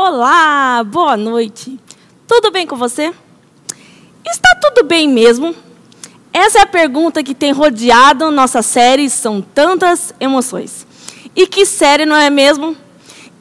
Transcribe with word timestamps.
Olá, 0.00 0.84
boa 0.84 1.16
noite. 1.16 1.76
Tudo 2.24 2.52
bem 2.52 2.64
com 2.68 2.76
você? 2.76 3.12
Está 4.24 4.54
tudo 4.62 4.86
bem 4.86 5.08
mesmo? 5.08 5.52
Essa 6.32 6.60
é 6.60 6.62
a 6.62 6.66
pergunta 6.66 7.20
que 7.20 7.34
tem 7.34 7.50
rodeado 7.50 8.30
nossa 8.30 8.62
série 8.62 9.10
São 9.10 9.42
Tantas 9.42 10.14
Emoções. 10.20 10.86
E 11.34 11.48
que 11.48 11.66
série, 11.66 12.06
não 12.06 12.14
é 12.14 12.30
mesmo? 12.30 12.76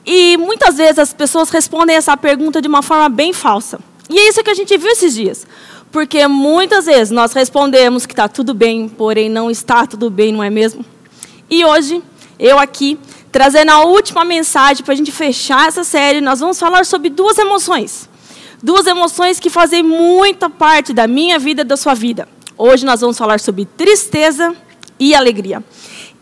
E 0.04 0.36
muitas 0.38 0.78
vezes 0.78 0.98
as 0.98 1.14
pessoas 1.14 1.52
respondem 1.52 1.96
essa 1.96 2.18
pergunta 2.18 2.60
de 2.60 2.68
uma 2.68 2.82
forma 2.82 3.08
bem 3.08 3.34
falsa. 3.34 3.80
E 4.10 4.18
é 4.18 4.28
isso 4.28 4.44
que 4.44 4.50
a 4.50 4.56
gente 4.56 4.76
viu 4.80 4.90
esses 4.90 5.14
dias. 5.14 5.46
Porque 5.92 6.28
muitas 6.28 6.88
vezes 6.88 7.12
nós 7.12 7.34
respondemos 7.34 8.08
que 8.08 8.14
está 8.14 8.28
tudo 8.28 8.56
bem, 8.56 8.90
porém 8.90 9.30
não 9.30 9.52
está 9.52 9.86
tudo 9.86 10.10
bem, 10.10 10.34
não 10.34 10.42
é 10.42 10.50
mesmo? 10.50 10.84
E 11.52 11.64
hoje, 11.64 12.02
eu 12.40 12.58
aqui, 12.58 13.00
trazendo 13.32 13.72
a 13.72 13.86
última 13.86 14.24
mensagem 14.24 14.84
para 14.84 14.94
a 14.94 14.98
gente 14.98 15.12
fechar 15.12 15.68
essa 15.68 15.84
série, 15.84 16.22
nós 16.22 16.40
vamos 16.40 16.60
falar 16.60 16.86
sobre 16.86 17.10
duas 17.10 17.38
emoções. 17.38 18.10
Duas 18.62 18.88
emoções 18.88 19.40
que 19.40 19.50
fazem 19.50 19.84
muita 19.84 20.50
parte 20.50 20.94
da 20.94 21.08
minha 21.08 21.38
vida 21.38 21.62
e 21.62 21.66
da 21.66 21.78
sua 21.78 21.94
vida. 21.94 22.28
Hoje 22.58 22.86
nós 22.86 23.02
vamos 23.02 23.18
falar 23.18 23.40
sobre 23.40 23.66
tristeza 23.66 24.56
e 25.00 25.14
alegria. 25.14 25.64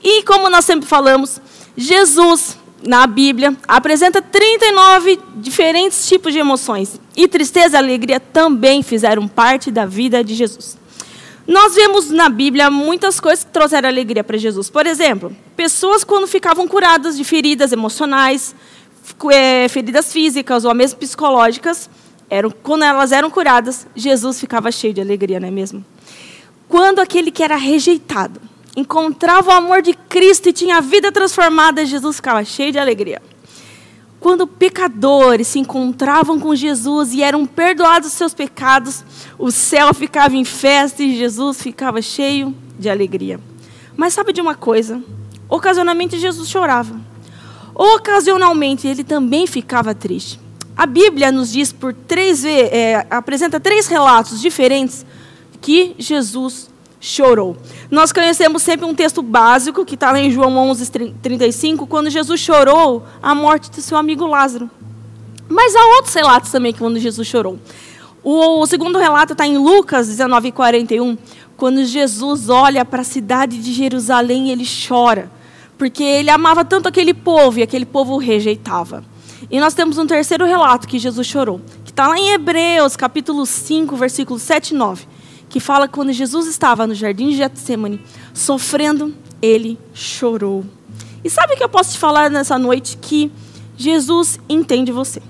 E 0.04 0.22
como 0.24 0.50
nós 0.50 0.66
sempre 0.66 0.88
falamos, 0.88 1.40
Jesus, 1.78 2.58
na 2.86 3.08
Bíblia, 3.08 3.56
apresenta 3.68 4.22
39 4.22 5.20
diferentes 5.38 6.08
tipos 6.08 6.34
de 6.34 6.40
emoções. 6.40 7.00
E 7.16 7.28
tristeza 7.28 7.78
e 7.78 7.80
alegria 7.80 8.20
também 8.20 8.84
fizeram 8.84 9.28
parte 9.28 9.72
da 9.72 9.86
vida 9.86 10.24
de 10.24 10.36
Jesus. 10.36 10.78
Nós 11.48 11.76
vemos 11.76 12.10
na 12.10 12.28
Bíblia 12.28 12.72
muitas 12.72 13.20
coisas 13.20 13.44
que 13.44 13.52
trouxeram 13.52 13.88
alegria 13.88 14.24
para 14.24 14.38
Jesus. 14.38 14.70
Por 14.70 14.88
exemplo, 14.88 15.36
pessoas 15.56 16.04
quando 16.04 16.26
ficavam 16.26 16.68
curadas 16.68 17.16
de 17.16 17.24
feridas 17.24 17.72
emocionais, 17.72 18.56
é, 19.32 19.68
feridas 19.70 20.12
físicas 20.12 20.66
ou 20.66 20.74
mesmo 20.74 21.00
psicológicas, 21.00 21.90
eram, 22.30 22.50
quando 22.50 22.84
elas 22.84 23.12
eram 23.12 23.30
curadas, 23.30 23.86
Jesus 23.96 24.40
ficava 24.40 24.72
cheio 24.72 24.94
de 24.94 25.02
alegria, 25.02 25.40
não 25.40 25.48
é 25.48 25.52
mesmo? 25.52 25.86
Quando 26.68 27.00
aquele 27.00 27.30
que 27.30 27.44
era 27.44 27.56
rejeitado 27.56 28.42
encontrava 28.76 29.52
o 29.52 29.54
amor 29.54 29.84
de 29.84 29.94
Cristo 29.94 30.50
e 30.50 30.54
tinha 30.54 30.78
a 30.78 30.82
vida 30.82 31.12
transformada, 31.12 31.86
Jesus 31.86 32.16
ficava 32.16 32.44
cheio 32.44 32.72
de 32.72 32.80
alegria. 32.80 33.22
Quando 34.26 34.48
pecadores 34.48 35.50
se 35.50 35.60
encontravam 35.60 36.40
com 36.40 36.56
Jesus 36.56 37.14
e 37.14 37.22
eram 37.22 37.46
perdoados 37.46 38.08
os 38.08 38.16
seus 38.16 38.34
pecados, 38.34 39.06
o 39.38 39.52
céu 39.52 39.94
ficava 39.94 40.36
em 40.36 40.44
festa 40.44 41.04
e 41.04 41.16
Jesus 41.16 41.62
ficava 41.62 42.02
cheio 42.02 42.52
de 42.80 42.90
alegria. 42.90 43.40
Mas 43.96 44.16
sabe 44.16 44.34
de 44.34 44.42
uma 44.42 44.56
coisa? 44.56 45.00
Ocasionalmente 45.48 46.18
Jesus 46.18 46.50
chorava. 46.50 47.00
Ocasionalmente 47.76 48.88
ele 48.88 49.04
também 49.04 49.46
ficava 49.46 49.94
triste. 49.94 50.40
A 50.76 50.88
Bíblia 50.88 51.32
nos 51.32 51.52
diz 51.52 51.72
por 51.72 51.94
três 51.94 52.44
é, 52.44 53.06
apresenta 53.12 53.60
três 53.60 53.86
relatos 53.86 54.42
diferentes 54.42 55.06
que 55.62 55.94
Jesus 56.00 56.72
chorou. 57.06 57.56
Nós 57.92 58.12
conhecemos 58.12 58.64
sempre 58.64 58.86
um 58.86 58.96
texto 58.96 59.22
básico, 59.22 59.86
que 59.86 59.94
está 59.94 60.12
lá 60.12 60.20
em 60.20 60.32
João 60.32 60.58
11, 60.58 61.14
35, 61.22 61.86
quando 61.86 62.10
Jesus 62.10 62.40
chorou 62.40 63.04
a 63.22 63.36
morte 63.36 63.70
de 63.70 63.82
seu 63.82 63.98
amigo 63.98 64.26
Lázaro. 64.26 64.70
Mas 65.48 65.76
há 65.76 65.86
outros 65.98 66.14
relatos 66.14 66.52
também 66.52 66.74
quando 66.74 67.00
Jesus 67.00 67.28
chorou. 67.28 67.60
O, 68.24 68.66
segundo 68.66 68.98
relato 68.98 69.34
está 69.34 69.46
em 69.46 69.58
Lucas 69.58 70.08
19, 70.08 70.52
41, 70.52 71.16
quando 71.56 71.86
Jesus 71.86 72.50
olha 72.50 72.84
para 72.84 73.02
a 73.02 73.06
cidade 73.06 73.60
de 73.60 73.72
Jerusalém 73.72 74.48
e 74.48 74.52
ele 74.52 74.66
chora, 74.88 75.30
porque 75.78 76.04
ele 76.04 76.32
amava 76.32 76.66
tanto 76.66 76.90
aquele 76.90 77.14
povo 77.14 77.60
e 77.60 77.64
aquele 77.64 77.86
povo 77.86 78.16
o 78.16 78.18
rejeitava. 78.18 79.04
E 79.52 79.60
nós 79.60 79.76
temos 79.76 80.00
um 80.00 80.08
terceiro 80.08 80.44
relato 80.44 80.88
que 80.88 80.98
Jesus 80.98 81.28
chorou, 81.28 81.62
que 81.84 81.92
está 81.92 82.08
lá 82.08 82.18
em 82.18 82.32
Hebreus, 82.32 82.96
capítulo 82.96 83.46
5, 83.46 83.96
versículos 83.96 84.42
7 84.42 84.72
e 84.72 84.74
9 84.74 85.15
que 85.50 85.60
fala 85.60 85.88
que 85.88 85.94
quando 85.94 86.12
Jesus 86.12 86.48
estava 86.48 86.86
no 86.86 86.94
jardim 86.94 87.30
de 87.30 87.38
Getsemane, 87.38 88.02
sofrendo, 88.34 89.16
ele 89.42 89.80
chorou. 89.94 90.66
E 91.24 91.30
sabe 91.30 91.54
o 91.54 91.58
que 91.58 91.64
eu 91.64 91.70
posso 91.70 91.94
te 91.94 92.00
falar 92.00 92.30
nessa 92.30 92.58
noite? 92.60 92.98
Que 92.98 93.32
Jesus 93.78 94.40
entende 94.48 94.92
você. 94.92 95.22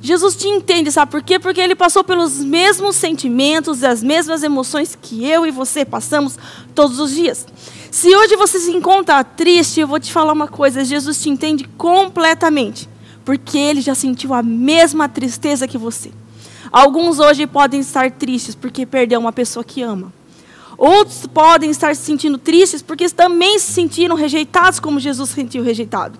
Jesus 0.00 0.34
te 0.34 0.48
entende, 0.48 0.90
sabe 0.90 1.12
por 1.12 1.22
quê? 1.22 1.38
Porque 1.38 1.60
ele 1.60 1.76
passou 1.76 2.02
pelos 2.02 2.40
mesmos 2.40 2.96
sentimentos 2.96 3.82
e 3.82 3.86
as 3.86 4.02
mesmas 4.02 4.42
emoções 4.42 4.98
que 5.00 5.24
eu 5.24 5.46
e 5.46 5.52
você 5.52 5.84
passamos 5.84 6.36
todos 6.74 6.98
os 6.98 7.14
dias. 7.14 7.46
Se 7.88 8.12
hoje 8.16 8.34
você 8.34 8.58
se 8.58 8.72
encontra 8.72 9.22
triste, 9.22 9.78
eu 9.78 9.86
vou 9.86 10.00
te 10.00 10.12
falar 10.12 10.32
uma 10.32 10.48
coisa: 10.48 10.84
Jesus 10.84 11.22
te 11.22 11.30
entende 11.30 11.68
completamente, 11.78 12.88
porque 13.24 13.56
ele 13.56 13.80
já 13.80 13.94
sentiu 13.94 14.34
a 14.34 14.42
mesma 14.42 15.08
tristeza 15.08 15.68
que 15.68 15.78
você. 15.78 16.10
Alguns 16.72 17.18
hoje 17.18 17.46
podem 17.46 17.80
estar 17.80 18.10
tristes 18.10 18.54
porque 18.54 18.86
perdeu 18.86 19.20
uma 19.20 19.32
pessoa 19.32 19.62
que 19.62 19.82
ama. 19.82 20.10
Outros 20.78 21.26
podem 21.26 21.70
estar 21.70 21.94
se 21.94 22.02
sentindo 22.02 22.38
tristes 22.38 22.80
porque 22.80 23.08
também 23.10 23.58
se 23.58 23.72
sentiram 23.72 24.16
rejeitados 24.16 24.80
como 24.80 24.98
Jesus 24.98 25.28
se 25.28 25.34
sentiu 25.34 25.62
rejeitado. 25.62 26.18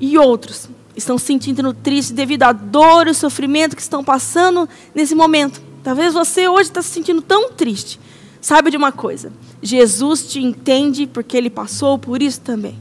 E 0.00 0.18
outros 0.18 0.68
estão 0.96 1.16
se 1.16 1.26
sentindo 1.26 1.72
tristes 1.72 2.10
devido 2.10 2.42
à 2.42 2.52
dor 2.52 3.06
e 3.06 3.14
sofrimento 3.14 3.76
que 3.76 3.82
estão 3.82 4.02
passando 4.02 4.68
nesse 4.92 5.14
momento. 5.14 5.62
Talvez 5.84 6.12
você 6.12 6.48
hoje 6.48 6.70
está 6.70 6.82
se 6.82 6.88
sentindo 6.88 7.22
tão 7.22 7.52
triste. 7.52 8.00
Saiba 8.40 8.72
de 8.72 8.76
uma 8.76 8.90
coisa: 8.90 9.32
Jesus 9.62 10.26
te 10.26 10.40
entende 10.40 11.06
porque 11.06 11.36
ele 11.36 11.48
passou 11.50 11.98
por 11.98 12.20
isso 12.20 12.40
também. 12.40 12.76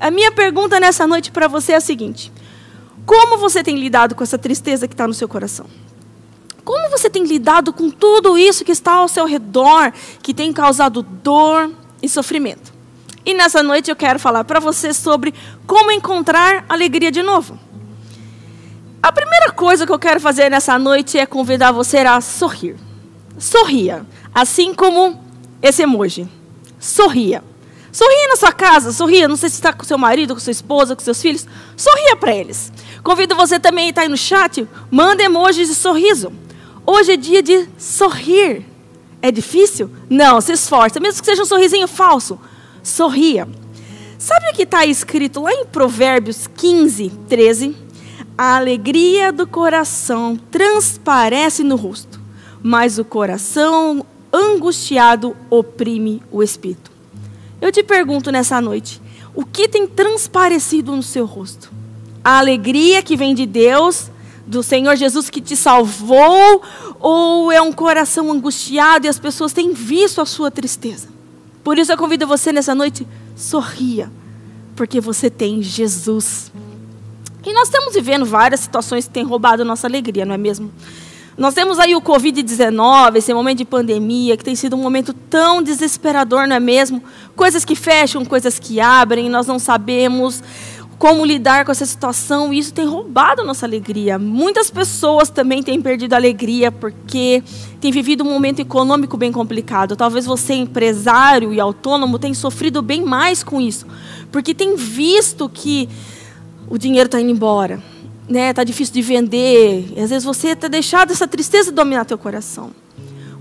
A 0.00 0.10
minha 0.10 0.32
pergunta 0.32 0.80
nessa 0.80 1.06
noite 1.06 1.30
para 1.30 1.46
você 1.46 1.72
é 1.72 1.76
a 1.76 1.80
seguinte: 1.80 2.32
Como 3.06 3.38
você 3.38 3.62
tem 3.62 3.78
lidado 3.78 4.16
com 4.16 4.24
essa 4.24 4.36
tristeza 4.36 4.88
que 4.88 4.94
está 4.94 5.06
no 5.06 5.14
seu 5.14 5.28
coração? 5.28 5.66
Como 6.64 6.90
você 6.90 7.10
tem 7.10 7.24
lidado 7.24 7.72
com 7.72 7.90
tudo 7.90 8.38
isso 8.38 8.64
que 8.64 8.72
está 8.72 8.94
ao 8.94 9.08
seu 9.08 9.26
redor, 9.26 9.92
que 10.22 10.32
tem 10.32 10.52
causado 10.52 11.02
dor 11.02 11.70
e 12.02 12.08
sofrimento? 12.08 12.72
E 13.26 13.34
nessa 13.34 13.62
noite 13.62 13.90
eu 13.90 13.96
quero 13.96 14.18
falar 14.18 14.44
para 14.44 14.60
você 14.60 14.92
sobre 14.92 15.34
como 15.66 15.90
encontrar 15.90 16.64
alegria 16.68 17.10
de 17.10 17.22
novo. 17.22 17.58
A 19.02 19.12
primeira 19.12 19.52
coisa 19.52 19.86
que 19.86 19.92
eu 19.92 19.98
quero 19.98 20.18
fazer 20.20 20.50
nessa 20.50 20.78
noite 20.78 21.18
é 21.18 21.26
convidar 21.26 21.72
você 21.72 21.98
a 21.98 22.20
sorrir. 22.20 22.76
Sorria, 23.38 24.06
assim 24.34 24.72
como 24.72 25.22
esse 25.60 25.82
emoji. 25.82 26.26
Sorria. 26.78 27.44
Sorria 27.92 28.28
na 28.28 28.36
sua 28.36 28.52
casa, 28.52 28.92
sorria. 28.92 29.28
Não 29.28 29.36
sei 29.36 29.48
se 29.48 29.56
está 29.56 29.72
com 29.72 29.84
seu 29.84 29.96
marido, 29.96 30.34
com 30.34 30.40
sua 30.40 30.50
esposa, 30.50 30.96
com 30.96 31.02
seus 31.02 31.20
filhos. 31.20 31.46
Sorria 31.76 32.16
para 32.16 32.34
eles. 32.34 32.72
Convido 33.02 33.36
você 33.36 33.60
também 33.60 33.86
a 33.86 33.88
estar 33.90 34.02
aí 34.02 34.08
no 34.08 34.16
chat. 34.16 34.66
Manda 34.90 35.22
emojis 35.22 35.68
de 35.68 35.74
sorriso. 35.74 36.32
Hoje 36.86 37.12
é 37.12 37.16
dia 37.16 37.42
de 37.42 37.66
sorrir. 37.78 38.64
É 39.22 39.30
difícil? 39.30 39.90
Não, 40.10 40.38
se 40.40 40.52
esforça, 40.52 41.00
mesmo 41.00 41.20
que 41.20 41.26
seja 41.26 41.42
um 41.42 41.46
sorrisinho 41.46 41.88
falso. 41.88 42.38
Sorria. 42.82 43.48
Sabe 44.18 44.50
o 44.50 44.54
que 44.54 44.64
está 44.64 44.84
escrito 44.84 45.42
lá 45.42 45.52
em 45.52 45.64
Provérbios 45.64 46.46
15, 46.46 47.10
13? 47.28 47.74
A 48.36 48.56
alegria 48.56 49.32
do 49.32 49.46
coração 49.46 50.38
transparece 50.50 51.62
no 51.62 51.76
rosto, 51.76 52.20
mas 52.62 52.98
o 52.98 53.04
coração 53.04 54.04
angustiado 54.32 55.34
oprime 55.48 56.22
o 56.30 56.42
espírito. 56.42 56.90
Eu 57.60 57.72
te 57.72 57.82
pergunto 57.82 58.30
nessa 58.30 58.60
noite: 58.60 59.00
o 59.34 59.44
que 59.44 59.68
tem 59.68 59.86
transparecido 59.86 60.94
no 60.94 61.02
seu 61.02 61.24
rosto? 61.24 61.72
A 62.22 62.38
alegria 62.38 63.02
que 63.02 63.16
vem 63.16 63.34
de 63.34 63.46
Deus 63.46 64.10
do 64.46 64.62
Senhor 64.62 64.96
Jesus 64.96 65.30
que 65.30 65.40
te 65.40 65.56
salvou, 65.56 66.62
ou 67.00 67.50
é 67.50 67.60
um 67.60 67.72
coração 67.72 68.30
angustiado 68.30 69.06
e 69.06 69.08
as 69.08 69.18
pessoas 69.18 69.52
têm 69.52 69.72
visto 69.72 70.20
a 70.20 70.26
sua 70.26 70.50
tristeza? 70.50 71.08
Por 71.62 71.78
isso 71.78 71.92
eu 71.92 71.96
convido 71.96 72.26
você 72.26 72.52
nessa 72.52 72.74
noite, 72.74 73.06
sorria, 73.34 74.10
porque 74.76 75.00
você 75.00 75.30
tem 75.30 75.62
Jesus. 75.62 76.52
E 77.44 77.52
nós 77.52 77.68
estamos 77.68 77.94
vivendo 77.94 78.24
várias 78.24 78.60
situações 78.60 79.06
que 79.06 79.12
têm 79.12 79.24
roubado 79.24 79.64
nossa 79.64 79.86
alegria, 79.86 80.24
não 80.24 80.34
é 80.34 80.38
mesmo? 80.38 80.70
Nós 81.36 81.52
temos 81.52 81.80
aí 81.80 81.96
o 81.96 82.00
Covid-19, 82.00 83.16
esse 83.16 83.34
momento 83.34 83.58
de 83.58 83.64
pandemia, 83.64 84.36
que 84.36 84.44
tem 84.44 84.54
sido 84.54 84.76
um 84.76 84.82
momento 84.82 85.12
tão 85.12 85.60
desesperador, 85.62 86.46
não 86.46 86.54
é 86.54 86.60
mesmo? 86.60 87.02
Coisas 87.34 87.64
que 87.64 87.74
fecham, 87.74 88.24
coisas 88.24 88.60
que 88.60 88.78
abrem, 88.78 89.28
nós 89.28 89.46
não 89.46 89.58
sabemos 89.58 90.42
como 90.98 91.24
lidar 91.24 91.64
com 91.64 91.72
essa 91.72 91.86
situação, 91.86 92.52
e 92.52 92.58
isso 92.58 92.72
tem 92.72 92.86
roubado 92.86 93.42
a 93.42 93.44
nossa 93.44 93.66
alegria. 93.66 94.18
Muitas 94.18 94.70
pessoas 94.70 95.28
também 95.28 95.62
têm 95.62 95.80
perdido 95.80 96.14
a 96.14 96.16
alegria 96.16 96.70
porque 96.70 97.42
têm 97.80 97.90
vivido 97.90 98.24
um 98.24 98.30
momento 98.30 98.60
econômico 98.60 99.16
bem 99.16 99.32
complicado. 99.32 99.96
Talvez 99.96 100.24
você, 100.26 100.54
empresário 100.54 101.52
e 101.52 101.60
autônomo, 101.60 102.18
tenha 102.18 102.34
sofrido 102.34 102.80
bem 102.82 103.04
mais 103.04 103.42
com 103.42 103.60
isso, 103.60 103.86
porque 104.30 104.54
tem 104.54 104.76
visto 104.76 105.48
que 105.48 105.88
o 106.68 106.78
dinheiro 106.78 107.06
está 107.06 107.20
indo 107.20 107.30
embora, 107.30 107.82
né? 108.28 108.50
Está 108.50 108.64
difícil 108.64 108.94
de 108.94 109.02
vender. 109.02 109.92
E 109.96 110.00
às 110.00 110.10
vezes 110.10 110.24
você 110.24 110.48
está 110.48 110.68
deixado 110.68 111.12
essa 111.12 111.28
tristeza 111.28 111.70
dominar 111.70 112.04
teu 112.04 112.16
coração. 112.16 112.70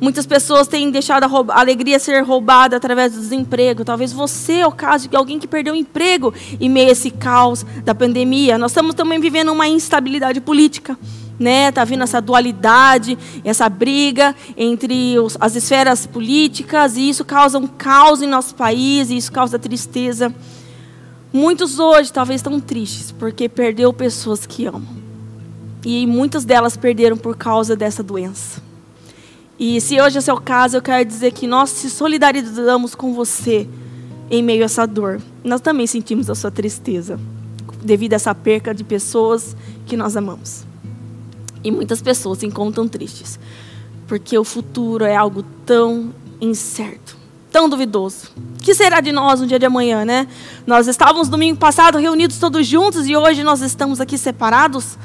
Muitas 0.04 0.26
pessoas 0.26 0.68
têm 0.68 0.92
deixado 0.92 1.24
a, 1.24 1.54
a 1.54 1.62
alegria 1.62 1.98
ser 1.98 2.22
roubada 2.26 2.76
através 2.76 3.14
do 3.14 3.22
desemprego. 3.22 3.86
Talvez 3.86 4.12
você 4.12 4.56
é 4.56 4.68
o 4.68 4.72
caso 4.72 5.08
de 5.08 5.16
alguém 5.16 5.40
que 5.40 5.48
perdeu 5.48 5.74
o 5.74 5.78
emprego 5.78 6.34
em 6.60 6.68
meio 6.68 6.90
a 6.90 6.92
esse 6.92 7.10
caos 7.10 7.66
da 7.86 7.96
pandemia. 7.96 8.58
Nós 8.58 8.72
estamos 8.72 8.96
também 8.96 9.18
vivendo 9.18 9.54
uma 9.54 9.66
instabilidade 9.66 10.42
política. 10.42 11.00
Né, 11.40 11.72
tá 11.72 11.84
vindo 11.84 12.04
essa 12.04 12.22
dualidade, 12.22 13.18
essa 13.44 13.68
briga 13.68 14.36
entre 14.58 15.18
os, 15.18 15.36
as 15.40 15.56
esferas 15.56 16.06
políticas 16.06 16.96
e 16.96 17.10
isso 17.10 17.26
causa 17.26 17.58
um 17.58 17.66
caos 17.66 18.22
em 18.22 18.28
nosso 18.28 18.54
país 18.56 19.10
e 19.10 19.16
isso 19.16 19.32
causa 19.32 19.58
tristeza. 19.58 20.34
Muitos 21.32 21.80
hoje 21.80 22.12
talvez 22.12 22.40
estão 22.40 22.60
tristes 22.60 23.12
porque 23.12 23.48
perdeu 23.48 23.92
pessoas 23.94 24.46
que 24.46 24.66
amam. 24.66 24.84
E 25.84 26.06
muitas 26.06 26.44
delas 26.44 26.76
perderam 26.76 27.16
por 27.16 27.38
causa 27.38 27.74
dessa 27.74 28.04
doença. 28.04 28.73
E 29.66 29.80
se 29.80 30.02
hoje 30.02 30.20
é 30.20 30.34
o 30.34 30.42
caso, 30.42 30.76
eu 30.76 30.82
quero 30.82 31.06
dizer 31.06 31.32
que 31.32 31.48
nós 31.48 31.70
se 31.70 31.90
solidarizamos 31.90 32.94
com 32.94 33.14
você 33.14 33.66
em 34.30 34.44
meio 34.44 34.64
a 34.64 34.66
essa 34.66 34.86
dor. 34.86 35.22
Nós 35.42 35.62
também 35.62 35.88
sentimos 35.88 36.30
a 36.30 36.36
sua 36.36 36.52
tristeza 36.52 37.18
devido 37.82 38.12
a 38.12 38.18
essa 38.18 38.36
perca 38.36 38.76
de 38.76 38.84
pessoas 38.84 39.56
que 39.86 39.96
nós 39.96 40.18
amamos. 40.18 40.66
E 41.64 41.72
muitas 41.72 42.02
pessoas 42.02 42.40
se 42.40 42.46
encontram 42.46 42.90
tristes, 42.90 43.40
porque 44.06 44.38
o 44.38 44.44
futuro 44.44 45.06
é 45.06 45.16
algo 45.16 45.44
tão 45.66 46.14
incerto 46.42 47.24
tão 47.50 47.70
duvidoso. 47.70 48.32
O 48.60 48.64
que 48.64 48.74
será 48.74 49.00
de 49.00 49.12
nós 49.12 49.40
no 49.40 49.46
dia 49.46 49.60
de 49.60 49.66
amanhã, 49.66 50.04
né? 50.04 50.28
Nós 50.66 50.88
estávamos 50.88 51.30
domingo 51.30 51.60
passado 51.60 52.00
reunidos 52.00 52.40
todos 52.40 52.66
juntos 52.66 53.08
e 53.08 53.16
hoje 53.16 53.44
nós 53.44 53.62
estamos 53.62 54.02
aqui 54.02 54.18
separados. 54.18 54.98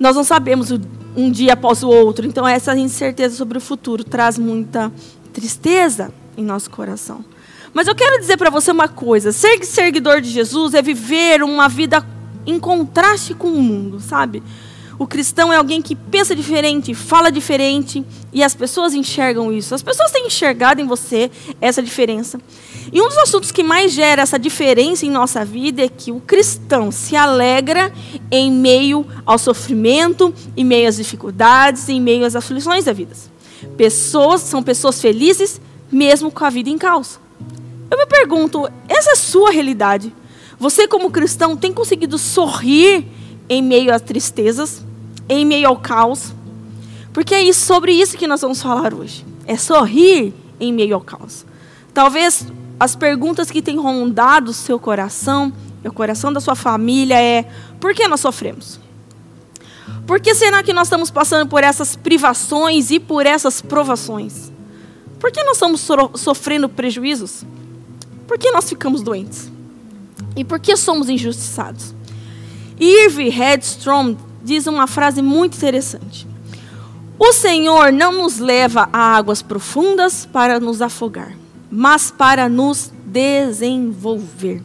Nós 0.00 0.16
não 0.16 0.24
sabemos 0.24 0.72
um 1.16 1.30
dia 1.30 1.54
após 1.54 1.82
o 1.82 1.88
outro. 1.88 2.26
Então 2.26 2.46
essa 2.46 2.76
incerteza 2.76 3.36
sobre 3.36 3.58
o 3.58 3.60
futuro 3.60 4.04
traz 4.04 4.38
muita 4.38 4.92
tristeza 5.32 6.12
em 6.36 6.44
nosso 6.44 6.70
coração. 6.70 7.24
Mas 7.74 7.86
eu 7.86 7.94
quero 7.94 8.20
dizer 8.20 8.36
para 8.36 8.50
você 8.50 8.70
uma 8.70 8.88
coisa: 8.88 9.32
ser 9.32 9.64
seguidor 9.64 10.20
de 10.20 10.30
Jesus 10.30 10.74
é 10.74 10.82
viver 10.82 11.42
uma 11.42 11.68
vida 11.68 12.06
em 12.46 12.58
contraste 12.58 13.34
com 13.34 13.48
o 13.48 13.62
mundo, 13.62 14.00
sabe? 14.00 14.42
O 14.98 15.06
cristão 15.06 15.52
é 15.52 15.56
alguém 15.56 15.80
que 15.80 15.96
pensa 15.96 16.34
diferente, 16.34 16.94
fala 16.94 17.30
diferente, 17.30 18.04
e 18.32 18.42
as 18.42 18.54
pessoas 18.54 18.94
enxergam 18.94 19.52
isso. 19.52 19.74
As 19.74 19.82
pessoas 19.82 20.12
têm 20.12 20.26
enxergado 20.26 20.80
em 20.80 20.86
você 20.86 21.30
essa 21.60 21.82
diferença. 21.82 22.40
E 22.90 23.00
um 23.00 23.08
dos 23.08 23.18
assuntos 23.18 23.52
que 23.52 23.62
mais 23.62 23.92
gera 23.92 24.22
essa 24.22 24.38
diferença 24.38 25.04
em 25.04 25.10
nossa 25.10 25.44
vida 25.44 25.82
é 25.82 25.88
que 25.88 26.10
o 26.10 26.20
cristão 26.20 26.90
se 26.90 27.14
alegra 27.14 27.92
em 28.30 28.50
meio 28.50 29.06
ao 29.26 29.38
sofrimento, 29.38 30.34
em 30.56 30.64
meio 30.64 30.88
às 30.88 30.96
dificuldades, 30.96 31.88
em 31.88 32.00
meio 32.00 32.24
às 32.24 32.34
aflições 32.34 32.86
da 32.86 32.92
vida. 32.92 33.14
Pessoas 33.76 34.40
são 34.40 34.62
pessoas 34.62 35.00
felizes 35.00 35.60
mesmo 35.90 36.30
com 36.30 36.44
a 36.44 36.50
vida 36.50 36.70
em 36.70 36.78
caos. 36.78 37.20
Eu 37.90 37.98
me 37.98 38.06
pergunto, 38.06 38.66
essa 38.88 39.10
é 39.10 39.12
a 39.12 39.16
sua 39.16 39.50
realidade? 39.50 40.14
Você 40.58 40.88
como 40.88 41.10
cristão 41.10 41.56
tem 41.56 41.72
conseguido 41.72 42.16
sorrir 42.16 43.04
em 43.48 43.62
meio 43.62 43.94
às 43.94 44.00
tristezas? 44.00 44.82
em 45.28 45.44
meio 45.44 45.68
ao 45.68 45.76
caos. 45.76 46.32
Porque 47.12 47.34
é 47.34 47.52
sobre 47.52 47.92
isso 47.92 48.16
que 48.16 48.26
nós 48.26 48.40
vamos 48.40 48.62
falar 48.62 48.94
hoje. 48.94 49.24
É 49.46 49.56
sorrir 49.56 50.32
em 50.60 50.72
meio 50.72 50.94
ao 50.94 51.00
caos. 51.00 51.44
Talvez 51.92 52.46
as 52.78 52.96
perguntas 52.96 53.50
que 53.50 53.62
têm 53.62 53.78
rondado 53.78 54.50
o 54.50 54.54
seu 54.54 54.78
coração, 54.78 55.52
o 55.84 55.92
coração 55.92 56.32
da 56.32 56.40
sua 56.40 56.54
família 56.54 57.20
é: 57.20 57.48
por 57.80 57.94
que 57.94 58.06
nós 58.08 58.20
sofremos? 58.20 58.80
Por 60.06 60.20
que 60.20 60.34
será 60.34 60.62
que 60.62 60.72
nós 60.72 60.88
estamos 60.88 61.10
passando 61.10 61.48
por 61.48 61.62
essas 61.62 61.96
privações 61.96 62.90
e 62.90 62.98
por 62.98 63.24
essas 63.24 63.60
provações? 63.60 64.50
Por 65.18 65.30
que 65.30 65.42
nós 65.44 65.54
estamos 65.54 65.86
sofrendo 66.16 66.68
prejuízos? 66.68 67.44
Por 68.26 68.38
que 68.38 68.50
nós 68.50 68.68
ficamos 68.68 69.02
doentes? 69.02 69.50
E 70.34 70.44
por 70.44 70.58
que 70.58 70.76
somos 70.76 71.08
injustiçados? 71.08 71.94
Irving 72.80 73.30
Headstrom 73.30 74.16
diz 74.42 74.66
uma 74.66 74.86
frase 74.86 75.22
muito 75.22 75.56
interessante. 75.56 76.26
O 77.18 77.32
Senhor 77.32 77.92
não 77.92 78.12
nos 78.12 78.38
leva 78.38 78.88
a 78.92 79.16
águas 79.16 79.42
profundas 79.42 80.26
para 80.26 80.58
nos 80.58 80.82
afogar, 80.82 81.36
mas 81.72 82.10
para 82.10 82.50
nos 82.50 82.92
desenvolver. 83.06 84.62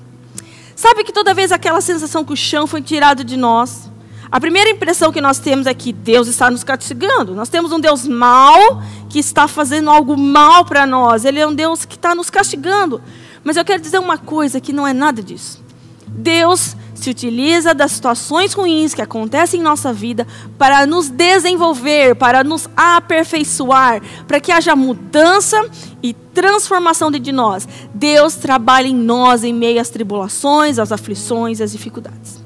Sabe 0.76 1.06
que 1.06 1.14
toda 1.14 1.34
vez 1.34 1.54
aquela 1.54 1.80
sensação 1.80 2.26
que 2.26 2.34
o 2.34 2.38
chão 2.38 2.68
foi 2.68 2.82
tirado 2.82 3.24
de 3.24 3.38
nós, 3.38 3.90
a 4.30 4.42
primeira 4.42 4.70
impressão 4.70 5.10
que 5.10 5.22
nós 5.22 5.40
temos 5.40 5.68
é 5.68 5.74
que 5.74 5.94
Deus 5.94 6.28
está 6.28 6.52
nos 6.52 6.66
castigando. 6.66 7.34
Nós 7.34 7.48
temos 7.48 7.72
um 7.72 7.80
Deus 7.80 8.06
mau 8.06 8.84
que 9.10 9.20
está 9.20 9.48
fazendo 9.48 9.90
algo 9.90 10.18
mal 10.18 10.66
para 10.66 10.86
nós. 10.86 11.24
Ele 11.24 11.40
é 11.40 11.48
um 11.48 11.56
Deus 11.56 11.86
que 11.86 11.96
está 11.96 12.14
nos 12.14 12.30
castigando. 12.30 13.02
Mas 13.42 13.56
eu 13.56 13.64
quero 13.64 13.82
dizer 13.82 14.00
uma 14.00 14.18
coisa 14.18 14.60
que 14.60 14.74
não 14.74 14.86
é 14.86 14.92
nada 14.92 15.24
disso. 15.24 15.64
Deus 16.08 16.76
se 16.96 17.10
utiliza 17.10 17.74
das 17.74 17.92
situações 17.92 18.54
ruins 18.54 18.94
que 18.94 19.02
acontecem 19.02 19.60
em 19.60 19.64
nossa 19.64 19.94
vida 19.94 20.26
para 20.58 20.86
nos 20.86 21.10
desenvolver, 21.10 22.16
para 22.16 22.44
nos 22.44 22.68
aperfeiçoar, 22.76 24.02
para 24.28 24.40
que 24.40 24.52
haja 24.52 24.76
mudança 24.76 25.70
e 26.02 26.14
transformação 26.14 27.12
de 27.12 27.32
nós. 27.32 27.68
Deus 27.94 28.36
trabalha 28.36 28.88
em 28.88 28.96
nós 28.96 29.44
em 29.44 29.54
meio 29.54 29.80
às 29.80 29.90
tribulações, 29.90 30.80
às 30.80 30.92
aflições, 30.92 31.62
às 31.62 31.72
dificuldades. 31.72 32.44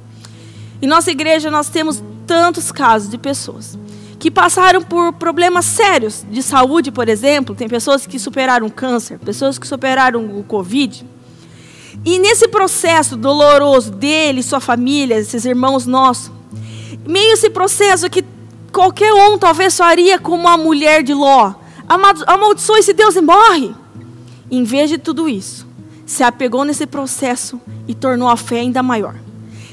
Em 0.81 0.88
nossa 0.88 1.12
igreja 1.12 1.50
nós 1.50 1.69
temos 1.69 2.04
tantos 2.28 2.72
casos 2.72 3.10
de 3.10 3.18
pessoas 3.18 3.78
que 4.19 4.30
passaram 4.30 4.84
por 4.84 5.13
problemas 5.13 5.66
sérios 5.66 6.24
de 6.30 6.44
saúde, 6.44 6.92
por 6.92 7.10
exemplo, 7.10 7.56
tem 7.56 7.68
pessoas 7.68 8.06
que 8.06 8.19
superaram 8.19 8.69
câncer, 8.69 9.18
pessoas 9.18 9.58
que 9.58 9.68
superaram 9.68 10.38
o 10.38 10.44
Covid 10.44 11.04
e 12.04 12.20
nesse 12.20 12.48
processo 12.48 13.16
doloroso 13.16 13.92
dele, 13.92 14.42
sua 14.42 14.60
família, 14.60 15.16
esses 15.20 15.46
irmãos 15.46 15.86
nossos, 15.86 16.32
meio 17.06 17.34
esse 17.34 17.50
processo 17.50 18.10
que 18.10 18.24
qualquer 18.72 19.14
um 19.14 19.38
talvez 19.38 19.76
faria 19.76 20.18
como 20.18 20.48
a 20.48 20.58
mulher 20.58 21.04
de 21.04 21.14
Ló, 21.14 21.54
amaldiçoa 22.28 22.80
esse 22.80 22.94
Deus 22.94 23.16
e 23.16 23.22
morre. 23.22 23.74
Em 24.50 24.64
vez 24.64 24.90
de 24.90 24.98
tudo 24.98 25.30
isso, 25.30 25.68
se 26.06 26.24
apegou 26.24 26.66
nesse 26.66 26.86
processo 26.86 27.60
e 27.88 27.94
tornou 27.94 28.28
a 28.28 28.38
fé 28.38 28.60
ainda 28.60 28.82
maior. 28.84 29.16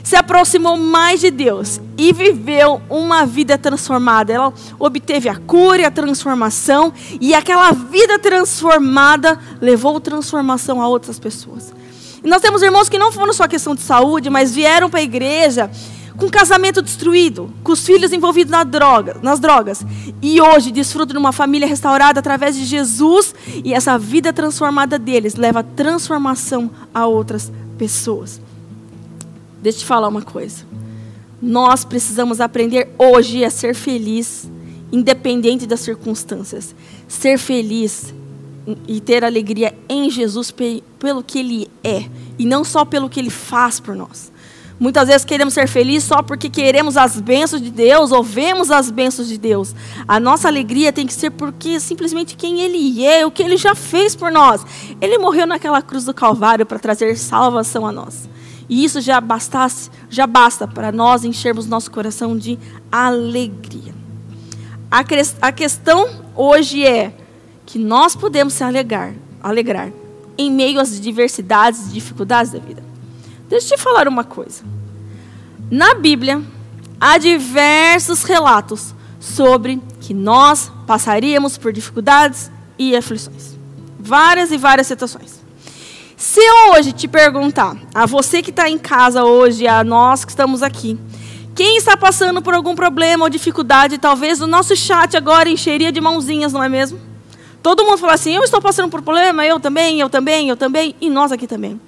Se 0.04 0.16
aproximou 0.16 0.76
mais 0.76 1.20
de 1.20 1.30
Deus 1.30 1.80
e 1.96 2.12
viveu 2.12 2.80
uma 2.88 3.26
vida 3.26 3.58
transformada. 3.58 4.32
Ela 4.32 4.54
obteve 4.78 5.28
a 5.28 5.36
cura, 5.36 5.86
a 5.86 5.90
transformação, 5.90 6.94
e 7.20 7.34
aquela 7.34 7.72
vida 7.72 8.18
transformada 8.18 9.38
levou 9.60 10.00
transformação 10.00 10.80
a 10.80 10.88
outras 10.88 11.18
pessoas. 11.18 11.74
E 12.22 12.28
nós 12.28 12.42
temos 12.42 12.62
irmãos 12.62 12.88
que 12.88 12.98
não 12.98 13.12
foram 13.12 13.32
só 13.32 13.46
questão 13.46 13.74
de 13.74 13.82
saúde, 13.82 14.30
mas 14.30 14.54
vieram 14.54 14.90
para 14.90 15.00
a 15.00 15.02
igreja 15.02 15.70
com 16.18 16.28
casamento 16.28 16.82
destruído, 16.82 17.48
com 17.62 17.70
os 17.70 17.86
filhos 17.86 18.12
envolvidos 18.12 18.50
na 18.50 18.64
droga, 18.64 19.16
nas 19.22 19.38
drogas. 19.38 19.86
E 20.20 20.40
hoje 20.40 20.72
desfrutam 20.72 21.14
de 21.14 21.18
uma 21.18 21.32
família 21.32 21.66
restaurada 21.66 22.18
através 22.18 22.56
de 22.56 22.64
Jesus 22.64 23.34
e 23.64 23.72
essa 23.72 23.96
vida 23.96 24.32
transformada 24.32 24.98
deles 24.98 25.36
leva 25.36 25.62
transformação 25.62 26.70
a 26.92 27.06
outras 27.06 27.52
pessoas. 27.78 28.40
Deixa 29.62 29.78
eu 29.78 29.80
te 29.80 29.86
falar 29.86 30.08
uma 30.08 30.22
coisa. 30.22 30.66
Nós 31.40 31.84
precisamos 31.84 32.40
aprender 32.40 32.88
hoje 32.98 33.44
a 33.44 33.50
ser 33.50 33.72
feliz, 33.74 34.50
independente 34.90 35.66
das 35.66 35.80
circunstâncias. 35.80 36.74
Ser 37.06 37.38
feliz 37.38 38.12
e 38.88 39.00
ter 39.00 39.24
alegria 39.24 39.72
em 39.88 40.10
Jesus 40.10 40.52
pelo 40.98 41.22
que 41.22 41.38
Ele 41.38 41.70
é 41.84 42.06
e 42.38 42.46
não 42.46 42.64
só 42.64 42.84
pelo 42.84 43.08
que 43.08 43.18
Ele 43.18 43.30
faz 43.30 43.80
por 43.80 43.94
nós. 43.94 44.30
Muitas 44.80 45.08
vezes 45.08 45.24
queremos 45.24 45.54
ser 45.54 45.66
felizes 45.66 46.08
só 46.08 46.22
porque 46.22 46.48
queremos 46.48 46.96
as 46.96 47.20
bênçãos 47.20 47.60
de 47.60 47.70
Deus 47.70 48.12
ou 48.12 48.22
vemos 48.22 48.70
as 48.70 48.90
bênçãos 48.90 49.26
de 49.26 49.36
Deus. 49.36 49.74
A 50.06 50.20
nossa 50.20 50.46
alegria 50.46 50.92
tem 50.92 51.04
que 51.04 51.12
ser 51.12 51.30
porque 51.30 51.80
simplesmente 51.80 52.36
quem 52.36 52.60
Ele 52.60 53.04
é, 53.04 53.26
o 53.26 53.30
que 53.30 53.42
Ele 53.42 53.56
já 53.56 53.74
fez 53.74 54.14
por 54.14 54.30
nós. 54.30 54.64
Ele 55.00 55.18
morreu 55.18 55.48
naquela 55.48 55.82
cruz 55.82 56.04
do 56.04 56.14
Calvário 56.14 56.64
para 56.64 56.78
trazer 56.78 57.16
salvação 57.18 57.84
a 57.84 57.90
nós. 57.90 58.28
E 58.68 58.84
isso 58.84 59.00
já 59.00 59.20
bastasse, 59.20 59.90
já 60.08 60.28
basta 60.28 60.68
para 60.68 60.92
nós 60.92 61.24
enchermos 61.24 61.66
nosso 61.66 61.90
coração 61.90 62.38
de 62.38 62.56
alegria. 62.92 63.94
A, 64.88 65.02
a 65.42 65.52
questão 65.52 66.08
hoje 66.36 66.86
é 66.86 67.12
que 67.66 67.80
nós 67.80 68.14
podemos 68.14 68.54
se 68.54 68.62
alegrar, 68.62 69.12
alegrar 69.42 69.90
em 70.38 70.50
meio 70.50 70.80
às 70.80 71.00
diversidades 71.00 71.88
e 71.88 71.90
dificuldades 71.90 72.52
da 72.52 72.60
vida. 72.60 72.82
Deixa 73.48 73.74
eu 73.74 73.78
te 73.78 73.82
falar 73.82 74.06
uma 74.06 74.22
coisa. 74.22 74.62
Na 75.70 75.94
Bíblia, 75.94 76.40
há 77.00 77.18
diversos 77.18 78.22
relatos 78.22 78.94
sobre 79.18 79.82
que 80.00 80.14
nós 80.14 80.70
passaríamos 80.86 81.58
por 81.58 81.72
dificuldades 81.72 82.50
e 82.78 82.96
aflições. 82.96 83.58
Várias 83.98 84.52
e 84.52 84.56
várias 84.56 84.86
situações. 84.86 85.42
Se 86.16 86.40
eu 86.40 86.72
hoje 86.72 86.92
te 86.92 87.06
perguntar, 87.06 87.76
a 87.94 88.06
você 88.06 88.42
que 88.42 88.50
está 88.50 88.68
em 88.68 88.78
casa 88.78 89.24
hoje, 89.24 89.66
a 89.66 89.84
nós 89.84 90.24
que 90.24 90.30
estamos 90.30 90.62
aqui, 90.62 90.98
quem 91.54 91.76
está 91.76 91.96
passando 91.96 92.40
por 92.40 92.54
algum 92.54 92.74
problema 92.74 93.24
ou 93.24 93.30
dificuldade, 93.30 93.98
talvez 93.98 94.40
o 94.40 94.46
nosso 94.46 94.76
chat 94.76 95.16
agora 95.16 95.48
encheria 95.48 95.90
de 95.90 96.00
mãozinhas, 96.00 96.52
não 96.52 96.62
é 96.62 96.68
mesmo? 96.68 97.07
Todo 97.68 97.84
mundo 97.84 97.98
fala 97.98 98.14
assim: 98.14 98.34
eu 98.34 98.42
estou 98.42 98.62
passando 98.62 98.90
por 98.90 99.02
problema, 99.02 99.44
eu 99.44 99.60
também, 99.60 100.00
eu 100.00 100.08
também, 100.08 100.48
eu 100.48 100.56
também, 100.56 100.94
e 101.02 101.10
nós 101.10 101.30
aqui 101.30 101.46
também. 101.46 101.78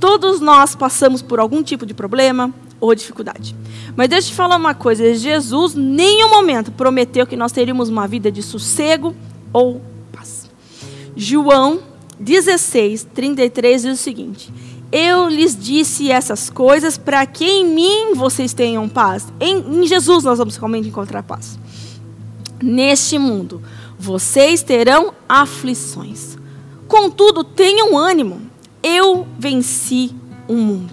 Todos 0.00 0.40
nós 0.40 0.74
passamos 0.74 1.20
por 1.20 1.38
algum 1.38 1.62
tipo 1.62 1.84
de 1.84 1.92
problema 1.92 2.50
ou 2.80 2.94
dificuldade. 2.94 3.54
Mas 3.94 4.08
deixa 4.08 4.28
eu 4.28 4.30
te 4.30 4.34
falar 4.34 4.56
uma 4.56 4.72
coisa: 4.72 5.14
Jesus, 5.14 5.76
em 5.76 5.80
nenhum 5.80 6.30
momento, 6.30 6.72
prometeu 6.72 7.26
que 7.26 7.36
nós 7.36 7.52
teríamos 7.52 7.90
uma 7.90 8.08
vida 8.08 8.32
de 8.32 8.42
sossego 8.42 9.14
ou 9.52 9.82
paz. 10.10 10.48
João 11.14 11.80
16, 12.18 13.06
33 13.14 13.82
diz 13.82 14.00
o 14.00 14.02
seguinte: 14.02 14.50
Eu 14.90 15.28
lhes 15.28 15.54
disse 15.54 16.10
essas 16.10 16.48
coisas 16.48 16.96
para 16.96 17.26
que 17.26 17.44
em 17.44 17.66
mim 17.66 18.14
vocês 18.14 18.54
tenham 18.54 18.88
paz. 18.88 19.30
Em, 19.38 19.82
em 19.82 19.86
Jesus 19.86 20.24
nós 20.24 20.38
vamos 20.38 20.56
realmente 20.56 20.88
encontrar 20.88 21.22
paz. 21.22 21.58
Neste 22.62 23.18
mundo 23.18 23.60
vocês 23.98 24.62
terão 24.62 25.14
aflições. 25.28 26.36
Contudo, 26.86 27.42
tenham 27.42 27.96
ânimo. 27.96 28.42
Eu 28.82 29.26
venci 29.38 30.14
o 30.46 30.54
mundo. 30.54 30.92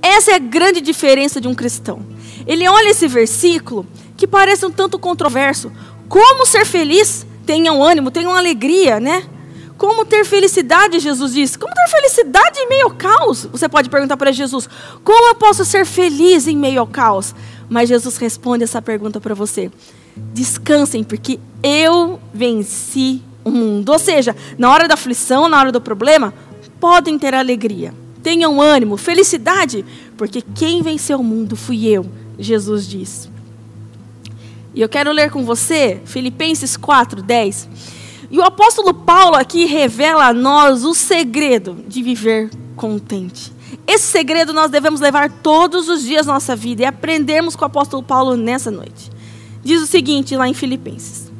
Essa 0.00 0.32
é 0.32 0.34
a 0.34 0.38
grande 0.38 0.80
diferença 0.80 1.40
de 1.40 1.48
um 1.48 1.54
cristão. 1.54 2.04
Ele 2.46 2.68
olha 2.68 2.90
esse 2.90 3.08
versículo 3.08 3.86
que 4.16 4.26
parece 4.26 4.64
um 4.64 4.70
tanto 4.70 4.98
controverso. 4.98 5.72
Como 6.08 6.46
ser 6.46 6.64
feliz? 6.64 7.26
Tenham 7.46 7.82
ânimo, 7.82 8.10
tenham 8.10 8.34
alegria, 8.34 9.00
né? 9.00 9.24
Como 9.76 10.04
ter 10.04 10.24
felicidade, 10.24 11.00
Jesus 11.00 11.34
diz. 11.34 11.56
Como 11.56 11.72
ter 11.74 11.90
felicidade 11.90 12.58
em 12.60 12.68
meio 12.68 12.84
ao 12.84 12.94
caos? 12.94 13.46
Você 13.50 13.68
pode 13.68 13.90
perguntar 13.90 14.16
para 14.16 14.32
Jesus: 14.32 14.68
Como 15.02 15.28
eu 15.28 15.34
posso 15.34 15.64
ser 15.64 15.84
feliz 15.84 16.46
em 16.46 16.56
meio 16.56 16.80
ao 16.80 16.86
caos? 16.86 17.34
Mas 17.68 17.88
Jesus 17.88 18.16
responde 18.16 18.64
essa 18.64 18.80
pergunta 18.80 19.20
para 19.20 19.34
você: 19.34 19.70
Descansem, 20.16 21.02
porque 21.02 21.38
eu 21.62 22.20
venci 22.32 23.22
o 23.44 23.50
mundo. 23.50 23.90
Ou 23.90 23.98
seja, 23.98 24.34
na 24.56 24.70
hora 24.70 24.88
da 24.88 24.94
aflição, 24.94 25.48
na 25.48 25.58
hora 25.58 25.72
do 25.72 25.80
problema, 25.80 26.32
podem 26.80 27.18
ter 27.18 27.34
alegria. 27.34 27.94
Tenham 28.22 28.60
ânimo, 28.60 28.96
felicidade, 28.96 29.84
porque 30.16 30.42
quem 30.42 30.82
venceu 30.82 31.20
o 31.20 31.24
mundo 31.24 31.56
fui 31.56 31.86
eu, 31.86 32.06
Jesus 32.38 32.88
diz. 32.88 33.28
E 34.74 34.80
eu 34.80 34.88
quero 34.88 35.12
ler 35.12 35.30
com 35.30 35.44
você 35.44 36.00
Filipenses 36.04 36.76
4, 36.76 37.22
10. 37.22 37.68
E 38.30 38.38
o 38.38 38.42
apóstolo 38.42 38.92
Paulo 38.92 39.36
aqui 39.36 39.66
revela 39.66 40.26
a 40.26 40.32
nós 40.32 40.84
o 40.84 40.94
segredo 40.94 41.76
de 41.86 42.02
viver 42.02 42.50
contente. 42.74 43.52
Esse 43.86 44.06
segredo 44.06 44.52
nós 44.52 44.70
devemos 44.70 45.00
levar 45.00 45.30
todos 45.30 45.88
os 45.88 46.02
dias 46.02 46.26
da 46.26 46.32
nossa 46.32 46.56
vida 46.56 46.82
e 46.82 46.84
aprendermos 46.86 47.54
com 47.54 47.62
o 47.62 47.66
apóstolo 47.66 48.02
Paulo 48.02 48.36
nessa 48.36 48.70
noite. 48.70 49.13
Diz 49.64 49.82
o 49.82 49.86
seguinte 49.86 50.36
lá 50.36 50.48
em 50.48 50.54
Filipenses: 50.54 51.32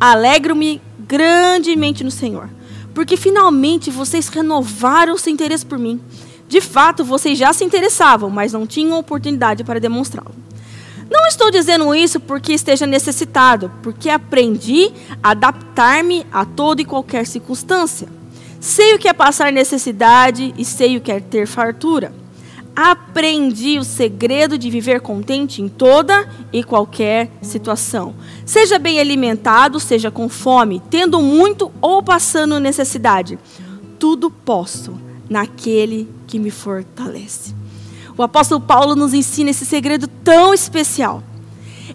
Alegro-me 0.00 0.80
grandemente 0.98 2.02
no 2.02 2.10
Senhor, 2.10 2.48
porque 2.94 3.16
finalmente 3.16 3.90
vocês 3.90 4.28
renovaram 4.28 5.18
seu 5.18 5.32
interesse 5.32 5.64
por 5.64 5.78
mim. 5.78 6.00
De 6.48 6.60
fato, 6.60 7.04
vocês 7.04 7.36
já 7.36 7.52
se 7.52 7.64
interessavam, 7.64 8.30
mas 8.30 8.52
não 8.52 8.66
tinham 8.66 8.98
oportunidade 8.98 9.62
para 9.62 9.80
demonstrá-lo. 9.80 10.34
Não 11.10 11.26
estou 11.26 11.50
dizendo 11.50 11.94
isso 11.94 12.18
porque 12.18 12.52
esteja 12.52 12.86
necessitado, 12.86 13.70
porque 13.82 14.08
aprendi 14.08 14.92
a 15.22 15.30
adaptar-me 15.30 16.26
a 16.32 16.44
toda 16.44 16.82
e 16.82 16.84
qualquer 16.84 17.26
circunstância. 17.26 18.08
Sei 18.60 18.94
o 18.94 18.98
que 18.98 19.08
é 19.08 19.12
passar 19.12 19.52
necessidade 19.52 20.52
e 20.58 20.64
sei 20.64 20.96
o 20.96 21.00
que 21.00 21.12
é 21.12 21.20
ter 21.20 21.46
fartura. 21.46 22.12
Aprendi 22.76 23.78
o 23.78 23.84
segredo 23.84 24.58
de 24.58 24.68
viver 24.68 25.00
contente 25.00 25.62
em 25.62 25.68
toda 25.68 26.28
e 26.52 26.62
qualquer 26.62 27.30
situação. 27.40 28.14
Seja 28.44 28.78
bem 28.78 29.00
alimentado, 29.00 29.80
seja 29.80 30.10
com 30.10 30.28
fome, 30.28 30.82
tendo 30.90 31.22
muito 31.22 31.72
ou 31.80 32.02
passando 32.02 32.60
necessidade. 32.60 33.38
Tudo 33.98 34.30
posso 34.30 35.00
naquele 35.26 36.06
que 36.26 36.38
me 36.38 36.50
fortalece. 36.50 37.54
O 38.14 38.22
apóstolo 38.22 38.60
Paulo 38.60 38.94
nos 38.94 39.14
ensina 39.14 39.48
esse 39.48 39.64
segredo 39.64 40.06
tão 40.06 40.52
especial. 40.52 41.22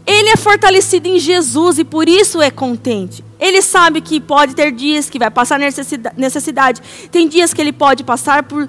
Ele 0.06 0.30
é 0.30 0.38
fortalecido 0.38 1.08
em 1.08 1.20
Jesus 1.20 1.78
e 1.78 1.84
por 1.84 2.10
isso 2.10 2.42
é 2.42 2.50
contente. 2.50 3.24
Ele 3.40 3.62
sabe 3.62 4.02
que 4.02 4.20
pode 4.20 4.56
ter 4.56 4.72
dias 4.72 5.10
que 5.10 5.20
vai 5.20 5.30
passar 5.30 5.60
necessidade. 5.60 6.82
Tem 7.12 7.28
dias 7.28 7.54
que 7.54 7.62
ele 7.62 7.74
pode 7.74 8.04
passar 8.04 8.44
por 8.44 8.68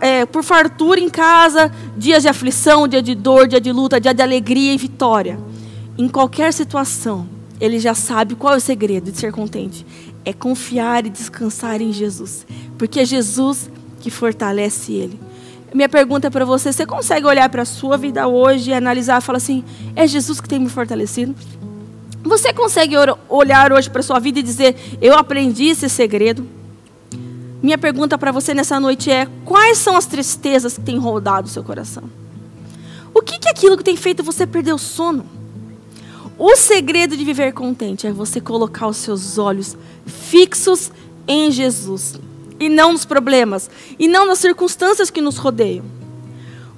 é, 0.00 0.26
por 0.26 0.42
fartura 0.42 1.00
em 1.00 1.08
casa, 1.08 1.72
dias 1.96 2.22
de 2.22 2.28
aflição, 2.28 2.86
dia 2.86 3.00
de 3.00 3.14
dor, 3.14 3.48
dia 3.48 3.60
de 3.60 3.72
luta, 3.72 4.00
dia 4.00 4.12
de 4.12 4.22
alegria 4.22 4.74
e 4.74 4.76
vitória. 4.76 5.38
Em 5.96 6.08
qualquer 6.08 6.52
situação, 6.52 7.26
ele 7.60 7.78
já 7.78 7.94
sabe 7.94 8.34
qual 8.34 8.54
é 8.54 8.56
o 8.58 8.60
segredo 8.60 9.10
de 9.10 9.18
ser 9.18 9.32
contente. 9.32 9.86
É 10.24 10.32
confiar 10.32 11.06
e 11.06 11.10
descansar 11.10 11.80
em 11.80 11.92
Jesus. 11.92 12.46
Porque 12.76 13.00
é 13.00 13.04
Jesus 13.04 13.70
que 14.00 14.10
fortalece 14.10 14.92
ele. 14.92 15.18
Minha 15.74 15.88
pergunta 15.88 16.26
é 16.26 16.30
para 16.30 16.44
você: 16.44 16.72
você 16.72 16.84
consegue 16.84 17.26
olhar 17.26 17.48
para 17.48 17.62
a 17.62 17.66
sua 17.66 17.96
vida 17.96 18.26
hoje 18.26 18.70
e 18.70 18.74
analisar 18.74 19.20
e 19.20 19.24
falar 19.24 19.38
assim: 19.38 19.64
é 19.94 20.06
Jesus 20.06 20.40
que 20.40 20.48
tem 20.48 20.58
me 20.58 20.68
fortalecido? 20.68 21.34
Você 22.22 22.52
consegue 22.52 22.96
olhar 23.28 23.72
hoje 23.72 23.88
para 23.88 24.00
a 24.00 24.02
sua 24.02 24.18
vida 24.18 24.40
e 24.40 24.42
dizer: 24.42 24.76
eu 25.00 25.14
aprendi 25.14 25.68
esse 25.68 25.88
segredo? 25.88 26.46
Minha 27.66 27.78
pergunta 27.78 28.16
para 28.16 28.30
você 28.30 28.54
nessa 28.54 28.78
noite 28.78 29.10
é: 29.10 29.26
quais 29.44 29.78
são 29.78 29.96
as 29.96 30.06
tristezas 30.06 30.74
que 30.74 30.84
têm 30.84 30.98
rodado 30.98 31.48
o 31.48 31.50
seu 31.50 31.64
coração? 31.64 32.04
O 33.12 33.20
que, 33.20 33.44
é 33.44 33.50
aquilo 33.50 33.76
que 33.76 33.82
tem 33.82 33.96
feito 33.96 34.22
você 34.22 34.46
perder 34.46 34.72
o 34.72 34.78
sono? 34.78 35.26
O 36.38 36.54
segredo 36.54 37.16
de 37.16 37.24
viver 37.24 37.52
contente 37.52 38.06
é 38.06 38.12
você 38.12 38.40
colocar 38.40 38.86
os 38.86 38.98
seus 38.98 39.36
olhos 39.36 39.76
fixos 40.06 40.92
em 41.26 41.50
Jesus 41.50 42.20
e 42.60 42.68
não 42.68 42.92
nos 42.92 43.04
problemas 43.04 43.68
e 43.98 44.06
não 44.06 44.28
nas 44.28 44.38
circunstâncias 44.38 45.10
que 45.10 45.20
nos 45.20 45.36
rodeiam. 45.36 45.84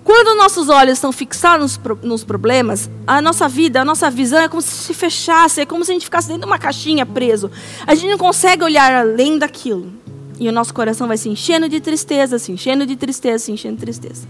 Quando 0.02 0.38
nossos 0.38 0.70
olhos 0.70 0.94
estão 0.94 1.12
fixados 1.12 1.78
nos 2.02 2.24
problemas, 2.24 2.88
a 3.06 3.20
nossa 3.20 3.46
vida, 3.46 3.82
a 3.82 3.84
nossa 3.84 4.10
visão 4.10 4.40
é 4.40 4.48
como 4.48 4.62
se 4.62 4.70
se 4.70 4.94
fechasse, 4.94 5.60
é 5.60 5.66
como 5.66 5.84
se 5.84 5.90
a 5.90 5.94
gente 5.94 6.06
ficasse 6.06 6.28
dentro 6.28 6.44
de 6.44 6.46
uma 6.46 6.58
caixinha 6.58 7.04
preso. 7.04 7.50
A 7.86 7.94
gente 7.94 8.08
não 8.08 8.16
consegue 8.16 8.64
olhar 8.64 8.90
além 8.90 9.38
daquilo. 9.38 10.07
E 10.38 10.48
o 10.48 10.52
nosso 10.52 10.72
coração 10.72 11.08
vai 11.08 11.16
se 11.16 11.28
enchendo 11.28 11.68
de 11.68 11.80
tristeza, 11.80 12.38
se 12.38 12.52
enchendo 12.52 12.86
de 12.86 12.96
tristeza, 12.96 13.44
se 13.44 13.52
enchendo 13.52 13.76
de 13.76 13.82
tristeza. 13.82 14.26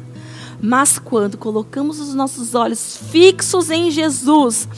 Mas 0.61 0.99
quando 0.99 1.39
colocamos 1.39 2.01
os 2.01 2.15
nossos 2.15 2.55
olhos 2.55 2.99
fixos 3.13 3.71
em 3.71 3.91
Jesus 3.91 4.69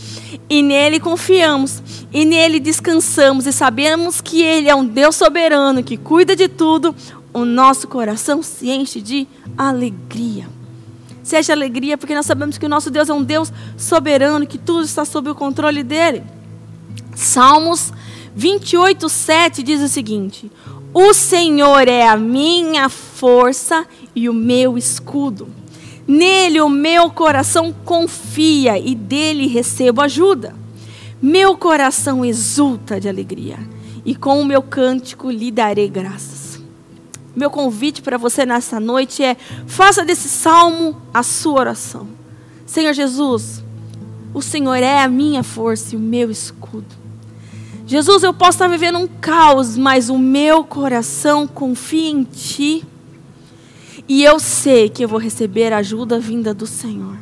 e 0.49 0.62
nele 0.62 1.00
confiamos 1.00 1.82
e 2.12 2.25
nele 2.25 2.60
descansamos 2.60 3.46
e 3.46 3.52
sabemos 3.52 4.20
que 4.20 4.42
ele 4.42 4.68
é 4.68 4.75
um 4.75 4.84
Deus 4.84 5.16
soberano 5.16 5.82
que 5.82 5.96
cuida 5.96 6.37
de 6.37 6.49
tudo, 6.49 6.94
o 7.32 7.44
nosso 7.44 7.88
coração 7.88 8.42
se 8.42 8.68
enche 8.68 9.00
de 9.00 9.26
alegria. 9.56 10.46
Se 11.22 11.38
enche 11.38 11.46
de 11.46 11.52
alegria 11.52 11.96
porque 11.96 12.14
nós 12.14 12.26
sabemos 12.26 12.58
que 12.58 12.66
o 12.66 12.68
nosso 12.68 12.90
Deus 12.90 13.08
é 13.08 13.14
um 13.14 13.22
Deus 13.22 13.50
soberano, 13.78 14.46
que 14.46 14.58
tudo 14.58 14.84
está 14.84 15.04
sob 15.06 15.30
o 15.30 15.34
controle 15.34 15.82
dele. 15.82 16.22
Salmos 17.14 17.92
28, 18.34 19.08
7 19.08 19.62
diz 19.62 19.80
o 19.80 19.88
seguinte: 19.88 20.50
o 20.92 21.14
Senhor 21.14 21.87
é 21.87 22.06
a 22.06 22.16
minha 22.16 22.88
força 22.88 23.87
e 24.14 24.28
o 24.28 24.35
meu 24.35 24.76
escudo. 24.76 25.49
Nele 26.06 26.61
o 26.61 26.68
meu 26.68 27.11
coração 27.11 27.73
confia 27.85 28.76
e 28.76 28.94
dele 28.94 29.47
recebo 29.47 30.00
ajuda. 30.00 30.54
Meu 31.23 31.56
coração 31.56 32.25
exulta 32.25 32.99
de 32.99 33.09
alegria 33.09 33.59
e 34.04 34.16
com 34.16 34.40
o 34.40 34.44
meu 34.44 34.62
cântico 34.62 35.30
lhe 35.30 35.52
darei 35.52 35.88
graças. 35.88 36.61
Meu 37.37 37.50
convite 37.50 38.02
para 38.02 38.18
você 38.18 38.44
nessa 38.44 38.80
noite 38.80 39.23
é: 39.23 39.37
faça 39.66 40.04
desse 40.04 40.28
salmo 40.28 41.00
a 41.14 41.23
sua 41.23 41.61
oração. 41.61 42.09
Senhor 42.66 42.92
Jesus, 42.92 43.62
o 44.35 44.42
Senhor 44.42 44.76
é 44.76 45.00
a 45.02 45.09
minha 45.09 45.44
força 45.44 45.94
e 45.94 45.97
o 45.97 46.00
meu 46.00 46.30
escudo. 46.30 47.00
Jesus, 47.90 48.23
eu 48.23 48.32
posso 48.32 48.52
estar 48.52 48.68
vivendo 48.68 49.00
um 49.00 49.09
caos, 49.09 49.76
mas 49.76 50.09
o 50.09 50.16
meu 50.16 50.62
coração 50.62 51.44
confia 51.44 52.09
em 52.09 52.23
Ti. 52.23 52.87
E 54.06 54.23
eu 54.23 54.38
sei 54.38 54.88
que 54.88 55.02
eu 55.02 55.09
vou 55.09 55.18
receber 55.18 55.73
ajuda 55.73 56.20
vinda 56.20 56.54
do 56.54 56.68
Senhor. 56.68 57.16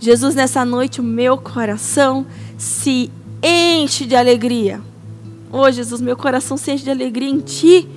Jesus, 0.00 0.34
nessa 0.34 0.64
noite 0.64 1.00
o 1.00 1.04
meu 1.04 1.38
coração 1.38 2.26
se 2.58 3.08
enche 3.40 4.04
de 4.04 4.16
alegria. 4.16 4.82
Oh, 5.52 5.70
Jesus, 5.70 6.00
meu 6.00 6.16
coração 6.16 6.56
se 6.56 6.72
enche 6.72 6.82
de 6.82 6.90
alegria 6.90 7.30
em 7.30 7.38
Ti. 7.38 7.88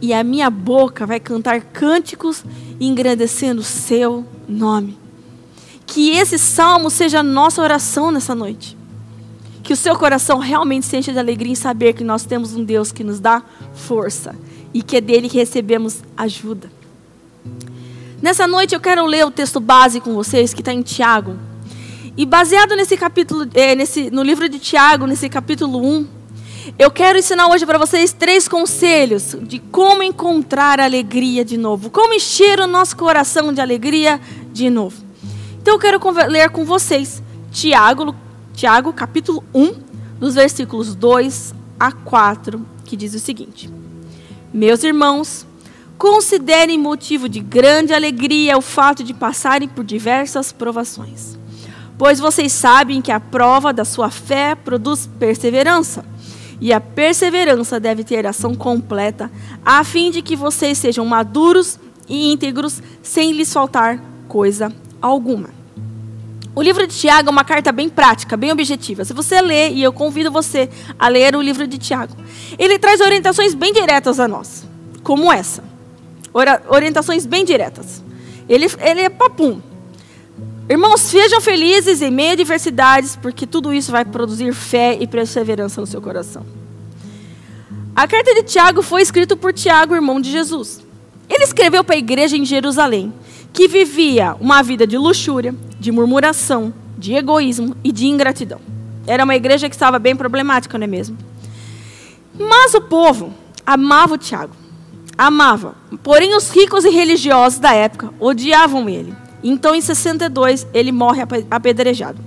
E 0.00 0.14
a 0.14 0.24
minha 0.24 0.48
boca 0.48 1.04
vai 1.04 1.20
cantar 1.20 1.60
cânticos 1.60 2.42
engrandecendo 2.80 3.60
o 3.60 3.64
Seu 3.64 4.24
nome. 4.48 4.96
Que 5.84 6.08
esse 6.08 6.38
salmo 6.38 6.88
seja 6.88 7.20
a 7.20 7.22
nossa 7.22 7.60
oração 7.60 8.10
nessa 8.10 8.34
noite. 8.34 8.77
Que 9.68 9.74
o 9.74 9.76
seu 9.76 9.94
coração 9.98 10.38
realmente 10.38 10.86
se 10.86 10.96
encha 10.96 11.12
de 11.12 11.18
alegria 11.18 11.52
em 11.52 11.54
saber 11.54 11.92
que 11.92 12.02
nós 12.02 12.24
temos 12.24 12.54
um 12.54 12.64
Deus 12.64 12.90
que 12.90 13.04
nos 13.04 13.20
dá 13.20 13.42
força 13.74 14.34
e 14.72 14.82
que 14.82 14.96
é 14.96 15.00
dele 15.02 15.28
que 15.28 15.36
recebemos 15.36 16.02
ajuda. 16.16 16.72
Nessa 18.22 18.46
noite 18.46 18.74
eu 18.74 18.80
quero 18.80 19.04
ler 19.04 19.26
o 19.26 19.30
texto 19.30 19.60
base 19.60 20.00
com 20.00 20.14
vocês, 20.14 20.54
que 20.54 20.62
está 20.62 20.72
em 20.72 20.80
Tiago. 20.80 21.36
E 22.16 22.24
baseado 22.24 22.74
nesse 22.76 22.96
capítulo, 22.96 23.46
é, 23.52 23.74
nesse, 23.74 24.10
no 24.10 24.22
livro 24.22 24.48
de 24.48 24.58
Tiago, 24.58 25.06
nesse 25.06 25.28
capítulo 25.28 25.86
1, 25.86 26.06
Eu 26.78 26.90
quero 26.90 27.18
ensinar 27.18 27.48
hoje 27.48 27.66
para 27.66 27.76
vocês 27.76 28.10
três 28.10 28.48
conselhos 28.48 29.36
de 29.42 29.58
como 29.58 30.02
encontrar 30.02 30.80
alegria 30.80 31.44
de 31.44 31.58
novo, 31.58 31.90
como 31.90 32.14
encher 32.14 32.58
o 32.58 32.66
nosso 32.66 32.96
coração 32.96 33.52
de 33.52 33.60
alegria 33.60 34.18
de 34.50 34.70
novo. 34.70 34.96
Então 35.60 35.74
eu 35.74 35.78
quero 35.78 36.00
ler 36.26 36.48
com 36.48 36.64
vocês 36.64 37.22
Tiago, 37.52 38.14
Tiago 38.58 38.92
capítulo 38.92 39.44
1, 39.54 39.72
dos 40.18 40.34
versículos 40.34 40.92
2 40.96 41.54
a 41.78 41.92
4, 41.92 42.60
que 42.84 42.96
diz 42.96 43.14
o 43.14 43.20
seguinte: 43.20 43.70
Meus 44.52 44.82
irmãos, 44.82 45.46
considerem 45.96 46.76
motivo 46.76 47.28
de 47.28 47.38
grande 47.38 47.94
alegria 47.94 48.58
o 48.58 48.60
fato 48.60 49.04
de 49.04 49.14
passarem 49.14 49.68
por 49.68 49.84
diversas 49.84 50.50
provações, 50.50 51.38
pois 51.96 52.18
vocês 52.18 52.52
sabem 52.52 53.00
que 53.00 53.12
a 53.12 53.20
prova 53.20 53.72
da 53.72 53.84
sua 53.84 54.10
fé 54.10 54.56
produz 54.56 55.08
perseverança. 55.20 56.04
E 56.60 56.72
a 56.72 56.80
perseverança 56.80 57.78
deve 57.78 58.02
ter 58.02 58.26
ação 58.26 58.56
completa, 58.56 59.30
a 59.64 59.84
fim 59.84 60.10
de 60.10 60.20
que 60.20 60.34
vocês 60.34 60.78
sejam 60.78 61.06
maduros 61.06 61.78
e 62.08 62.32
íntegros, 62.32 62.82
sem 63.04 63.30
lhes 63.30 63.52
faltar 63.52 64.02
coisa 64.26 64.74
alguma. 65.00 65.57
O 66.54 66.62
livro 66.62 66.86
de 66.86 66.94
Tiago 66.94 67.28
é 67.28 67.30
uma 67.30 67.44
carta 67.44 67.70
bem 67.70 67.88
prática, 67.88 68.36
bem 68.36 68.50
objetiva. 68.50 69.04
Se 69.04 69.12
você 69.12 69.40
ler, 69.40 69.72
e 69.72 69.82
eu 69.82 69.92
convido 69.92 70.30
você 70.30 70.68
a 70.98 71.08
ler 71.08 71.36
o 71.36 71.42
livro 71.42 71.66
de 71.66 71.78
Tiago, 71.78 72.14
ele 72.58 72.78
traz 72.78 73.00
orientações 73.00 73.54
bem 73.54 73.72
diretas 73.72 74.18
a 74.18 74.26
nós, 74.26 74.66
como 75.02 75.32
essa. 75.32 75.62
Orientações 76.68 77.26
bem 77.26 77.44
diretas. 77.44 78.02
Ele, 78.48 78.66
ele 78.80 79.00
é 79.00 79.08
papum. 79.08 79.60
Irmãos, 80.68 81.00
sejam 81.00 81.40
felizes 81.40 82.02
em 82.02 82.10
meio 82.10 82.30
a 82.30 82.32
adversidades, 82.32 83.16
porque 83.16 83.46
tudo 83.46 83.72
isso 83.72 83.90
vai 83.90 84.04
produzir 84.04 84.52
fé 84.52 84.96
e 85.00 85.06
perseverança 85.06 85.80
no 85.80 85.86
seu 85.86 86.00
coração. 86.00 86.44
A 87.96 88.06
carta 88.06 88.34
de 88.34 88.42
Tiago 88.42 88.82
foi 88.82 89.02
escrita 89.02 89.34
por 89.34 89.52
Tiago, 89.52 89.94
irmão 89.94 90.20
de 90.20 90.30
Jesus. 90.30 90.80
Ele 91.28 91.44
escreveu 91.44 91.82
para 91.82 91.94
a 91.94 91.98
igreja 91.98 92.36
em 92.36 92.44
Jerusalém, 92.44 93.12
que 93.52 93.66
vivia 93.66 94.36
uma 94.40 94.62
vida 94.62 94.86
de 94.86 94.96
luxúria, 94.96 95.54
de 95.78 95.92
murmuração, 95.92 96.72
de 96.96 97.14
egoísmo 97.14 97.76
e 97.84 97.92
de 97.92 98.06
ingratidão. 98.06 98.60
Era 99.06 99.24
uma 99.24 99.36
igreja 99.36 99.68
que 99.68 99.74
estava 99.74 99.98
bem 99.98 100.14
problemática, 100.14 100.76
não 100.76 100.84
é 100.84 100.88
mesmo? 100.88 101.16
Mas 102.38 102.74
o 102.74 102.80
povo 102.80 103.32
amava 103.64 104.14
o 104.14 104.18
Tiago. 104.18 104.54
Amava. 105.16 105.74
Porém, 106.02 106.36
os 106.36 106.50
ricos 106.50 106.84
e 106.84 106.90
religiosos 106.90 107.58
da 107.58 107.72
época 107.72 108.12
odiavam 108.20 108.88
ele. 108.88 109.14
Então, 109.42 109.74
em 109.74 109.80
62, 109.80 110.66
ele 110.74 110.92
morre 110.92 111.22
apedrejado. 111.50 112.18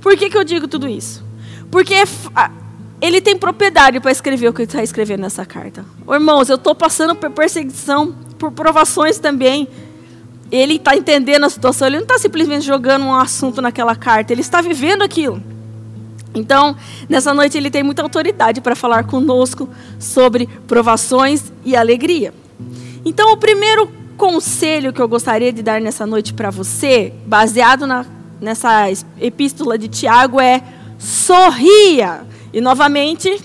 Por 0.00 0.16
que, 0.16 0.30
que 0.30 0.36
eu 0.36 0.42
digo 0.42 0.66
tudo 0.66 0.88
isso? 0.88 1.22
Porque 1.70 1.94
ele 3.00 3.20
tem 3.20 3.36
propriedade 3.36 4.00
para 4.00 4.10
escrever 4.10 4.48
o 4.48 4.52
que 4.52 4.62
ele 4.62 4.68
está 4.68 4.82
escrevendo 4.82 5.20
nessa 5.20 5.44
carta. 5.44 5.84
irmãos, 6.10 6.48
eu 6.48 6.56
estou 6.56 6.74
passando 6.74 7.14
por 7.14 7.30
perseguição, 7.30 8.14
por 8.38 8.50
provações 8.52 9.18
também 9.18 9.68
ele 10.52 10.74
está 10.74 10.94
entendendo 10.94 11.44
a 11.44 11.50
situação, 11.50 11.88
ele 11.88 11.96
não 11.96 12.02
está 12.02 12.18
simplesmente 12.18 12.66
jogando 12.66 13.06
um 13.06 13.14
assunto 13.14 13.62
naquela 13.62 13.96
carta, 13.96 14.34
ele 14.34 14.42
está 14.42 14.60
vivendo 14.60 15.00
aquilo. 15.00 15.42
Então, 16.34 16.76
nessa 17.08 17.32
noite, 17.32 17.56
ele 17.56 17.70
tem 17.70 17.82
muita 17.82 18.02
autoridade 18.02 18.60
para 18.60 18.76
falar 18.76 19.04
conosco 19.04 19.68
sobre 19.98 20.46
provações 20.66 21.50
e 21.64 21.74
alegria. 21.74 22.34
Então, 23.02 23.32
o 23.32 23.36
primeiro 23.36 23.90
conselho 24.16 24.92
que 24.92 25.00
eu 25.00 25.08
gostaria 25.08 25.52
de 25.52 25.62
dar 25.62 25.80
nessa 25.80 26.06
noite 26.06 26.34
para 26.34 26.50
você, 26.50 27.12
baseado 27.26 27.86
na, 27.86 28.04
nessa 28.40 28.90
epístola 29.20 29.78
de 29.78 29.88
Tiago, 29.88 30.38
é 30.38 30.62
sorria. 30.98 32.26
E 32.52 32.60
novamente, 32.60 33.40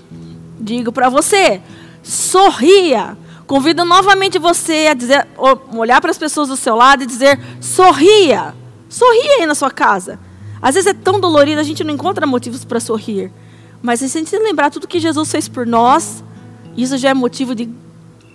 digo 0.59 0.91
para 0.91 1.09
você, 1.09 1.61
sorria. 2.03 3.17
Convido 3.47 3.85
novamente 3.85 4.37
você 4.37 4.87
a 4.91 4.93
dizer, 4.93 5.25
olhar 5.73 6.01
para 6.01 6.11
as 6.11 6.17
pessoas 6.17 6.49
do 6.49 6.57
seu 6.57 6.75
lado 6.75 7.03
e 7.03 7.05
dizer: 7.05 7.39
sorria. 7.61 8.53
Sorria 8.89 9.37
aí 9.39 9.45
na 9.45 9.55
sua 9.55 9.71
casa. 9.71 10.19
Às 10.61 10.75
vezes 10.75 10.89
é 10.89 10.93
tão 10.93 11.19
dolorido, 11.19 11.61
a 11.61 11.63
gente 11.63 11.83
não 11.83 11.93
encontra 11.93 12.27
motivos 12.27 12.65
para 12.65 12.79
sorrir. 12.79 13.31
Mas 13.81 13.99
se 13.99 14.05
a 14.05 14.09
gente 14.09 14.37
lembrar 14.37 14.69
tudo 14.69 14.87
que 14.87 14.99
Jesus 14.99 15.31
fez 15.31 15.47
por 15.47 15.65
nós, 15.65 16.23
isso 16.75 16.97
já 16.97 17.09
é 17.09 17.13
motivo 17.13 17.55
de 17.55 17.69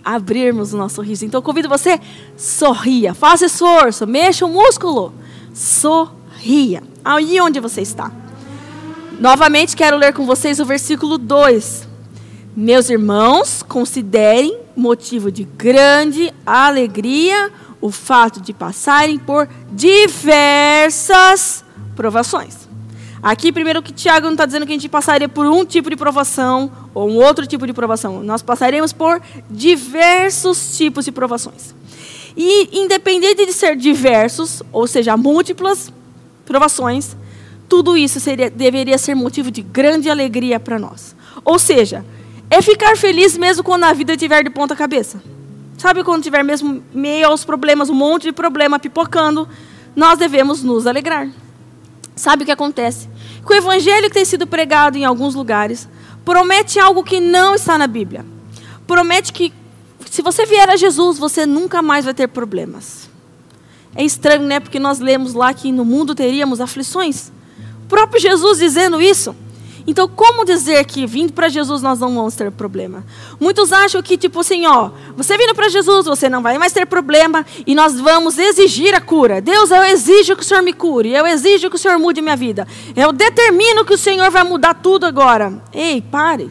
abrirmos 0.05 0.73
o 0.73 0.79
nosso 0.79 0.97
sorriso. 0.97 1.27
Então 1.27 1.43
convido 1.43 1.69
você, 1.69 2.01
sorria, 2.37 3.13
faça 3.13 3.47
esforço, 3.47 4.07
mexa 4.07 4.47
o 4.47 4.49
músculo, 4.49 5.13
sorria. 5.53 6.83
Aí 7.05 7.39
onde 7.41 7.61
você 7.61 7.83
está. 7.83 8.11
Novamente 9.21 9.77
quero 9.77 9.97
ler 9.97 10.13
com 10.15 10.25
vocês 10.25 10.59
o 10.59 10.65
versículo 10.65 11.19
2. 11.19 11.92
Meus 12.55 12.91
irmãos, 12.91 13.63
considerem 13.63 14.59
motivo 14.77 15.33
de 15.33 15.45
grande 15.45 16.33
alegria 16.45 17.51
o 17.81 17.91
fato 17.91 18.43
de 18.43 18.53
passarem 18.53 19.19
por 19.19 19.49
diversas 19.71 21.65
provações. 21.97 22.69
Aqui, 23.23 23.51
primeiro, 23.53 23.81
que 23.81 23.91
Tiago 23.91 24.27
não 24.27 24.33
está 24.33 24.45
dizendo 24.45 24.67
que 24.67 24.73
a 24.73 24.75
gente 24.75 24.89
passaria 24.89 25.31
por 25.31 25.47
um 25.47 25.65
tipo 25.65 25.89
de 25.89 25.97
provação 25.97 26.71
ou 26.93 27.09
um 27.09 27.17
outro 27.17 27.47
tipo 27.47 27.67
de 27.67 27.73
provação. 27.73 28.23
Nós 28.23 28.43
passaremos 28.43 28.93
por 28.93 29.23
diversos 29.49 30.77
tipos 30.77 31.07
de 31.07 31.13
provações. 31.13 31.75
E, 32.37 32.81
independente 32.81 33.47
de 33.47 33.53
ser 33.55 33.77
diversos, 33.77 34.63
ou 34.71 34.87
seja, 34.87 35.17
múltiplas 35.17 35.91
provações, 36.45 37.17
tudo 37.67 37.97
isso 37.97 38.21
seria, 38.21 38.51
deveria 38.51 38.99
ser 38.99 39.15
motivo 39.15 39.51
de 39.51 39.63
grande 39.63 40.11
alegria 40.11 40.61
para 40.61 40.79
nós. 40.79 41.17
Ou 41.45 41.59
seja, 41.59 42.05
é 42.55 42.61
ficar 42.61 42.99
feliz 42.99 43.39
mesmo 43.39 43.65
quando 43.65 43.85
a 43.85 43.95
vida 43.95 44.13
estiver 44.13 44.45
de 44.45 44.51
ponta 44.51 44.77
cabeça. 44.77 45.23
Sabe 45.79 46.05
quando 46.05 46.23
tiver 46.23 46.45
mesmo 46.45 46.85
meio 46.93 47.29
aos 47.29 47.47
problemas, 47.47 47.89
um 47.89 47.95
monte 47.95 48.25
de 48.25 48.33
problema 48.33 48.79
pipocando, 48.79 49.49
nós 49.97 50.19
devemos 50.19 50.63
nos 50.63 50.87
alegrar. 50.87 51.31
Sabe 52.15 52.43
o 52.43 52.47
que 52.47 52.53
acontece? 52.53 53.09
Que 53.47 53.55
o 53.55 53.57
evangelho 53.57 54.09
que 54.09 54.13
tem 54.13 54.27
sido 54.27 54.47
pregado 54.47 54.99
em 54.99 55.05
alguns 55.07 55.35
lugares 55.35 55.89
promete 56.27 56.79
algo 56.79 57.03
que 57.03 57.21
não 57.21 57.55
está 57.55 57.79
na 57.79 57.87
Bíblia. 57.87 58.23
Promete 58.87 59.33
que 59.33 59.51
se 60.11 60.21
você 60.21 60.45
vier 60.45 60.69
a 60.69 60.77
Jesus, 60.77 61.19
você 61.19 61.47
nunca 61.47 61.81
mais 61.81 62.05
vai 62.05 62.13
ter 62.13 62.29
problemas. 62.29 63.09
É 63.95 64.05
estranho, 64.05 64.43
né? 64.43 64.61
Porque 64.61 64.79
nós 64.79 64.99
lemos 64.99 65.33
lá 65.33 65.55
que 65.55 65.73
no 65.73 65.87
mundo 65.87 66.15
teríamos 66.15 66.61
aflições. 66.61 67.33
O 67.85 67.89
próprio 67.89 68.21
Jesus 68.21 68.59
dizendo 68.59 69.01
isso. 69.01 69.35
Então, 69.87 70.09
como 70.09 70.45
dizer 70.45 70.85
que 70.85 71.07
vindo 71.07 71.33
para 71.33 71.49
Jesus 71.49 71.83
nós 71.83 71.99
não 71.99 72.15
vamos 72.15 72.35
ter 72.35 72.51
problema? 72.51 73.05
Muitos 73.41 73.73
acham 73.73 74.03
que, 74.03 74.17
tipo 74.17 74.41
assim, 74.41 74.67
ó, 74.67 74.91
você 75.17 75.37
vindo 75.37 75.55
para 75.55 75.69
Jesus, 75.69 76.07
você 76.07 76.29
não 76.29 76.43
vai 76.43 76.57
mais 76.59 76.73
ter 76.73 76.87
problema 76.87 77.45
e 77.67 77.75
nós 77.75 77.99
vamos 77.99 78.39
exigir 78.39 78.95
a 78.95 79.01
cura. 79.01 79.41
Deus, 79.41 79.71
eu 79.71 79.83
exijo 79.83 80.37
que 80.37 80.43
o 80.43 80.47
Senhor 80.47 80.63
me 80.63 80.73
cure, 80.73 81.13
eu 81.13 81.27
exijo 81.27 81.69
que 81.69 81.77
o 81.77 81.79
Senhor 81.79 81.99
mude 81.99 82.23
minha 82.23 82.37
vida. 82.37 82.67
Eu 82.95 83.13
determino 83.13 83.85
que 83.85 83.95
o 83.95 83.99
Senhor 83.99 84.31
vai 84.31 84.45
mudar 84.45 84.75
tudo 84.75 85.05
agora. 85.05 85.63
Ei, 85.73 86.01
pare. 86.01 86.51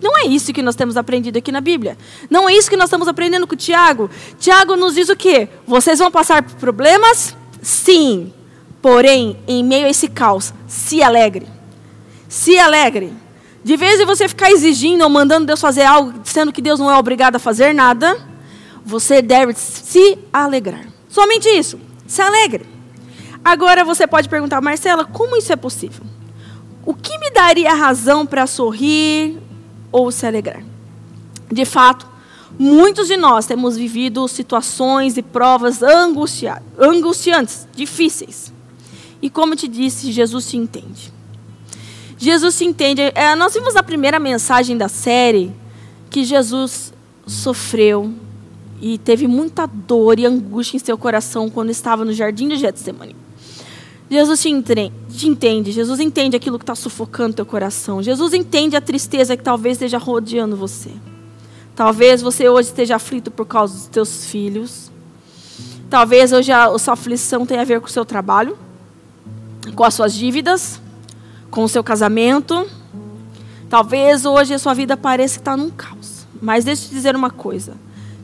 Não 0.00 0.16
é 0.16 0.26
isso 0.26 0.52
que 0.52 0.62
nós 0.62 0.76
temos 0.76 0.96
aprendido 0.96 1.38
aqui 1.38 1.50
na 1.50 1.60
Bíblia. 1.60 1.96
Não 2.30 2.48
é 2.48 2.54
isso 2.54 2.70
que 2.70 2.76
nós 2.76 2.86
estamos 2.86 3.08
aprendendo 3.08 3.46
com 3.46 3.56
Tiago. 3.56 4.10
Tiago 4.38 4.76
nos 4.76 4.94
diz 4.94 5.08
o 5.08 5.16
quê? 5.16 5.48
Vocês 5.66 5.98
vão 5.98 6.10
passar 6.10 6.42
por 6.42 6.54
problemas? 6.54 7.36
Sim. 7.62 8.32
Porém, 8.80 9.38
em 9.48 9.64
meio 9.64 9.86
a 9.86 9.90
esse 9.90 10.08
caos, 10.08 10.52
se 10.68 11.02
alegre. 11.02 11.55
Se 12.28 12.58
alegre. 12.58 13.12
De 13.62 13.76
vez 13.76 14.00
em 14.00 14.06
você 14.06 14.28
ficar 14.28 14.50
exigindo 14.50 15.02
ou 15.02 15.10
mandando 15.10 15.46
Deus 15.46 15.60
fazer 15.60 15.82
algo, 15.82 16.12
sendo 16.24 16.52
que 16.52 16.62
Deus 16.62 16.78
não 16.78 16.90
é 16.90 16.96
obrigado 16.96 17.36
a 17.36 17.40
fazer 17.40 17.74
nada, 17.74 18.16
você 18.84 19.20
deve 19.20 19.54
se 19.54 20.16
alegrar. 20.32 20.86
Somente 21.08 21.48
isso. 21.48 21.78
Se 22.06 22.22
alegre. 22.22 22.64
Agora 23.44 23.84
você 23.84 24.06
pode 24.06 24.28
perguntar, 24.28 24.60
Marcela, 24.60 25.04
como 25.04 25.36
isso 25.36 25.52
é 25.52 25.56
possível? 25.56 26.04
O 26.84 26.94
que 26.94 27.18
me 27.18 27.32
daria 27.32 27.74
razão 27.74 28.24
para 28.24 28.46
sorrir 28.46 29.38
ou 29.90 30.12
se 30.12 30.24
alegrar? 30.26 30.62
De 31.50 31.64
fato, 31.64 32.06
muitos 32.56 33.08
de 33.08 33.16
nós 33.16 33.46
temos 33.46 33.76
vivido 33.76 34.28
situações 34.28 35.16
e 35.16 35.22
provas 35.22 35.80
angustiantes, 35.82 37.66
difíceis. 37.74 38.52
E 39.20 39.28
como 39.28 39.54
eu 39.54 39.56
te 39.56 39.66
disse, 39.66 40.12
Jesus 40.12 40.48
te 40.48 40.56
entende. 40.56 41.15
Jesus 42.18 42.54
se 42.54 42.64
entende. 42.64 43.02
É, 43.14 43.34
nós 43.34 43.52
vimos 43.54 43.74
na 43.74 43.82
primeira 43.82 44.18
mensagem 44.18 44.76
da 44.76 44.88
série 44.88 45.52
que 46.08 46.24
Jesus 46.24 46.92
sofreu 47.26 48.12
e 48.80 48.98
teve 48.98 49.26
muita 49.26 49.66
dor 49.66 50.18
e 50.18 50.26
angústia 50.26 50.76
em 50.76 50.80
seu 50.80 50.96
coração 50.96 51.50
quando 51.50 51.70
estava 51.70 52.04
no 52.04 52.12
jardim 52.12 52.48
de 52.48 52.56
Getsemane. 52.56 53.16
Jesus 54.08 54.40
te 54.40 54.48
entende, 55.26 55.72
Jesus 55.72 55.98
entende 55.98 56.36
aquilo 56.36 56.58
que 56.58 56.62
está 56.62 56.76
sufocando 56.76 57.34
teu 57.34 57.46
coração. 57.46 58.00
Jesus 58.00 58.32
entende 58.32 58.76
a 58.76 58.80
tristeza 58.80 59.36
que 59.36 59.42
talvez 59.42 59.76
esteja 59.76 59.98
rodeando 59.98 60.56
você. 60.56 60.90
Talvez 61.74 62.22
você 62.22 62.48
hoje 62.48 62.68
esteja 62.68 62.96
aflito 62.96 63.30
por 63.30 63.46
causa 63.46 63.74
dos 63.74 63.86
teus 63.88 64.26
filhos. 64.26 64.92
Talvez 65.90 66.32
hoje 66.32 66.52
a 66.52 66.78
sua 66.78 66.94
aflição 66.94 67.44
tenha 67.44 67.62
a 67.62 67.64
ver 67.64 67.80
com 67.80 67.88
o 67.88 67.90
seu 67.90 68.04
trabalho, 68.04 68.56
com 69.74 69.84
as 69.84 69.94
suas 69.94 70.14
dívidas 70.14 70.80
com 71.50 71.64
o 71.64 71.68
seu 71.68 71.82
casamento. 71.82 72.66
Talvez 73.68 74.24
hoje 74.24 74.54
a 74.54 74.58
sua 74.58 74.74
vida 74.74 74.96
pareça 74.96 75.38
estar 75.38 75.56
num 75.56 75.70
caos. 75.70 76.26
Mas 76.40 76.64
deixa 76.64 76.84
eu 76.84 76.88
te 76.88 76.94
dizer 76.94 77.16
uma 77.16 77.30
coisa. 77.30 77.74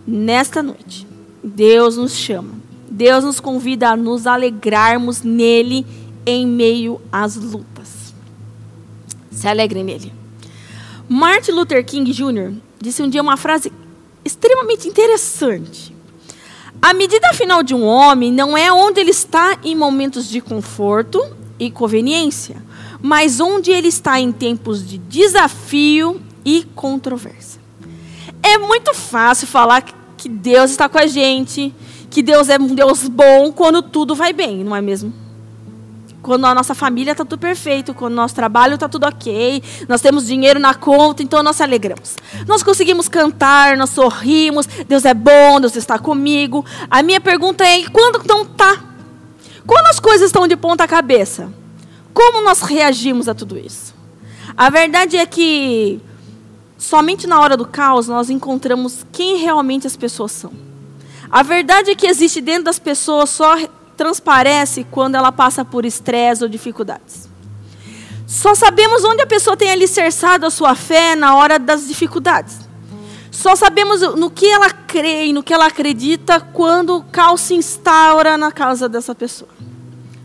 Nesta 0.06 0.62
noite, 0.62 1.06
Deus 1.42 1.96
nos 1.96 2.14
chama. 2.14 2.54
Deus 2.90 3.24
nos 3.24 3.40
convida 3.40 3.90
a 3.90 3.96
nos 3.96 4.26
alegrarmos 4.26 5.22
nele 5.22 5.86
em 6.26 6.46
meio 6.46 7.00
às 7.10 7.36
lutas. 7.36 8.14
Se 9.30 9.48
alegre 9.48 9.82
nele. 9.82 10.12
Martin 11.08 11.52
Luther 11.52 11.84
King 11.84 12.12
Jr. 12.12 12.52
disse 12.80 13.02
um 13.02 13.08
dia 13.08 13.22
uma 13.22 13.36
frase 13.36 13.72
extremamente 14.24 14.88
interessante. 14.88 15.94
A 16.80 16.92
medida 16.92 17.32
final 17.32 17.62
de 17.62 17.74
um 17.74 17.84
homem 17.84 18.32
não 18.32 18.56
é 18.56 18.72
onde 18.72 19.00
ele 19.00 19.10
está 19.10 19.58
em 19.62 19.74
momentos 19.74 20.28
de 20.28 20.40
conforto 20.40 21.20
e 21.58 21.70
conveniência, 21.70 22.62
mas 23.02 23.40
onde 23.40 23.70
ele 23.70 23.88
está 23.88 24.20
em 24.20 24.30
tempos 24.30 24.86
de 24.86 24.96
desafio 24.96 26.20
e 26.44 26.64
controvérsia. 26.74 27.60
É 28.42 28.58
muito 28.58 28.94
fácil 28.94 29.46
falar 29.46 29.82
que 30.16 30.28
Deus 30.28 30.70
está 30.70 30.88
com 30.88 30.98
a 30.98 31.06
gente, 31.06 31.74
que 32.08 32.22
Deus 32.22 32.48
é 32.48 32.58
um 32.58 32.74
Deus 32.74 33.08
bom 33.08 33.52
quando 33.52 33.82
tudo 33.82 34.14
vai 34.14 34.32
bem, 34.32 34.62
não 34.62 34.76
é 34.76 34.80
mesmo? 34.80 35.12
Quando 36.22 36.46
a 36.46 36.54
nossa 36.54 36.74
família 36.74 37.10
está 37.10 37.24
tudo 37.24 37.40
perfeito, 37.40 37.92
quando 37.92 38.12
o 38.12 38.16
nosso 38.16 38.34
trabalho 38.34 38.74
está 38.74 38.88
tudo 38.88 39.06
ok, 39.06 39.60
nós 39.88 40.00
temos 40.00 40.26
dinheiro 40.26 40.60
na 40.60 40.72
conta, 40.72 41.20
então 41.22 41.42
nós 41.42 41.60
alegramos. 41.60 42.16
Nós 42.46 42.62
conseguimos 42.62 43.08
cantar, 43.08 43.76
nós 43.76 43.90
sorrimos, 43.90 44.66
Deus 44.86 45.04
é 45.04 45.14
bom, 45.14 45.60
Deus 45.60 45.74
está 45.74 45.98
comigo. 45.98 46.64
A 46.88 47.02
minha 47.02 47.20
pergunta 47.20 47.64
é: 47.64 47.82
quando 47.88 48.22
não 48.24 48.42
está? 48.42 48.84
Quando 49.66 49.86
as 49.86 49.98
coisas 49.98 50.26
estão 50.26 50.46
de 50.46 50.56
ponta 50.56 50.86
cabeça? 50.86 51.52
Como 52.12 52.42
nós 52.42 52.60
reagimos 52.62 53.28
a 53.28 53.34
tudo 53.34 53.58
isso? 53.58 53.94
A 54.56 54.68
verdade 54.68 55.16
é 55.16 55.24
que 55.24 56.00
somente 56.76 57.26
na 57.26 57.40
hora 57.40 57.56
do 57.56 57.66
caos 57.66 58.08
nós 58.08 58.28
encontramos 58.28 59.06
quem 59.12 59.38
realmente 59.38 59.86
as 59.86 59.96
pessoas 59.96 60.32
são. 60.32 60.52
A 61.30 61.42
verdade 61.42 61.90
é 61.90 61.94
que 61.94 62.06
existe 62.06 62.40
dentro 62.40 62.64
das 62.64 62.78
pessoas 62.78 63.30
só 63.30 63.56
transparece 63.96 64.84
quando 64.90 65.14
ela 65.14 65.32
passa 65.32 65.64
por 65.64 65.86
estresse 65.86 66.42
ou 66.42 66.48
dificuldades. 66.48 67.28
Só 68.26 68.54
sabemos 68.54 69.04
onde 69.04 69.22
a 69.22 69.26
pessoa 69.26 69.56
tem 69.56 69.70
alicerçado 69.70 70.46
a 70.46 70.50
sua 70.50 70.74
fé 70.74 71.14
na 71.14 71.36
hora 71.36 71.58
das 71.58 71.86
dificuldades. 71.86 72.60
Só 73.30 73.56
sabemos 73.56 74.00
no 74.16 74.30
que 74.30 74.46
ela 74.46 74.70
crê 74.70 75.26
e 75.26 75.32
no 75.32 75.42
que 75.42 75.54
ela 75.54 75.66
acredita 75.66 76.40
quando 76.40 76.96
o 76.96 77.02
caos 77.02 77.40
se 77.40 77.54
instaura 77.54 78.36
na 78.36 78.52
casa 78.52 78.88
dessa 78.88 79.14
pessoa. 79.14 79.50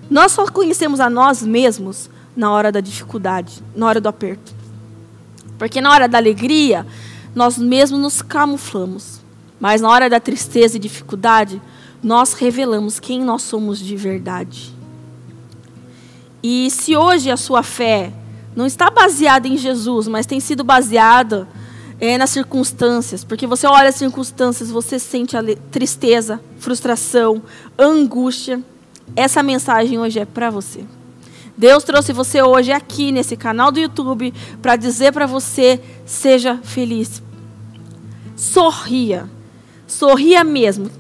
Nós 0.10 0.32
só 0.32 0.46
conhecemos 0.48 1.00
a 1.00 1.10
nós 1.10 1.42
mesmos 1.42 2.10
na 2.36 2.52
hora 2.52 2.72
da 2.72 2.80
dificuldade, 2.80 3.62
na 3.76 3.88
hora 3.88 4.00
do 4.00 4.08
aperto. 4.08 4.54
Porque 5.58 5.82
na 5.82 5.92
hora 5.92 6.08
da 6.08 6.18
alegria, 6.18 6.86
nós 7.36 7.58
mesmos 7.58 8.00
nos 8.00 8.22
camuflamos. 8.22 9.20
Mas 9.60 9.82
na 9.82 9.90
hora 9.90 10.10
da 10.10 10.20
tristeza 10.20 10.78
e 10.78 10.80
dificuldade, 10.80 11.62
nós 12.02 12.34
revelamos 12.34 13.00
quem 13.00 13.24
nós 13.24 13.42
somos 13.42 13.80
de 13.80 13.96
verdade. 13.96 14.74
E 16.44 16.70
se 16.70 16.96
hoje 16.96 17.32
a 17.32 17.38
sua 17.38 17.64
fé 17.64 18.14
não 18.56 18.66
está 18.66 18.90
baseada 18.90 19.48
em 19.48 19.58
Jesus, 19.58 20.08
mas 20.08 20.26
tem 20.26 20.40
sido 20.40 20.64
baseada 20.64 21.48
é, 22.00 22.18
nas 22.18 22.30
circunstâncias, 22.30 23.24
porque 23.24 23.48
você 23.48 23.66
olha 23.66 23.90
as 23.90 23.96
circunstâncias, 23.96 24.70
você 24.70 25.00
sente 25.00 25.36
tristeza, 25.72 26.40
frustração, 26.60 27.42
angústia. 27.78 28.62
Essa 29.16 29.42
mensagem 29.42 30.00
hoje 30.00 30.20
é 30.20 30.26
para 30.26 30.50
você. 30.50 30.86
Deus 31.58 31.84
trouxe 31.84 32.14
você 32.14 32.42
hoje 32.42 32.72
aqui 32.72 33.12
nesse 33.12 33.36
canal 33.36 33.72
do 33.72 33.80
YouTube 33.80 34.34
para 34.62 34.76
dizer 34.76 35.12
para 35.12 35.26
você: 35.26 35.82
seja 36.06 36.58
feliz. 36.64 37.24
Sorria. 38.36 39.28
Sorria 39.88 40.44
mesmo. 40.44 40.92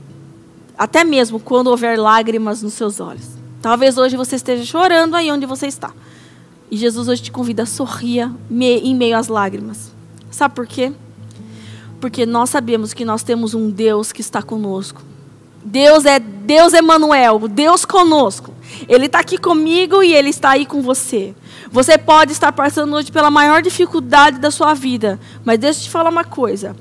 Até 0.75 1.03
mesmo 1.03 1.39
quando 1.39 1.67
houver 1.67 1.99
lágrimas 1.99 2.63
nos 2.63 2.73
seus 2.73 2.99
olhos. 2.99 3.37
Talvez 3.61 3.97
hoje 3.97 4.17
você 4.17 4.35
esteja 4.35 4.65
chorando 4.65 5.15
aí 5.15 5.31
onde 5.31 5.45
você 5.45 5.67
está. 5.67 5.93
E 6.69 6.77
Jesus 6.77 7.07
hoje 7.07 7.21
te 7.21 7.31
convida 7.31 7.63
a 7.63 7.65
sorrir 7.65 8.31
em 8.49 8.95
meio 8.95 9.17
às 9.17 9.27
lágrimas. 9.27 9.91
Sabe 10.31 10.55
por 10.55 10.65
quê? 10.65 10.91
Porque 12.01 12.25
nós 12.25 12.49
sabemos 12.49 12.93
que 12.93 13.05
nós 13.05 13.23
temos 13.23 13.53
um 13.53 13.69
Deus 13.69 14.11
que 14.11 14.21
está 14.21 14.41
conosco. 14.41 15.01
Deus 15.67 16.05
é 16.05 16.17
Deus 16.17 16.71
Emanuel, 16.71 17.45
Deus 17.49 17.83
conosco. 17.83 18.53
Ele 18.87 19.07
está 19.07 19.19
aqui 19.19 19.37
comigo 19.37 20.01
e 20.01 20.13
Ele 20.13 20.29
está 20.29 20.51
aí 20.51 20.65
com 20.65 20.81
você. 20.81 21.35
Você 21.69 21.97
pode 21.97 22.31
estar 22.31 22.53
passando 22.53 22.95
hoje 22.95 23.11
pela 23.11 23.29
maior 23.29 23.61
dificuldade 23.61 24.39
da 24.39 24.49
sua 24.49 24.73
vida, 24.73 25.19
mas 25.43 25.59
deixa 25.59 25.79
eu 25.79 25.83
te 25.83 25.89
falar 25.89 26.09
uma 26.09 26.23
coisa. 26.23 26.73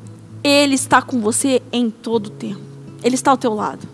Ele 0.42 0.76
está 0.76 1.02
com 1.02 1.20
você 1.20 1.60
em 1.72 1.90
todo 1.90 2.28
o 2.28 2.30
tempo. 2.30 2.60
Ele 3.02 3.16
está 3.16 3.32
ao 3.32 3.36
teu 3.36 3.54
lado. 3.54 3.88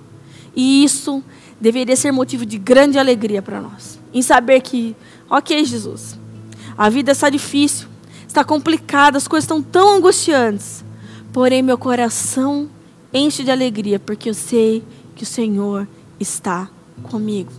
E 0.55 0.85
isso 0.85 1.24
deveria 1.59 1.96
ser 1.96 2.12
motivo 2.12 2.44
de 2.44 2.59
grande 2.59 2.98
alegria 2.98 3.40
para 3.40 3.62
nós. 3.62 3.98
Em 4.12 4.20
saber 4.20 4.61
que, 4.61 4.94
ok, 5.31 5.64
Jesus, 5.64 6.18
a 6.76 6.90
vida 6.90 7.12
está 7.12 7.31
difícil, 7.31 7.88
está 8.28 8.44
complicada, 8.44 9.16
as 9.16 9.26
coisas 9.26 9.44
estão 9.44 9.62
tão 9.62 9.96
angustiantes. 9.96 10.85
Porém, 11.33 11.62
meu 11.62 11.78
coração 11.78 12.68
enche 13.12 13.44
de 13.44 13.51
alegria, 13.51 13.98
porque 13.98 14.31
eu 14.31 14.35
sei 14.35 14.83
que 15.14 15.22
o 15.22 15.27
Senhor 15.27 15.87
está 16.18 16.70
comigo. 17.03 17.53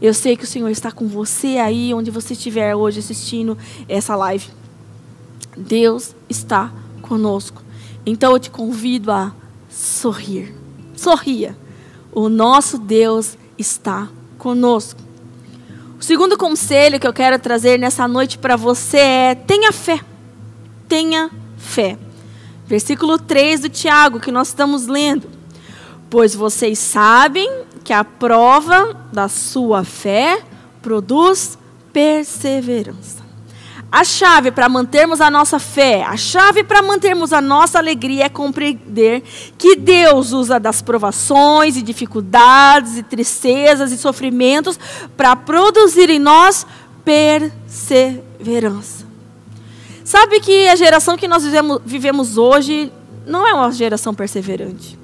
Eu 0.00 0.14
sei 0.14 0.36
que 0.36 0.44
o 0.44 0.46
Senhor 0.46 0.68
está 0.68 0.92
com 0.92 1.08
você 1.08 1.58
aí, 1.58 1.92
onde 1.92 2.10
você 2.10 2.32
estiver 2.32 2.74
hoje 2.74 3.00
assistindo 3.00 3.58
essa 3.88 4.14
live. 4.14 4.46
Deus 5.56 6.14
está 6.28 6.72
conosco. 7.02 7.62
Então 8.06 8.32
eu 8.32 8.38
te 8.38 8.50
convido 8.50 9.10
a 9.10 9.32
sorrir. 9.68 10.54
Sorria. 10.96 11.56
O 12.12 12.28
nosso 12.28 12.78
Deus 12.78 13.36
está 13.58 14.08
conosco. 14.38 15.00
O 15.98 16.02
segundo 16.02 16.38
conselho 16.38 17.00
que 17.00 17.06
eu 17.06 17.12
quero 17.12 17.38
trazer 17.38 17.78
nessa 17.78 18.06
noite 18.06 18.38
para 18.38 18.56
você 18.56 18.98
é: 18.98 19.34
tenha 19.34 19.72
fé. 19.72 20.00
Tenha 20.88 21.28
fé. 21.56 21.98
Versículo 22.68 23.18
3 23.18 23.60
do 23.60 23.68
Tiago, 23.70 24.20
que 24.20 24.30
nós 24.30 24.48
estamos 24.48 24.86
lendo. 24.86 25.26
Pois 26.10 26.34
vocês 26.34 26.78
sabem 26.78 27.50
que 27.82 27.94
a 27.94 28.04
prova 28.04 28.94
da 29.10 29.26
sua 29.26 29.84
fé 29.84 30.42
produz 30.82 31.56
perseverança. 31.94 33.26
A 33.90 34.04
chave 34.04 34.50
para 34.50 34.68
mantermos 34.68 35.22
a 35.22 35.30
nossa 35.30 35.58
fé, 35.58 36.04
a 36.04 36.14
chave 36.14 36.62
para 36.62 36.82
mantermos 36.82 37.32
a 37.32 37.40
nossa 37.40 37.78
alegria 37.78 38.26
é 38.26 38.28
compreender 38.28 39.22
que 39.56 39.76
Deus 39.76 40.32
usa 40.32 40.60
das 40.60 40.82
provações 40.82 41.74
e 41.74 41.80
dificuldades 41.80 42.98
e 42.98 43.02
tristezas 43.02 43.90
e 43.90 43.96
sofrimentos 43.96 44.78
para 45.16 45.34
produzir 45.34 46.10
em 46.10 46.18
nós 46.18 46.66
perseverança. 47.02 48.97
Sabe 50.08 50.40
que 50.40 50.66
a 50.68 50.74
geração 50.74 51.18
que 51.18 51.28
nós 51.28 51.44
vivemos, 51.44 51.82
vivemos 51.84 52.38
hoje 52.38 52.90
não 53.26 53.46
é 53.46 53.52
uma 53.52 53.70
geração 53.70 54.14
perseverante. 54.14 54.98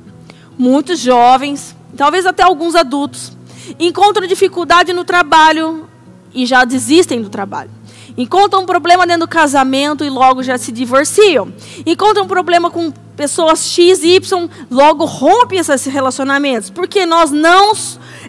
Muitos 0.56 0.98
jovens, 0.98 1.76
talvez 1.94 2.24
até 2.24 2.42
alguns 2.42 2.74
adultos, 2.74 3.36
encontram 3.78 4.26
dificuldade 4.26 4.94
no 4.94 5.04
trabalho 5.04 5.86
e 6.32 6.46
já 6.46 6.64
desistem 6.64 7.20
do 7.20 7.28
trabalho 7.28 7.70
Encontram 8.16 8.62
um 8.62 8.66
problema 8.66 9.06
dentro 9.06 9.26
do 9.26 9.28
casamento 9.28 10.04
e 10.04 10.08
logo 10.08 10.42
já 10.42 10.56
se 10.56 10.72
divorciam. 10.72 11.52
Encontram 11.84 12.24
um 12.24 12.28
problema 12.28 12.70
com 12.70 12.90
pessoas 13.14 13.66
X 13.66 14.02
e 14.02 14.14
Y, 14.14 14.48
logo 14.70 15.04
rompem 15.04 15.58
esses 15.58 15.84
relacionamentos. 15.84 16.70
Porque 16.70 17.04
nós 17.04 17.30
não, 17.30 17.72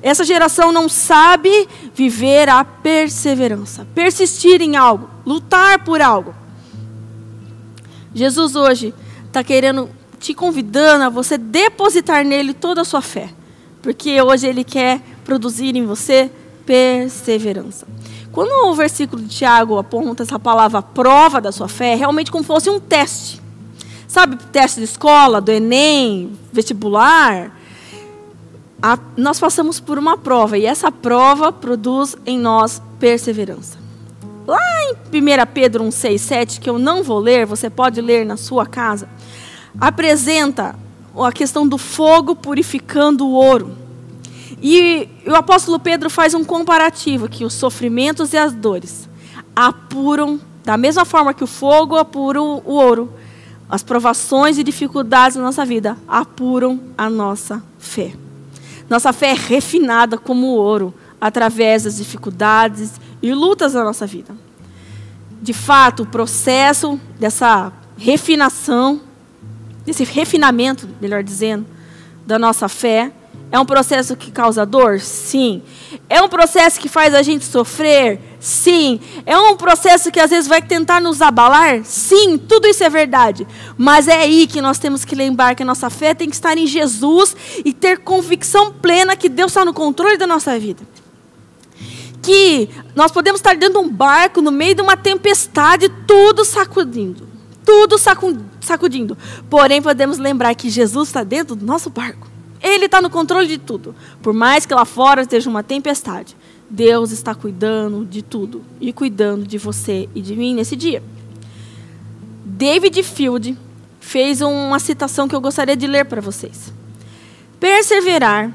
essa 0.01 0.25
geração 0.25 0.73
não 0.73 0.89
sabe 0.89 1.69
viver 1.93 2.49
a 2.49 2.65
perseverança, 2.65 3.87
persistir 3.95 4.61
em 4.61 4.75
algo, 4.75 5.09
lutar 5.25 5.85
por 5.85 6.01
algo. 6.01 6.35
Jesus 8.15 8.55
hoje 8.55 8.93
está 9.27 9.43
querendo, 9.43 9.89
te 10.17 10.33
convidando 10.33 11.03
a 11.03 11.09
você 11.09 11.37
depositar 11.37 12.23
nele 12.23 12.53
toda 12.53 12.81
a 12.81 12.85
sua 12.85 13.01
fé. 13.01 13.29
Porque 13.81 14.19
hoje 14.21 14.47
ele 14.47 14.63
quer 14.63 15.01
produzir 15.25 15.75
em 15.75 15.85
você 15.85 16.31
perseverança. 16.65 17.85
Quando 18.31 18.69
o 18.69 18.73
versículo 18.73 19.21
de 19.21 19.29
Tiago 19.29 19.77
aponta 19.77 20.23
essa 20.23 20.39
palavra 20.39 20.81
prova 20.81 21.39
da 21.39 21.51
sua 21.51 21.67
fé, 21.67 21.93
é 21.93 21.95
realmente 21.95 22.31
como 22.31 22.43
se 22.43 22.47
fosse 22.47 22.69
um 22.69 22.79
teste. 22.79 23.41
Sabe, 24.07 24.37
teste 24.51 24.79
de 24.79 24.85
escola, 24.85 25.41
do 25.41 25.51
Enem, 25.51 26.31
vestibular. 26.51 27.55
A, 28.81 28.97
nós 29.17 29.39
passamos 29.39 29.79
por 29.79 29.97
uma 29.99 30.17
prova 30.17 30.57
e 30.57 30.65
essa 30.65 30.91
prova 30.91 31.51
produz 31.51 32.15
em 32.25 32.39
nós 32.39 32.81
perseverança. 32.99 33.77
Lá 34.47 34.74
em 35.11 35.21
1 35.21 35.45
Pedro 35.53 35.83
1, 35.83 35.91
6, 35.91 36.21
7, 36.21 36.59
que 36.59 36.69
eu 36.69 36.77
não 36.77 37.03
vou 37.03 37.19
ler, 37.19 37.45
você 37.45 37.69
pode 37.69 38.01
ler 38.01 38.25
na 38.25 38.37
sua 38.37 38.65
casa, 38.65 39.07
apresenta 39.79 40.75
a 41.17 41.31
questão 41.31 41.67
do 41.67 41.77
fogo 41.77 42.35
purificando 42.35 43.25
o 43.25 43.31
ouro. 43.31 43.71
E 44.61 45.07
o 45.27 45.35
apóstolo 45.35 45.79
Pedro 45.79 46.09
faz 46.09 46.33
um 46.33 46.43
comparativo 46.43 47.27
que 47.29 47.45
os 47.45 47.53
sofrimentos 47.53 48.33
e 48.33 48.37
as 48.37 48.53
dores 48.53 49.09
apuram 49.55 50.39
Da 50.65 50.77
mesma 50.77 51.05
forma 51.05 51.31
que 51.31 51.43
o 51.43 51.47
fogo 51.47 51.95
apura 51.95 52.41
o 52.41 52.61
ouro, 52.65 53.13
as 53.69 53.83
provações 53.83 54.57
e 54.57 54.63
dificuldades 54.63 55.37
na 55.37 55.43
nossa 55.43 55.63
vida 55.63 55.95
apuram 56.07 56.79
a 56.97 57.07
nossa 57.07 57.63
fé. 57.77 58.13
Nossa 58.89 59.13
fé 59.13 59.29
é 59.29 59.33
refinada 59.35 60.17
como 60.17 60.47
ouro 60.47 60.91
através 61.21 61.83
das 61.83 61.97
dificuldades 61.97 62.99
e 63.21 63.31
lutas 63.31 63.73
da 63.73 63.83
nossa 63.83 64.07
vida. 64.07 64.35
De 65.45 65.53
fato, 65.53 66.01
o 66.01 66.05
processo 66.07 66.99
dessa 67.19 67.71
refinação, 67.95 68.99
desse 69.85 70.03
refinamento, 70.03 70.89
melhor 70.99 71.21
dizendo, 71.21 71.67
da 72.25 72.39
nossa 72.39 72.67
fé, 72.67 73.11
é 73.51 73.59
um 73.59 73.65
processo 73.65 74.15
que 74.15 74.31
causa 74.31 74.65
dor? 74.65 74.99
Sim. 74.99 75.61
É 76.09 76.19
um 76.19 76.27
processo 76.27 76.79
que 76.79 76.89
faz 76.89 77.13
a 77.13 77.21
gente 77.21 77.45
sofrer? 77.45 78.19
Sim. 78.39 78.99
É 79.23 79.37
um 79.37 79.55
processo 79.55 80.11
que 80.11 80.19
às 80.19 80.31
vezes 80.31 80.47
vai 80.47 80.63
tentar 80.63 80.99
nos 80.99 81.21
abalar? 81.21 81.85
Sim, 81.85 82.39
tudo 82.39 82.67
isso 82.67 82.83
é 82.83 82.89
verdade. 82.89 83.45
Mas 83.77 84.07
é 84.07 84.15
aí 84.15 84.47
que 84.47 84.59
nós 84.59 84.79
temos 84.79 85.05
que 85.05 85.13
lembrar 85.13 85.53
que 85.53 85.61
a 85.61 85.65
nossa 85.65 85.91
fé 85.91 86.15
tem 86.15 86.27
que 86.27 86.35
estar 86.35 86.57
em 86.57 86.65
Jesus 86.65 87.35
e 87.63 87.71
ter 87.71 87.99
convicção 87.99 88.71
plena 88.71 89.15
que 89.15 89.29
Deus 89.29 89.51
está 89.51 89.63
no 89.63 89.75
controle 89.75 90.17
da 90.17 90.25
nossa 90.25 90.57
vida. 90.57 90.81
Que 92.25 92.67
nós 92.95 93.11
podemos 93.11 93.39
estar 93.39 93.55
dentro 93.55 93.79
de 93.79 93.87
um 93.87 93.91
barco, 93.91 94.41
no 94.41 94.51
meio 94.51 94.73
de 94.73 94.81
uma 94.81 94.97
tempestade, 94.97 95.89
tudo 96.07 96.43
sacudindo. 96.43 97.27
Tudo 97.63 97.97
sacudindo. 97.97 99.17
Porém, 99.49 99.81
podemos 99.81 100.17
lembrar 100.17 100.55
que 100.55 100.69
Jesus 100.69 101.09
está 101.09 101.23
dentro 101.23 101.55
do 101.55 101.65
nosso 101.65 101.89
barco. 101.89 102.27
Ele 102.61 102.85
está 102.85 102.99
no 102.99 103.11
controle 103.11 103.47
de 103.47 103.59
tudo. 103.59 103.95
Por 104.23 104.33
mais 104.33 104.65
que 104.65 104.73
lá 104.73 104.85
fora 104.85 105.21
esteja 105.21 105.49
uma 105.49 105.61
tempestade, 105.61 106.35
Deus 106.67 107.11
está 107.11 107.35
cuidando 107.35 108.03
de 108.03 108.23
tudo 108.23 108.63
e 108.81 108.91
cuidando 108.91 109.45
de 109.45 109.59
você 109.59 110.09
e 110.15 110.21
de 110.21 110.35
mim 110.35 110.55
nesse 110.55 110.75
dia. 110.75 111.03
David 112.43 113.03
Field 113.03 113.55
fez 113.99 114.41
uma 114.41 114.79
citação 114.79 115.27
que 115.27 115.35
eu 115.35 115.41
gostaria 115.41 115.75
de 115.75 115.85
ler 115.85 116.05
para 116.05 116.21
vocês. 116.21 116.73
Perseverar 117.59 118.51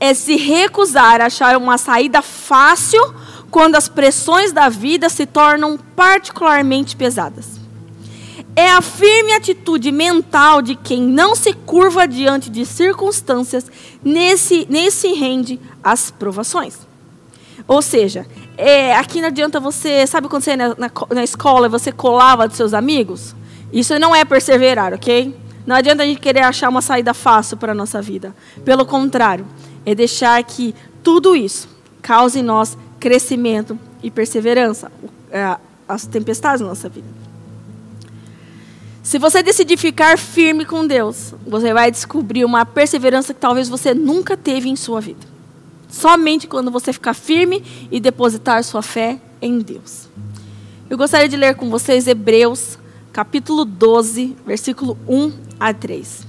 é 0.00 0.14
se 0.14 0.36
recusar 0.36 1.20
a 1.20 1.26
achar 1.26 1.56
uma 1.56 1.78
saída 1.78 2.22
fácil 2.22 3.14
quando 3.50 3.76
as 3.76 3.88
pressões 3.88 4.52
da 4.52 4.68
vida 4.68 5.08
se 5.08 5.26
tornam 5.26 5.78
particularmente 5.96 6.96
pesadas 6.96 7.58
é 8.58 8.72
a 8.72 8.82
firme 8.82 9.32
atitude 9.34 9.92
mental 9.92 10.60
de 10.60 10.74
quem 10.74 11.00
não 11.00 11.36
se 11.36 11.52
curva 11.52 12.08
diante 12.08 12.50
de 12.50 12.66
circunstâncias, 12.66 13.70
nesse, 14.02 14.66
nesse 14.68 15.12
rende 15.12 15.60
às 15.80 16.10
provações. 16.10 16.76
Ou 17.68 17.80
seja, 17.80 18.26
é, 18.56 18.96
aqui 18.96 19.20
não 19.20 19.28
adianta 19.28 19.60
você, 19.60 20.04
sabe 20.08 20.26
quando 20.26 20.42
você 20.42 20.56
na, 20.56 20.70
na, 20.70 20.90
na 21.10 21.22
escola 21.22 21.68
você 21.68 21.92
colava 21.92 22.48
dos 22.48 22.56
seus 22.56 22.74
amigos? 22.74 23.32
Isso 23.72 23.96
não 23.96 24.12
é 24.12 24.24
perseverar, 24.24 24.92
ok? 24.92 25.32
Não 25.64 25.76
adianta 25.76 26.02
a 26.02 26.06
gente 26.06 26.18
querer 26.18 26.40
achar 26.40 26.68
uma 26.68 26.82
saída 26.82 27.14
fácil 27.14 27.56
para 27.58 27.70
a 27.70 27.74
nossa 27.76 28.02
vida. 28.02 28.34
Pelo 28.64 28.84
contrário, 28.84 29.46
é 29.84 29.94
deixar 29.94 30.42
que 30.44 30.74
tudo 31.02 31.34
isso 31.34 31.68
cause 32.02 32.40
em 32.40 32.42
nós 32.42 32.76
crescimento 32.98 33.78
e 34.02 34.10
perseverança, 34.10 34.90
é, 35.30 35.56
as 35.88 36.06
tempestades 36.06 36.60
na 36.60 36.68
nossa 36.68 36.88
vida. 36.88 37.06
Se 39.02 39.18
você 39.18 39.42
decidir 39.42 39.78
ficar 39.78 40.18
firme 40.18 40.66
com 40.66 40.86
Deus, 40.86 41.34
você 41.46 41.72
vai 41.72 41.90
descobrir 41.90 42.44
uma 42.44 42.66
perseverança 42.66 43.32
que 43.32 43.40
talvez 43.40 43.68
você 43.68 43.94
nunca 43.94 44.36
teve 44.36 44.68
em 44.68 44.76
sua 44.76 45.00
vida. 45.00 45.26
Somente 45.88 46.46
quando 46.46 46.70
você 46.70 46.92
ficar 46.92 47.14
firme 47.14 47.64
e 47.90 48.00
depositar 48.00 48.62
sua 48.62 48.82
fé 48.82 49.18
em 49.40 49.60
Deus. 49.60 50.08
Eu 50.90 50.98
gostaria 50.98 51.28
de 51.28 51.36
ler 51.36 51.54
com 51.54 51.70
vocês 51.70 52.06
Hebreus, 52.06 52.78
capítulo 53.10 53.64
12, 53.64 54.36
versículo 54.46 54.98
1 55.08 55.32
a 55.58 55.72
3. 55.72 56.26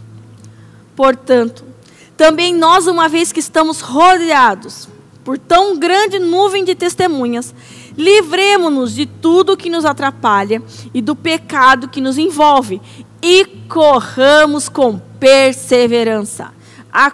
Portanto, 0.95 1.65
também 2.19 2.53
nós, 2.53 2.85
uma 2.85 3.07
vez 3.07 3.31
que 3.31 3.39
estamos 3.39 3.79
rodeados 3.79 4.89
por 5.23 5.37
tão 5.37 5.79
grande 5.79 6.19
nuvem 6.19 6.65
de 6.65 6.75
testemunhas, 6.75 7.55
Livremos-nos 7.99 8.95
de 8.95 9.05
tudo 9.05 9.57
que 9.57 9.69
nos 9.69 9.83
atrapalha 9.83 10.63
e 10.93 11.01
do 11.01 11.13
pecado 11.13 11.89
que 11.89 11.99
nos 11.99 12.17
envolve 12.17 12.81
e 13.21 13.45
corramos 13.67 14.69
com 14.69 14.97
perseverança 15.19 16.53
a 16.93 17.11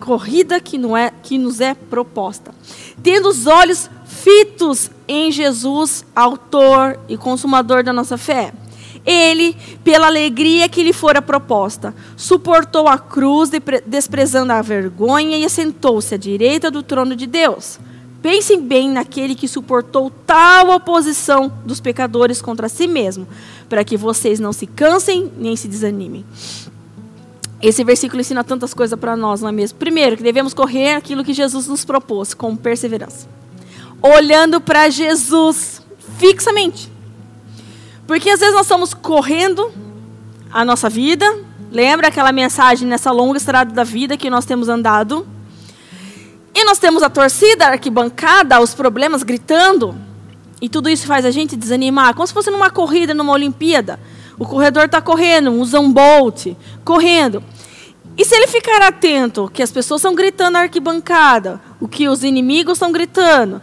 corrida 0.00 0.60
que, 0.60 0.78
não 0.78 0.96
é, 0.96 1.12
que 1.22 1.36
nos 1.36 1.60
é 1.60 1.74
proposta, 1.74 2.54
tendo 3.02 3.28
os 3.28 3.46
olhos 3.46 3.90
fitos 4.06 4.90
em 5.06 5.30
Jesus, 5.30 6.06
autor 6.16 6.98
e 7.06 7.18
consumador 7.18 7.84
da 7.84 7.92
nossa 7.92 8.16
fé. 8.16 8.54
Ele, 9.10 9.56
pela 9.82 10.06
alegria 10.06 10.68
que 10.68 10.82
lhe 10.82 10.92
fora 10.92 11.22
proposta, 11.22 11.94
suportou 12.14 12.86
a 12.86 12.98
cruz, 12.98 13.50
desprezando 13.86 14.52
a 14.52 14.60
vergonha, 14.60 15.38
e 15.38 15.46
assentou-se 15.46 16.14
à 16.14 16.18
direita 16.18 16.70
do 16.70 16.82
trono 16.82 17.16
de 17.16 17.26
Deus. 17.26 17.80
Pensem 18.20 18.60
bem 18.60 18.90
naquele 18.90 19.34
que 19.34 19.48
suportou 19.48 20.12
tal 20.26 20.68
oposição 20.74 21.50
dos 21.64 21.80
pecadores 21.80 22.42
contra 22.42 22.68
si 22.68 22.86
mesmo, 22.86 23.26
para 23.66 23.82
que 23.82 23.96
vocês 23.96 24.38
não 24.38 24.52
se 24.52 24.66
cansem 24.66 25.32
nem 25.38 25.56
se 25.56 25.68
desanimem. 25.68 26.22
Esse 27.62 27.82
versículo 27.82 28.20
ensina 28.20 28.44
tantas 28.44 28.74
coisas 28.74 28.98
para 28.98 29.16
nós, 29.16 29.40
não 29.40 29.48
é 29.48 29.52
mesmo? 29.52 29.78
Primeiro, 29.78 30.18
que 30.18 30.22
devemos 30.22 30.52
correr 30.52 30.94
aquilo 30.94 31.24
que 31.24 31.32
Jesus 31.32 31.66
nos 31.66 31.82
propôs, 31.82 32.34
com 32.34 32.54
perseverança. 32.54 33.26
Olhando 34.02 34.60
para 34.60 34.90
Jesus 34.90 35.80
fixamente. 36.18 36.97
Porque 38.08 38.30
às 38.30 38.40
vezes 38.40 38.54
nós 38.54 38.64
estamos 38.64 38.94
correndo 38.94 39.70
a 40.50 40.64
nossa 40.64 40.88
vida. 40.88 41.26
Lembra 41.70 42.08
aquela 42.08 42.32
mensagem 42.32 42.88
nessa 42.88 43.10
longa 43.10 43.36
estrada 43.36 43.70
da 43.70 43.84
vida 43.84 44.16
que 44.16 44.30
nós 44.30 44.46
temos 44.46 44.70
andado? 44.70 45.28
E 46.54 46.64
nós 46.64 46.78
temos 46.78 47.02
a 47.02 47.10
torcida, 47.10 47.66
a 47.66 47.72
arquibancada, 47.72 48.58
os 48.62 48.74
problemas 48.74 49.22
gritando. 49.22 49.94
E 50.58 50.70
tudo 50.70 50.88
isso 50.88 51.06
faz 51.06 51.26
a 51.26 51.30
gente 51.30 51.54
desanimar, 51.54 52.14
como 52.14 52.26
se 52.26 52.32
fosse 52.32 52.50
numa 52.50 52.70
corrida, 52.70 53.12
numa 53.12 53.34
Olimpíada. 53.34 54.00
O 54.38 54.46
corredor 54.46 54.86
está 54.86 55.02
correndo, 55.02 55.50
um 55.50 55.60
Usain 55.60 55.92
Bolt, 55.92 56.46
correndo. 56.86 57.44
E 58.18 58.24
se 58.24 58.34
ele 58.34 58.48
ficar 58.48 58.82
atento 58.82 59.48
que 59.54 59.62
as 59.62 59.70
pessoas 59.70 60.00
estão 60.00 60.12
gritando 60.12 60.54
na 60.54 60.62
arquibancada, 60.62 61.60
o 61.80 61.86
que 61.86 62.08
os 62.08 62.24
inimigos 62.24 62.72
estão 62.72 62.90
gritando, 62.90 63.62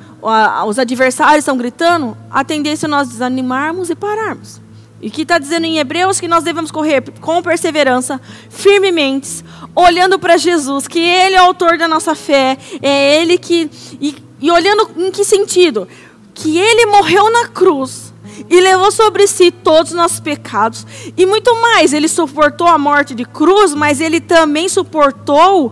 os 0.65 0.79
adversários 0.79 1.39
estão 1.39 1.57
gritando, 1.57 2.17
a 2.31 2.41
tendência 2.41 2.85
é 2.85 2.87
nós 2.87 3.09
desanimarmos 3.09 3.89
e 3.89 3.95
pararmos. 3.95 4.61
E 5.01 5.09
que 5.09 5.23
está 5.23 5.37
dizendo 5.37 5.65
em 5.65 5.77
Hebreus 5.77 6.21
que 6.21 6.27
nós 6.27 6.45
devemos 6.45 6.71
correr 6.71 7.03
com 7.19 7.41
perseverança, 7.41 8.19
firmemente, 8.49 9.43
olhando 9.75 10.17
para 10.17 10.37
Jesus, 10.37 10.87
que 10.87 10.99
Ele 10.99 11.35
é 11.35 11.41
o 11.41 11.47
autor 11.47 11.77
da 11.77 11.85
nossa 11.85 12.15
fé, 12.15 12.57
é 12.81 13.21
Ele 13.21 13.37
que. 13.37 13.69
E, 13.99 14.15
e 14.39 14.49
olhando 14.49 14.89
em 14.95 15.11
que 15.11 15.25
sentido? 15.25 15.85
Que 16.33 16.57
Ele 16.57 16.85
morreu 16.85 17.29
na 17.29 17.49
cruz 17.49 18.14
e 18.49 18.59
levou 18.59 18.91
sobre 18.91 19.27
si 19.27 19.51
todos 19.51 19.91
os 19.91 19.97
nossos 19.97 20.19
pecados. 20.19 20.85
E 21.15 21.25
muito 21.25 21.53
mais, 21.61 21.93
Ele 21.93 22.07
suportou 22.07 22.67
a 22.67 22.77
morte 22.77 23.15
de 23.15 23.25
cruz, 23.25 23.73
mas 23.73 24.01
Ele 24.01 24.19
também 24.19 24.67
suportou 24.67 25.71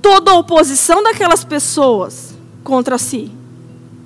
toda 0.00 0.30
a 0.30 0.38
oposição 0.38 1.02
daquelas 1.02 1.44
pessoas 1.44 2.34
contra 2.62 2.98
si. 2.98 3.30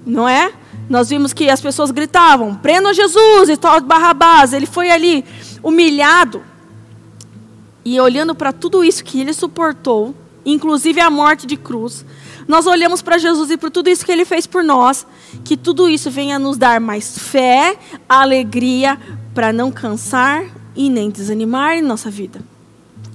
Não 0.06 0.28
é? 0.28 0.52
Nós 0.88 1.08
vimos 1.08 1.32
que 1.32 1.48
as 1.48 1.60
pessoas 1.60 1.90
gritavam: 1.90 2.54
prendam 2.54 2.92
Jesus 2.92 3.48
e 3.48 3.56
tal, 3.56 3.80
Barrabás. 3.80 4.52
Ele 4.52 4.66
foi 4.66 4.90
ali 4.90 5.24
humilhado. 5.62 6.42
E 7.84 7.98
olhando 8.00 8.34
para 8.34 8.52
tudo 8.52 8.84
isso 8.84 9.02
que 9.04 9.20
ele 9.20 9.32
suportou, 9.32 10.14
inclusive 10.44 11.00
a 11.00 11.10
morte 11.10 11.46
de 11.46 11.56
cruz, 11.56 12.04
nós 12.50 12.66
olhamos 12.66 13.00
para 13.00 13.16
Jesus 13.16 13.50
e 13.50 13.56
por 13.56 13.70
tudo 13.70 13.88
isso 13.88 14.04
que 14.04 14.10
ele 14.10 14.24
fez 14.24 14.44
por 14.44 14.64
nós, 14.64 15.06
que 15.44 15.56
tudo 15.56 15.88
isso 15.88 16.10
venha 16.10 16.38
nos 16.38 16.58
dar 16.58 16.80
mais 16.80 17.16
fé, 17.16 17.78
alegria, 18.08 18.98
para 19.32 19.52
não 19.52 19.70
cansar 19.70 20.44
e 20.74 20.90
nem 20.90 21.10
desanimar 21.10 21.76
em 21.76 21.82
nossa 21.82 22.10
vida. 22.10 22.42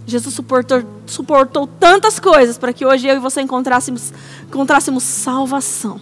Jesus 0.07 0.33
suportou, 0.33 0.83
suportou 1.05 1.67
tantas 1.67 2.17
coisas 2.17 2.57
para 2.57 2.71
que 2.71 2.85
hoje 2.85 3.07
eu 3.07 3.15
e 3.15 3.19
você 3.19 3.41
encontrássemos, 3.41 4.13
encontrássemos 4.47 5.03
salvação 5.03 5.99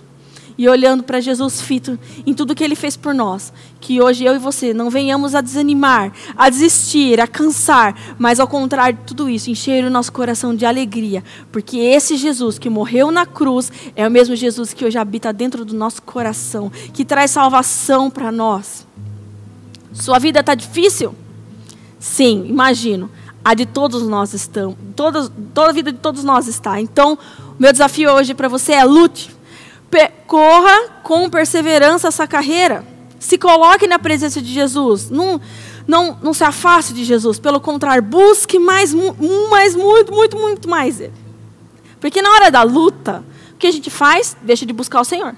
e 0.58 0.68
olhando 0.68 1.04
para 1.04 1.20
Jesus 1.20 1.62
fito 1.62 1.98
em 2.26 2.34
tudo 2.34 2.56
que 2.56 2.64
ele 2.64 2.76
fez 2.76 2.96
por 2.96 3.14
nós, 3.14 3.52
que 3.80 4.02
hoje 4.02 4.24
eu 4.24 4.36
e 4.36 4.40
você 4.40 4.74
não 4.74 4.90
venhamos 4.90 5.36
a 5.36 5.42
desanimar, 5.42 6.12
a 6.38 6.50
desistir, 6.50 7.20
a 7.20 7.28
cansar, 7.28 8.16
mas 8.18 8.40
ao 8.40 8.48
contrário 8.48 8.98
de 9.00 9.06
tudo 9.06 9.30
isso, 9.30 9.50
encher 9.50 9.84
o 9.84 9.90
nosso 9.90 10.12
coração 10.12 10.56
de 10.56 10.66
alegria, 10.66 11.24
porque 11.52 11.78
esse 11.78 12.16
Jesus 12.16 12.58
que 12.60 12.70
morreu 12.70 13.12
na 13.12 13.26
cruz 13.26 13.72
é 13.96 14.08
o 14.08 14.12
mesmo 14.12 14.36
Jesus 14.36 14.74
que 14.74 14.86
hoje 14.86 14.98
habita 14.98 15.34
dentro 15.34 15.66
do 15.66 15.76
nosso 15.76 16.02
coração, 16.02 16.72
que 16.94 17.04
traz 17.04 17.32
salvação 17.32 18.10
para 18.10 18.32
nós. 18.32 18.86
Sua 19.94 20.20
vida 20.20 20.40
está 20.40 20.56
difícil? 20.56 21.14
Sim, 22.00 22.46
imagino. 22.48 23.10
A 23.46 23.54
de 23.54 23.66
todos 23.66 24.04
nós 24.04 24.34
estão, 24.34 24.76
toda, 24.96 25.30
toda 25.54 25.70
a 25.70 25.74
vida 25.74 25.92
de 25.92 26.00
todos 26.00 26.24
nós 26.24 26.48
está. 26.48 26.80
Então, 26.80 27.18
meu 27.60 27.72
desafio 27.72 28.12
hoje 28.12 28.34
para 28.34 28.48
você 28.48 28.72
é 28.72 28.84
lute 28.84 29.33
corra 30.28 30.90
com 31.04 31.30
perseverança 31.30 32.08
essa 32.08 32.28
carreira. 32.28 32.86
Se 33.20 33.38
coloque 33.38 33.88
na 33.88 33.98
presença 34.00 34.42
de 34.42 34.52
Jesus. 34.52 35.10
Não, 35.10 35.40
não, 35.88 36.18
não 36.22 36.34
se 36.34 36.44
afaste 36.44 36.94
de 36.94 37.04
Jesus. 37.04 37.40
Pelo 37.40 37.60
contrário, 37.60 38.04
busque 38.04 38.60
mais, 38.60 38.94
mais, 39.50 39.76
muito, 39.76 40.14
muito, 40.14 40.38
muito 40.38 40.70
mais 40.70 41.00
Ele. 41.00 41.14
Porque 42.00 42.22
na 42.22 42.32
hora 42.32 42.52
da 42.52 42.64
luta, 42.64 43.24
o 43.54 43.58
que 43.58 43.68
a 43.68 43.72
gente 43.72 43.90
faz? 43.90 44.36
Deixa 44.42 44.66
de 44.66 44.74
buscar 44.74 45.02
o 45.02 45.06
Senhor. 45.06 45.36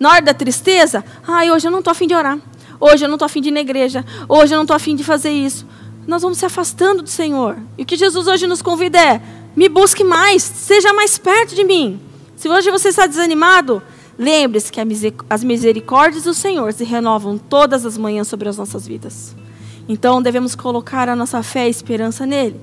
Na 0.00 0.10
hora 0.10 0.22
da 0.22 0.32
tristeza, 0.32 1.04
ai, 1.26 1.50
hoje 1.50 1.66
eu 1.68 1.70
não 1.70 1.80
estou 1.80 1.90
afim 1.90 2.06
de 2.06 2.14
orar. 2.14 2.38
Hoje 2.80 3.04
eu 3.04 3.08
não 3.08 3.16
estou 3.16 3.26
afim 3.26 3.40
de 3.40 3.48
ir 3.48 3.52
na 3.52 3.60
igreja. 3.60 4.04
Hoje 4.28 4.54
eu 4.54 4.56
não 4.56 4.64
estou 4.64 4.74
afim 4.74 4.96
de 4.96 5.04
fazer 5.04 5.30
isso. 5.30 5.66
Nós 6.06 6.22
vamos 6.22 6.38
se 6.38 6.46
afastando 6.46 7.02
do 7.02 7.08
Senhor. 7.08 7.58
E 7.76 7.82
o 7.82 7.86
que 7.86 7.96
Jesus 7.96 8.26
hoje 8.26 8.46
nos 8.46 8.62
convida 8.62 8.98
é: 8.98 9.22
me 9.54 9.68
busque 9.68 10.02
mais, 10.02 10.42
seja 10.42 10.92
mais 10.92 11.18
perto 11.18 11.54
de 11.54 11.62
mim. 11.62 12.00
Se 12.42 12.48
hoje 12.48 12.72
você 12.72 12.88
está 12.88 13.06
desanimado, 13.06 13.80
lembre-se 14.18 14.72
que 14.72 14.80
as 15.30 15.44
misericórdias 15.44 16.24
do 16.24 16.34
Senhor 16.34 16.72
se 16.72 16.82
renovam 16.82 17.38
todas 17.38 17.86
as 17.86 17.96
manhãs 17.96 18.26
sobre 18.26 18.48
as 18.48 18.56
nossas 18.56 18.84
vidas. 18.84 19.36
Então 19.88 20.20
devemos 20.20 20.56
colocar 20.56 21.08
a 21.08 21.14
nossa 21.14 21.40
fé 21.44 21.68
e 21.68 21.70
esperança 21.70 22.26
nele. 22.26 22.60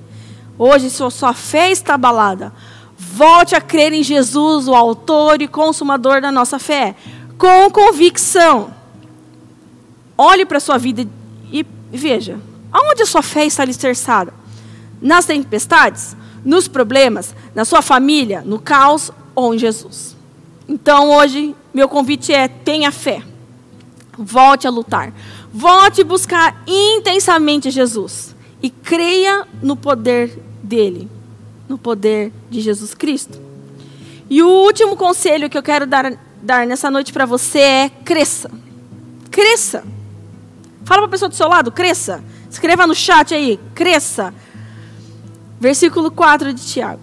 Hoje, 0.58 0.90
se 0.90 1.02
a 1.02 1.08
sua 1.08 1.32
fé 1.32 1.70
está 1.70 1.94
abalada, 1.94 2.52
volte 2.94 3.54
a 3.54 3.60
crer 3.62 3.94
em 3.94 4.02
Jesus, 4.02 4.68
o 4.68 4.74
autor 4.74 5.40
e 5.40 5.48
consumador 5.48 6.20
da 6.20 6.30
nossa 6.30 6.58
fé, 6.58 6.94
com 7.38 7.70
convicção. 7.70 8.74
Olhe 10.14 10.44
para 10.44 10.58
a 10.58 10.60
sua 10.60 10.76
vida 10.76 11.08
e 11.50 11.64
veja, 11.90 12.38
aonde 12.70 13.00
a 13.00 13.06
sua 13.06 13.22
fé 13.22 13.46
está 13.46 13.62
alicerçada? 13.62 14.34
Nas 15.00 15.24
tempestades? 15.24 16.14
Nos 16.44 16.68
problemas? 16.68 17.34
Na 17.54 17.64
sua 17.64 17.80
família? 17.80 18.42
No 18.44 18.58
caos? 18.58 19.10
Ou 19.34 19.54
em 19.54 19.58
Jesus? 19.58 20.16
Então 20.68 21.10
hoje, 21.10 21.54
meu 21.72 21.88
convite 21.88 22.32
é: 22.32 22.48
tenha 22.48 22.90
fé. 22.90 23.22
Volte 24.18 24.66
a 24.66 24.70
lutar. 24.70 25.12
Volte 25.52 26.02
a 26.02 26.04
buscar 26.04 26.62
intensamente 26.66 27.70
Jesus. 27.70 28.34
E 28.62 28.68
creia 28.68 29.46
no 29.62 29.76
poder 29.76 30.38
dele 30.62 31.08
no 31.70 31.78
poder 31.78 32.32
de 32.50 32.60
Jesus 32.60 32.92
Cristo. 32.94 33.40
E 34.28 34.42
o 34.42 34.48
último 34.48 34.96
conselho 34.96 35.48
que 35.48 35.56
eu 35.56 35.62
quero 35.62 35.86
dar, 35.86 36.12
dar 36.42 36.66
nessa 36.66 36.90
noite 36.90 37.12
para 37.12 37.24
você 37.24 37.60
é: 37.60 37.88
cresça. 38.04 38.50
Cresça. 39.30 39.84
Fala 40.84 41.02
para 41.02 41.06
a 41.06 41.10
pessoa 41.10 41.28
do 41.28 41.34
seu 41.36 41.48
lado, 41.48 41.70
cresça. 41.70 42.22
Escreva 42.50 42.88
no 42.88 42.94
chat 42.94 43.32
aí, 43.32 43.60
cresça. 43.72 44.34
Versículo 45.60 46.10
4 46.10 46.52
de 46.52 46.66
Tiago. 46.66 47.00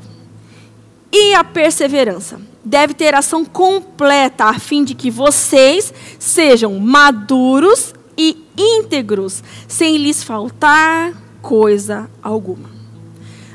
E 1.12 1.34
a 1.34 1.44
perseverança 1.44 2.40
deve 2.64 2.94
ter 2.94 3.16
ação 3.16 3.46
completa, 3.46 4.46
a 4.46 4.60
fim 4.60 4.84
de 4.84 4.94
que 4.94 5.10
vocês 5.10 5.94
sejam 6.20 6.78
maduros 6.80 7.94
e 8.18 8.46
íntegros, 8.58 9.44
sem 9.68 9.98
lhes 9.98 10.24
faltar 10.24 11.14
coisa 11.42 12.10
alguma. 12.22 12.70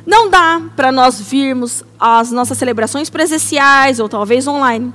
Não 0.06 0.30
dá 0.30 0.62
para 0.74 0.90
nós 0.90 1.20
virmos 1.20 1.84
as 1.98 2.32
nossas 2.32 2.58
celebrações 2.58 3.10
presenciais 3.10 4.00
ou 4.00 4.08
talvez 4.08 4.46
online, 4.48 4.92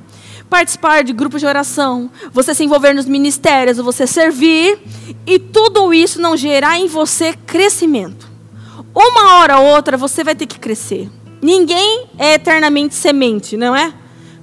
participar 0.49 1.03
de 1.03 1.13
grupos 1.13 1.41
de 1.41 1.47
oração, 1.47 2.09
você 2.31 2.53
se 2.53 2.63
envolver 2.63 2.93
nos 2.93 3.05
ministérios, 3.05 3.77
você 3.77 4.07
servir 4.07 4.79
e 5.25 5.37
tudo 5.37 5.93
isso 5.93 6.19
não 6.19 6.35
gerar 6.35 6.77
em 6.77 6.87
você 6.87 7.33
crescimento. 7.45 8.27
Uma 8.95 9.35
hora 9.35 9.59
ou 9.59 9.67
outra 9.67 9.95
você 9.95 10.23
vai 10.23 10.35
ter 10.35 10.47
que 10.47 10.59
crescer. 10.59 11.09
Ninguém 11.41 12.07
é 12.17 12.33
eternamente 12.33 12.95
semente, 12.95 13.55
não 13.55 13.75
é? 13.75 13.93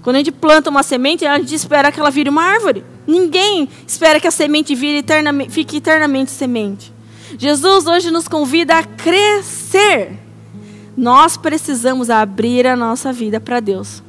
Quando 0.02 0.16
a 0.16 0.18
gente 0.18 0.32
planta 0.32 0.70
uma 0.70 0.82
semente, 0.82 1.24
a 1.24 1.38
gente 1.38 1.54
espera 1.54 1.90
que 1.90 1.98
ela 1.98 2.10
vire 2.10 2.28
uma 2.28 2.42
árvore. 2.42 2.84
Ninguém 3.06 3.68
espera 3.86 4.20
que 4.20 4.26
a 4.26 4.30
semente 4.30 4.74
vire 4.74 4.98
eternamente, 4.98 5.50
fique 5.50 5.78
eternamente 5.78 6.30
semente. 6.30 6.92
Jesus 7.38 7.86
hoje 7.86 8.10
nos 8.10 8.28
convida 8.28 8.78
a 8.78 8.84
crescer. 8.84 10.18
Nós 10.96 11.36
precisamos 11.36 12.10
abrir 12.10 12.66
a 12.66 12.76
nossa 12.76 13.12
vida 13.12 13.40
para 13.40 13.60
Deus, 13.60 14.02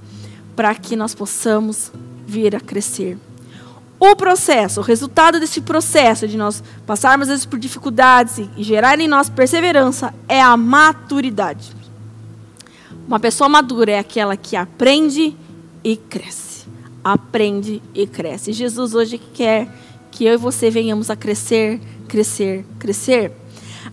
para 0.56 0.76
que 0.76 0.96
nós 0.96 1.16
possamos 1.16 1.92
vir 2.28 2.56
a 2.56 2.60
crescer. 2.60 3.18
O 4.00 4.16
processo, 4.16 4.82
o 4.82 4.84
resultado 4.84 5.40
desse 5.40 5.62
processo 5.62 6.28
de 6.28 6.38
nós 6.38 6.62
passarmos 6.86 7.30
vezes 7.30 7.46
por 7.46 7.58
dificuldades 7.58 8.38
e 8.56 8.64
gerar 8.64 9.00
em 9.00 9.08
nós 9.08 9.30
perseverança 9.30 10.14
é 10.28 10.42
a 10.42 10.56
maturidade. 10.58 11.85
Uma 13.08 13.20
pessoa 13.20 13.48
madura 13.48 13.92
é 13.92 14.00
aquela 14.00 14.36
que 14.36 14.56
aprende 14.56 15.36
e 15.84 15.96
cresce. 15.96 16.66
Aprende 17.04 17.82
e 17.94 18.08
cresce. 18.08 18.52
Jesus 18.52 18.96
hoje 18.96 19.20
quer 19.20 19.68
que 20.10 20.26
eu 20.26 20.34
e 20.34 20.38
você 20.38 20.72
venhamos 20.72 21.12
a 21.12 21.16
crescer, 21.16 21.80
crescer, 22.08 22.66
crescer. 22.80 23.32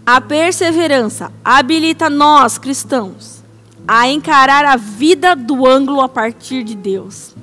A 0.07 0.19
perseverança 0.19 1.31
habilita 1.45 2.09
nós, 2.09 2.57
cristãos, 2.57 3.43
a 3.87 4.09
encarar 4.09 4.65
a 4.65 4.77
vida 4.77 5.37
do 5.37 5.67
ângulo 5.67 6.01
a 6.01 6.09
partir 6.09 6.63
de 6.65 6.75
Deus. 6.75 7.35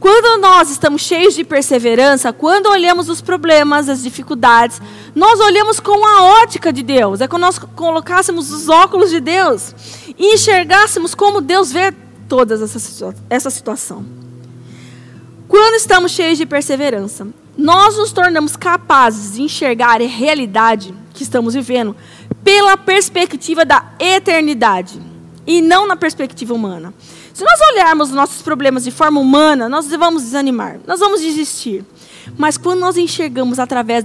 Quando 0.00 0.40
nós 0.40 0.70
estamos 0.70 1.02
cheios 1.02 1.34
de 1.34 1.44
perseverança, 1.44 2.32
quando 2.32 2.66
olhamos 2.66 3.08
os 3.08 3.20
problemas, 3.20 3.88
as 3.88 4.02
dificuldades, 4.02 4.80
nós 5.14 5.38
olhamos 5.38 5.78
com 5.78 6.04
a 6.04 6.42
ótica 6.42 6.72
de 6.72 6.82
Deus. 6.82 7.20
É 7.20 7.28
quando 7.28 7.42
nós 7.42 7.58
colocássemos 7.58 8.50
os 8.50 8.68
óculos 8.68 9.10
de 9.10 9.20
Deus 9.20 9.74
e 10.18 10.34
enxergássemos 10.34 11.14
como 11.14 11.40
Deus 11.40 11.72
vê 11.72 11.92
toda 12.28 12.54
essa, 12.54 13.14
essa 13.28 13.50
situação. 13.50 14.04
Quando 15.48 15.74
estamos 15.74 16.12
cheios 16.12 16.38
de 16.38 16.46
perseverança, 16.46 17.28
nós 17.56 17.96
nos 17.96 18.12
tornamos 18.12 18.56
capazes 18.56 19.34
de 19.34 19.42
enxergar 19.42 20.00
a 20.00 20.06
realidade 20.06 20.94
que 21.12 21.22
estamos 21.22 21.54
vivendo 21.54 21.94
pela 22.42 22.76
perspectiva 22.76 23.64
da 23.64 23.92
eternidade 23.98 25.00
e 25.46 25.60
não 25.60 25.86
na 25.86 25.96
perspectiva 25.96 26.54
humana. 26.54 26.94
Se 27.34 27.44
nós 27.44 27.60
olharmos 27.72 28.08
os 28.08 28.14
nossos 28.14 28.42
problemas 28.42 28.84
de 28.84 28.90
forma 28.90 29.20
humana, 29.20 29.68
nós 29.68 29.88
vamos 29.88 30.22
desanimar, 30.22 30.80
nós 30.86 31.00
vamos 31.00 31.20
desistir. 31.20 31.84
Mas 32.36 32.56
quando 32.56 32.80
nós 32.80 32.96
enxergamos 32.96 33.58
através 33.58 34.04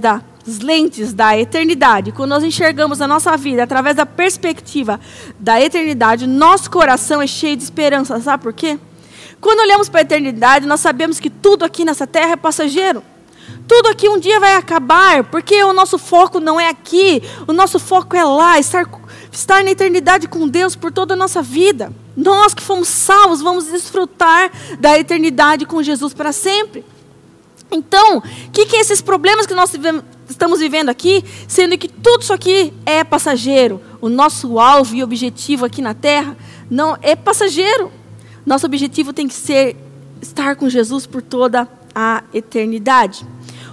lentes 0.56 1.12
da 1.12 1.38
eternidade, 1.38 2.12
quando 2.12 2.30
nós 2.30 2.42
enxergamos 2.42 3.02
a 3.02 3.06
nossa 3.06 3.36
vida 3.36 3.62
através 3.62 3.94
da 3.94 4.06
perspectiva 4.06 4.98
da 5.38 5.60
eternidade, 5.60 6.26
nosso 6.26 6.70
coração 6.70 7.20
é 7.20 7.26
cheio 7.26 7.58
de 7.58 7.64
esperança. 7.64 8.18
Sabe 8.20 8.42
por 8.42 8.54
quê? 8.54 8.78
Quando 9.40 9.60
olhamos 9.60 9.90
para 9.90 10.00
a 10.00 10.02
eternidade, 10.02 10.66
nós 10.66 10.80
sabemos 10.80 11.20
que 11.20 11.28
tudo 11.28 11.66
aqui 11.66 11.84
nessa 11.84 12.06
terra 12.06 12.32
é 12.32 12.36
passageiro. 12.36 13.02
Tudo 13.66 13.88
aqui 13.88 14.08
um 14.08 14.18
dia 14.18 14.40
vai 14.40 14.54
acabar, 14.54 15.24
porque 15.24 15.62
o 15.62 15.74
nosso 15.74 15.98
foco 15.98 16.40
não 16.40 16.58
é 16.58 16.68
aqui, 16.68 17.22
o 17.46 17.52
nosso 17.52 17.78
foco 17.78 18.16
é 18.16 18.24
lá, 18.24 18.58
estar, 18.58 18.88
estar 19.30 19.62
na 19.62 19.70
eternidade 19.70 20.26
com 20.26 20.48
Deus 20.48 20.74
por 20.74 20.90
toda 20.90 21.12
a 21.12 21.16
nossa 21.16 21.42
vida. 21.42 21.92
Nós 22.16 22.54
que 22.54 22.62
fomos 22.62 22.88
salvos, 22.88 23.42
vamos 23.42 23.66
desfrutar 23.66 24.50
da 24.80 24.98
eternidade 24.98 25.66
com 25.66 25.82
Jesus 25.82 26.14
para 26.14 26.32
sempre. 26.32 26.84
Então, 27.70 28.18
o 28.18 28.50
que, 28.50 28.66
que 28.66 28.76
é 28.76 28.80
esses 28.80 29.02
problemas 29.02 29.46
que 29.46 29.54
nós 29.54 29.70
estamos 30.38 30.60
vivendo 30.60 30.88
aqui, 30.88 31.24
sendo 31.48 31.76
que 31.76 31.88
tudo 31.88 32.22
isso 32.22 32.32
aqui 32.32 32.72
é 32.86 33.02
passageiro? 33.02 33.82
O 34.00 34.08
nosso 34.08 34.60
alvo 34.60 34.94
e 34.94 35.02
objetivo 35.02 35.66
aqui 35.66 35.82
na 35.82 35.94
terra 35.94 36.36
não 36.70 36.96
é 37.02 37.16
passageiro. 37.16 37.90
Nosso 38.46 38.64
objetivo 38.64 39.12
tem 39.12 39.26
que 39.26 39.34
ser 39.34 39.76
estar 40.22 40.54
com 40.54 40.68
Jesus 40.68 41.06
por 41.06 41.22
toda 41.22 41.68
a 41.92 42.22
eternidade. 42.32 43.26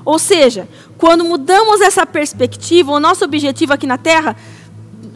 Ou 0.04 0.18
seja, 0.18 0.68
quando 0.98 1.24
mudamos 1.24 1.82
essa 1.82 2.04
perspectiva, 2.04 2.92
o 2.92 3.00
nosso 3.00 3.24
objetivo 3.24 3.72
aqui 3.72 3.86
na 3.86 3.98
Terra 3.98 4.36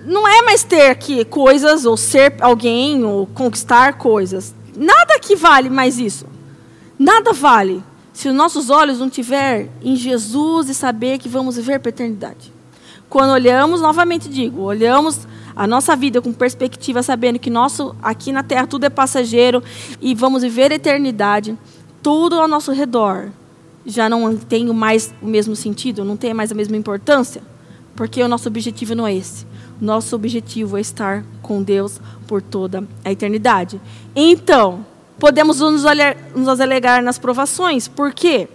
não 0.05 0.27
é 0.27 0.43
mais 0.43 0.63
ter 0.63 0.89
aqui 0.89 1.25
coisas, 1.25 1.85
ou 1.85 1.97
ser 1.97 2.35
alguém, 2.41 3.03
ou 3.03 3.25
conquistar 3.25 3.93
coisas. 3.93 4.53
Nada 4.75 5.19
que 5.19 5.35
vale 5.35 5.69
mais 5.69 5.99
isso. 5.99 6.25
Nada 6.97 7.33
vale 7.33 7.83
se 8.19 8.27
os 8.27 8.35
nossos 8.35 8.69
olhos 8.69 8.99
não 8.99 9.09
tiver 9.09 9.69
em 9.81 9.95
Jesus 9.95 10.67
e 10.67 10.73
saber 10.73 11.19
que 11.19 11.29
vamos 11.29 11.55
viver 11.55 11.79
para 11.79 11.87
a 11.87 11.93
eternidade. 11.93 12.51
Quando 13.07 13.31
olhamos, 13.31 13.79
novamente 13.79 14.27
digo, 14.27 14.63
olhamos 14.63 15.25
a 15.55 15.65
nossa 15.65 15.95
vida 15.95 16.21
com 16.21 16.33
perspectiva, 16.33 17.01
sabendo 17.01 17.39
que 17.39 17.49
nosso 17.49 17.95
aqui 18.03 18.33
na 18.33 18.43
Terra 18.43 18.67
tudo 18.67 18.83
é 18.83 18.89
passageiro 18.89 19.63
e 20.01 20.13
vamos 20.13 20.43
viver 20.43 20.69
a 20.69 20.75
eternidade, 20.75 21.57
tudo 22.03 22.35
ao 22.35 22.45
nosso 22.45 22.73
redor 22.73 23.29
já 23.85 24.09
não 24.09 24.35
tem 24.35 24.65
mais 24.65 25.13
o 25.21 25.25
mesmo 25.25 25.55
sentido, 25.55 26.03
não 26.03 26.17
tem 26.17 26.33
mais 26.33 26.51
a 26.51 26.55
mesma 26.55 26.75
importância, 26.75 27.41
porque 27.95 28.21
o 28.21 28.27
nosso 28.27 28.49
objetivo 28.49 28.95
não 28.95 29.07
é 29.07 29.15
esse. 29.15 29.47
Nosso 29.79 30.13
objetivo 30.13 30.77
é 30.77 30.81
estar 30.81 31.23
com 31.41 31.63
Deus 31.63 32.01
por 32.27 32.41
toda 32.41 32.85
a 33.05 33.11
eternidade. 33.13 33.79
Então, 34.13 34.85
podemos 35.19 35.59
nos, 35.59 35.85
olhar, 35.85 36.15
nos 36.35 36.59
alegar 36.59 37.01
nas 37.03 37.17
provações. 37.19 37.87
Por 37.87 38.13
quê? 38.13 38.47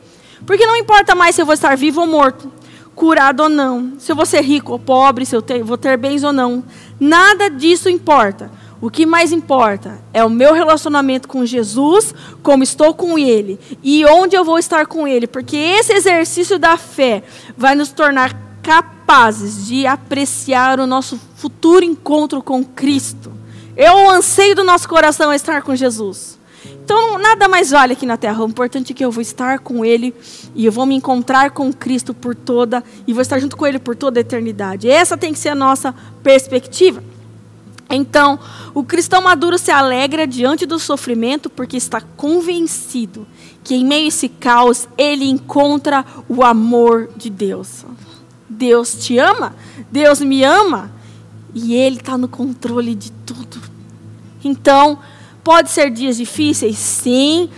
Porque 0.46 0.66
não 0.66 0.76
importa 0.76 1.14
mais 1.14 1.34
se 1.34 1.42
eu 1.42 1.46
vou 1.46 1.54
estar 1.54 1.76
vivo 1.76 2.00
ou 2.00 2.06
morto, 2.06 2.50
curado 2.94 3.44
ou 3.44 3.48
não, 3.48 3.94
se 3.98 4.10
eu 4.10 4.16
vou 4.16 4.26
ser 4.26 4.40
rico 4.40 4.72
ou 4.72 4.78
pobre, 4.78 5.26
se 5.26 5.34
eu 5.34 5.42
ter, 5.42 5.62
vou 5.62 5.76
ter 5.76 5.96
bens 5.96 6.22
ou 6.22 6.32
não. 6.32 6.64
Nada 6.98 7.50
disso 7.50 7.88
importa. 7.88 8.50
O 8.80 8.90
que 8.90 9.06
mais 9.06 9.32
importa 9.32 9.98
é 10.12 10.22
o 10.22 10.28
meu 10.28 10.52
relacionamento 10.52 11.26
com 11.26 11.46
Jesus, 11.46 12.14
como 12.42 12.62
estou 12.62 12.92
com 12.92 13.18
Ele 13.18 13.58
e 13.82 14.04
onde 14.04 14.36
eu 14.36 14.44
vou 14.44 14.58
estar 14.58 14.86
com 14.86 15.08
Ele, 15.08 15.26
porque 15.26 15.56
esse 15.56 15.92
exercício 15.92 16.58
da 16.58 16.76
fé 16.76 17.22
vai 17.56 17.74
nos 17.74 17.90
tornar 17.90 18.34
capazes 18.62 19.66
de 19.66 19.86
apreciar 19.86 20.80
o 20.80 20.86
nosso 20.86 21.18
futuro 21.36 21.84
encontro 21.84 22.42
com 22.42 22.62
Cristo. 22.64 23.32
Eu 23.76 24.10
anseio 24.10 24.54
do 24.54 24.64
nosso 24.64 24.88
coração 24.88 25.32
estar 25.32 25.62
com 25.62 25.74
Jesus. 25.74 26.38
Então, 26.84 27.18
nada 27.18 27.48
mais 27.48 27.70
vale 27.70 27.94
aqui 27.94 28.04
na 28.04 28.18
terra. 28.18 28.44
O 28.44 28.48
importante 28.48 28.92
é 28.92 28.94
que 28.94 29.02
eu 29.02 29.10
vou 29.10 29.22
estar 29.22 29.58
com 29.58 29.82
Ele 29.82 30.14
e 30.54 30.66
eu 30.66 30.70
vou 30.70 30.84
me 30.84 30.94
encontrar 30.94 31.50
com 31.50 31.72
Cristo 31.72 32.12
por 32.12 32.34
toda, 32.34 32.84
e 33.06 33.12
vou 33.14 33.22
estar 33.22 33.38
junto 33.38 33.56
com 33.56 33.66
Ele 33.66 33.78
por 33.78 33.96
toda 33.96 34.20
a 34.20 34.22
eternidade. 34.22 34.88
Essa 34.88 35.16
tem 35.16 35.32
que 35.32 35.38
ser 35.38 35.48
a 35.48 35.54
nossa 35.54 35.94
perspectiva. 36.22 37.02
Então, 37.88 38.38
o 38.74 38.84
cristão 38.84 39.22
maduro 39.22 39.56
se 39.56 39.70
alegra 39.70 40.26
diante 40.26 40.66
do 40.66 40.78
sofrimento 40.78 41.48
porque 41.48 41.76
está 41.76 42.00
convencido 42.00 43.26
que 43.62 43.74
em 43.74 43.84
meio 43.84 44.04
a 44.04 44.08
esse 44.08 44.28
caos 44.28 44.86
ele 44.98 45.24
encontra 45.24 46.04
o 46.28 46.44
amor 46.44 47.08
de 47.16 47.30
Deus. 47.30 47.84
Deus 48.48 48.94
te 48.94 49.18
ama, 49.18 49.54
Deus 49.90 50.20
me 50.20 50.44
ama 50.44 50.92
e 51.54 51.74
Ele 51.74 51.96
está 51.96 52.18
no 52.18 52.28
controle 52.28 52.94
de 52.94 53.10
tudo. 53.10 53.58
Então, 54.42 54.98
pode 55.44 55.70
ser 55.70 55.90
dias 55.90 56.16
difíceis, 56.16 56.78
sim. 56.78 57.50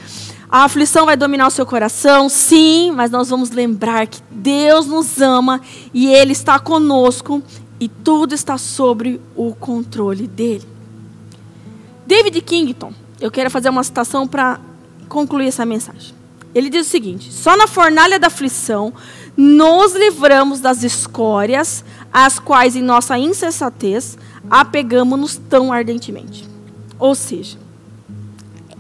A 0.49 0.64
aflição 0.64 1.07
vai 1.07 1.16
dominar 1.16 1.47
o 1.47 1.51
seu 1.51 1.64
coração, 1.64 2.28
sim, 2.28 2.93
mas 2.93 3.11
nós 3.11 3.30
vamos 3.30 3.51
lembrar 3.51 4.07
que 4.07 4.20
Deus 4.30 4.87
nos 4.87 5.20
ama 5.20 5.61
e 5.95 6.07
Ele 6.07 6.32
está 6.32 6.59
conosco 6.59 7.43
e 7.80 7.89
tudo 7.89 8.34
está 8.34 8.59
sobre 8.59 9.20
o 9.34 9.55
controle 9.55 10.26
dele. 10.26 10.66
David 12.07 12.41
Kington, 12.43 12.93
eu 13.20 13.30
quero 13.30 13.51
fazer 13.51 13.68
uma 13.68 13.82
citação 13.82 14.26
para 14.26 14.61
concluir 15.09 15.49
essa 15.49 15.64
mensagem. 15.64 16.14
Ele 16.55 16.70
diz 16.70 16.87
o 16.87 16.91
seguinte: 16.91 17.32
só 17.32 17.57
na 17.57 17.66
fornalha 17.66 18.18
da 18.18 18.28
aflição 18.28 18.93
nos 19.37 19.95
livramos 19.95 20.61
das 20.61 20.82
escórias, 20.82 21.84
às 22.12 22.39
quais 22.39 22.74
em 22.76 22.82
nossa 22.82 23.18
insensatez 23.18 24.16
apegamos-nos 24.49 25.37
tão 25.37 25.72
ardentemente. 25.72 26.49
Ou 26.99 27.14
seja, 27.14 27.59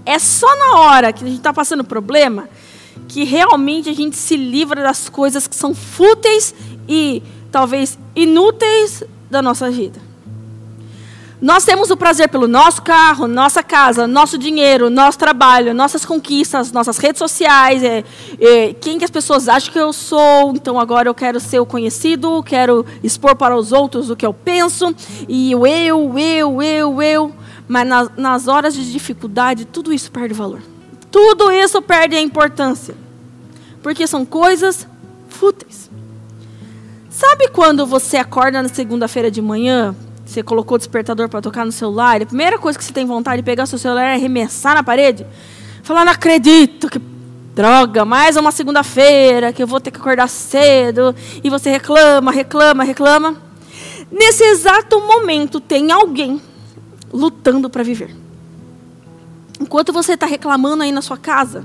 é 0.06 0.18
só 0.18 0.46
na 0.56 0.80
hora 0.80 1.12
que 1.12 1.24
a 1.24 1.26
gente 1.26 1.38
está 1.38 1.52
passando 1.52 1.84
problema 1.84 2.48
que 3.08 3.24
realmente 3.24 3.88
a 3.88 3.92
gente 3.92 4.16
se 4.16 4.36
livra 4.36 4.82
das 4.82 5.08
coisas 5.08 5.46
que 5.46 5.54
são 5.54 5.74
fúteis 5.74 6.54
e 6.88 7.22
talvez 7.52 7.98
inúteis 8.14 9.02
da 9.30 9.42
nossa 9.42 9.70
vida. 9.70 10.06
Nós 11.40 11.64
temos 11.66 11.90
o 11.90 11.96
prazer 11.98 12.30
pelo 12.30 12.48
nosso 12.48 12.80
carro, 12.80 13.28
nossa 13.28 13.62
casa, 13.62 14.06
nosso 14.06 14.38
dinheiro, 14.38 14.88
nosso 14.88 15.18
trabalho, 15.18 15.74
nossas 15.74 16.02
conquistas, 16.02 16.72
nossas 16.72 16.96
redes 16.96 17.18
sociais, 17.18 17.82
é, 17.84 18.02
é, 18.40 18.72
quem 18.72 18.98
que 18.98 19.04
as 19.04 19.10
pessoas 19.10 19.46
acham 19.46 19.70
que 19.70 19.78
eu 19.78 19.92
sou, 19.92 20.52
então 20.54 20.80
agora 20.80 21.10
eu 21.10 21.14
quero 21.14 21.38
ser 21.38 21.60
o 21.60 21.66
conhecido, 21.66 22.42
quero 22.42 22.86
expor 23.02 23.36
para 23.36 23.54
os 23.54 23.70
outros 23.70 24.08
o 24.08 24.16
que 24.16 24.24
eu 24.24 24.32
penso, 24.32 24.94
e 25.28 25.54
o 25.54 25.66
eu, 25.66 26.18
eu, 26.18 26.62
eu, 26.62 27.02
eu. 27.02 27.32
Mas 27.68 27.86
nas, 27.86 28.10
nas 28.16 28.48
horas 28.48 28.74
de 28.74 28.92
dificuldade, 28.92 29.64
tudo 29.64 29.92
isso 29.92 30.10
perde 30.10 30.34
valor. 30.34 30.60
Tudo 31.10 31.50
isso 31.50 31.80
perde 31.82 32.16
a 32.16 32.20
importância. 32.20 32.94
Porque 33.82 34.06
são 34.06 34.24
coisas 34.24 34.86
fúteis. 35.28 35.90
Sabe 37.10 37.48
quando 37.48 37.86
você 37.86 38.16
acorda 38.16 38.62
na 38.62 38.68
segunda-feira 38.68 39.30
de 39.30 39.40
manhã, 39.40 39.94
você 40.24 40.42
colocou 40.42 40.74
o 40.74 40.78
despertador 40.78 41.28
para 41.28 41.40
tocar 41.40 41.64
no 41.64 41.72
celular, 41.72 42.20
a 42.20 42.26
primeira 42.26 42.58
coisa 42.58 42.78
que 42.78 42.84
você 42.84 42.92
tem 42.92 43.06
vontade 43.06 43.38
de 43.38 43.42
pegar 43.42 43.64
seu 43.64 43.78
celular 43.78 44.02
é 44.02 44.14
arremessar 44.14 44.74
na 44.74 44.82
parede? 44.82 45.26
Falar, 45.82 46.04
não 46.04 46.12
acredito, 46.12 46.90
que 46.90 46.98
droga, 47.54 48.04
mais 48.04 48.36
uma 48.36 48.52
segunda-feira 48.52 49.50
que 49.50 49.62
eu 49.62 49.66
vou 49.66 49.80
ter 49.80 49.90
que 49.90 49.98
acordar 49.98 50.28
cedo, 50.28 51.14
e 51.42 51.48
você 51.48 51.70
reclama, 51.70 52.30
reclama, 52.30 52.84
reclama. 52.84 53.36
Nesse 54.12 54.44
exato 54.44 55.00
momento 55.00 55.58
tem 55.58 55.90
alguém 55.90 56.38
lutando 57.12 57.68
para 57.70 57.82
viver. 57.82 58.14
Enquanto 59.60 59.92
você 59.92 60.12
está 60.12 60.26
reclamando 60.26 60.82
aí 60.82 60.92
na 60.92 61.02
sua 61.02 61.16
casa, 61.16 61.64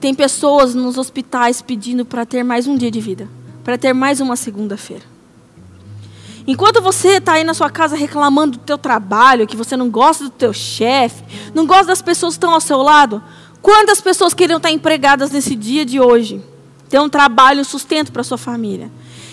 tem 0.00 0.14
pessoas 0.14 0.74
nos 0.74 0.98
hospitais 0.98 1.62
pedindo 1.62 2.04
para 2.04 2.26
ter 2.26 2.42
mais 2.42 2.66
um 2.66 2.76
dia 2.76 2.90
de 2.90 3.00
vida 3.00 3.28
para 3.68 3.76
ter 3.76 3.92
mais 3.92 4.18
uma 4.18 4.34
segunda-feira. 4.34 5.04
Enquanto 6.46 6.80
você 6.80 7.18
está 7.18 7.34
aí 7.34 7.44
na 7.44 7.52
sua 7.52 7.68
casa 7.68 7.94
reclamando 7.94 8.52
do 8.56 8.64
teu 8.64 8.78
trabalho, 8.78 9.46
que 9.46 9.54
você 9.54 9.76
não 9.76 9.90
gosta 9.90 10.24
do 10.24 10.30
teu 10.30 10.54
chefe, 10.54 11.22
não 11.52 11.66
gosta 11.66 11.88
das 11.88 12.00
pessoas 12.00 12.32
que 12.32 12.38
estão 12.38 12.54
ao 12.54 12.62
seu 12.62 12.78
lado, 12.78 13.22
quantas 13.60 14.00
pessoas 14.00 14.32
queriam 14.32 14.56
estar 14.56 14.70
empregadas 14.70 15.30
nesse 15.30 15.54
dia 15.54 15.84
de 15.84 16.00
hoje? 16.00 16.42
Ter 16.88 16.98
um 16.98 17.10
trabalho, 17.10 17.60
um 17.60 17.64
sustento 17.64 18.10
para 18.10 18.24
sua 18.24 18.38
família. 18.38 18.90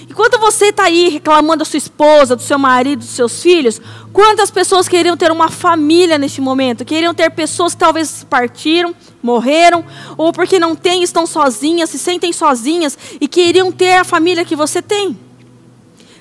Enquanto 0.10 0.40
você 0.40 0.66
está 0.66 0.84
aí 0.84 1.10
reclamando 1.10 1.58
da 1.58 1.66
sua 1.66 1.78
esposa, 1.78 2.36
do 2.36 2.42
seu 2.42 2.60
marido, 2.60 3.00
dos 3.00 3.10
seus 3.10 3.42
filhos, 3.42 3.82
quantas 4.14 4.52
pessoas 4.52 4.88
queriam 4.88 5.18
ter 5.18 5.32
uma 5.32 5.50
família 5.50 6.18
neste 6.18 6.40
momento? 6.40 6.86
Queriam 6.86 7.14
ter 7.14 7.32
pessoas 7.32 7.74
que 7.74 7.80
talvez 7.80 8.24
partiram, 8.24 8.96
morreram, 9.22 9.84
ou 10.16 10.32
porque 10.32 10.60
não 10.60 10.76
têm, 10.76 11.02
estão 11.02 11.26
sozinhas, 11.26 11.90
se 11.90 11.98
sentem 11.98 12.32
sozinhas 12.32 12.98
e 13.20 13.28
queriam 13.28 13.72
ter 13.72 13.94
a 13.94 14.04
família 14.04 14.46
que 14.46 14.56
você 14.56 14.82
tem. 14.82 15.18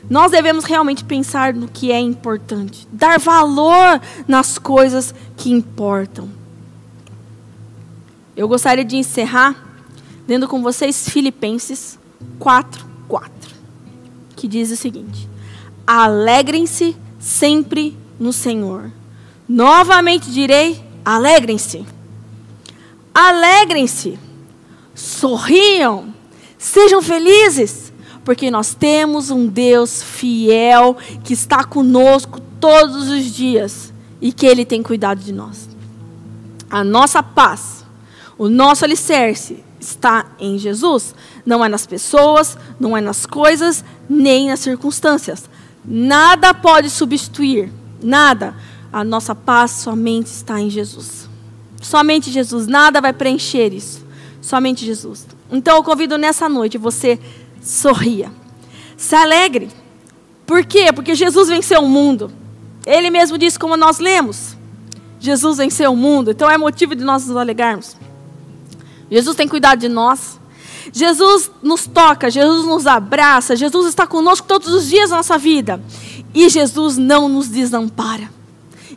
Nós 0.08 0.30
devemos 0.30 0.64
realmente 0.64 1.04
pensar 1.04 1.54
no 1.54 1.68
que 1.68 1.92
é 1.92 1.98
importante, 1.98 2.88
dar 2.90 3.18
valor 3.18 4.00
nas 4.26 4.58
coisas 4.58 5.14
que 5.36 5.50
importam. 5.50 6.28
Eu 8.36 8.48
gostaria 8.48 8.84
de 8.84 8.96
encerrar 8.96 9.54
lendo 10.26 10.48
com 10.48 10.62
vocês 10.62 11.08
Filipenses 11.08 11.98
4, 12.38 12.84
4 13.06 13.53
que 14.34 14.48
diz 14.48 14.70
o 14.70 14.76
seguinte: 14.76 15.28
Alegrem-se 15.86 16.96
sempre 17.18 17.96
no 18.18 18.32
Senhor. 18.32 18.90
Novamente 19.48 20.30
direi: 20.30 20.82
alegrem-se. 21.04 21.84
Alegrem-se. 23.14 24.18
Sorriam. 24.94 26.14
Sejam 26.56 27.02
felizes, 27.02 27.92
porque 28.24 28.50
nós 28.50 28.74
temos 28.74 29.30
um 29.30 29.46
Deus 29.46 30.02
fiel 30.02 30.96
que 31.22 31.34
está 31.34 31.62
conosco 31.62 32.40
todos 32.58 33.08
os 33.08 33.24
dias 33.26 33.92
e 34.20 34.32
que 34.32 34.46
Ele 34.46 34.64
tem 34.64 34.82
cuidado 34.82 35.20
de 35.20 35.32
nós. 35.32 35.68
A 36.70 36.82
nossa 36.82 37.22
paz, 37.22 37.84
o 38.38 38.48
nosso 38.48 38.84
alicerce 38.84 39.62
está 39.84 40.26
em 40.38 40.58
Jesus, 40.58 41.14
não 41.44 41.64
é 41.64 41.68
nas 41.68 41.86
pessoas, 41.86 42.56
não 42.80 42.96
é 42.96 43.00
nas 43.00 43.26
coisas, 43.26 43.84
nem 44.08 44.48
nas 44.48 44.60
circunstâncias. 44.60 45.48
Nada 45.84 46.54
pode 46.54 46.88
substituir, 46.90 47.70
nada. 48.02 48.54
A 48.92 49.04
nossa 49.04 49.34
paz 49.34 49.72
somente 49.72 50.26
está 50.26 50.60
em 50.60 50.70
Jesus. 50.70 51.28
Somente 51.82 52.30
Jesus, 52.30 52.66
nada 52.66 53.00
vai 53.00 53.12
preencher 53.12 53.72
isso. 53.72 54.04
Somente 54.40 54.84
Jesus. 54.84 55.26
Então 55.50 55.76
eu 55.76 55.82
convido 55.82 56.16
nessa 56.16 56.48
noite 56.48 56.78
você 56.78 57.18
sorria. 57.60 58.30
Se 58.96 59.14
alegre. 59.14 59.68
Por 60.46 60.64
quê? 60.64 60.92
Porque 60.92 61.14
Jesus 61.14 61.48
venceu 61.48 61.80
o 61.80 61.88
mundo. 61.88 62.30
Ele 62.86 63.10
mesmo 63.10 63.36
disse 63.36 63.58
como 63.58 63.76
nós 63.76 63.98
lemos. 63.98 64.56
Jesus 65.18 65.56
venceu 65.56 65.92
o 65.92 65.96
mundo, 65.96 66.32
então 66.32 66.50
é 66.50 66.58
motivo 66.58 66.94
de 66.94 67.02
nós 67.02 67.26
nos 67.26 67.36
alegrarmos. 67.36 67.96
Jesus 69.10 69.36
tem 69.36 69.48
cuidado 69.48 69.80
de 69.80 69.88
nós. 69.88 70.38
Jesus 70.92 71.50
nos 71.62 71.86
toca, 71.86 72.30
Jesus 72.30 72.66
nos 72.66 72.86
abraça, 72.86 73.56
Jesus 73.56 73.86
está 73.86 74.06
conosco 74.06 74.46
todos 74.46 74.68
os 74.68 74.88
dias 74.88 75.10
da 75.10 75.16
nossa 75.16 75.38
vida. 75.38 75.80
E 76.34 76.48
Jesus 76.48 76.96
não 76.96 77.28
nos 77.28 77.48
desampara. 77.48 78.30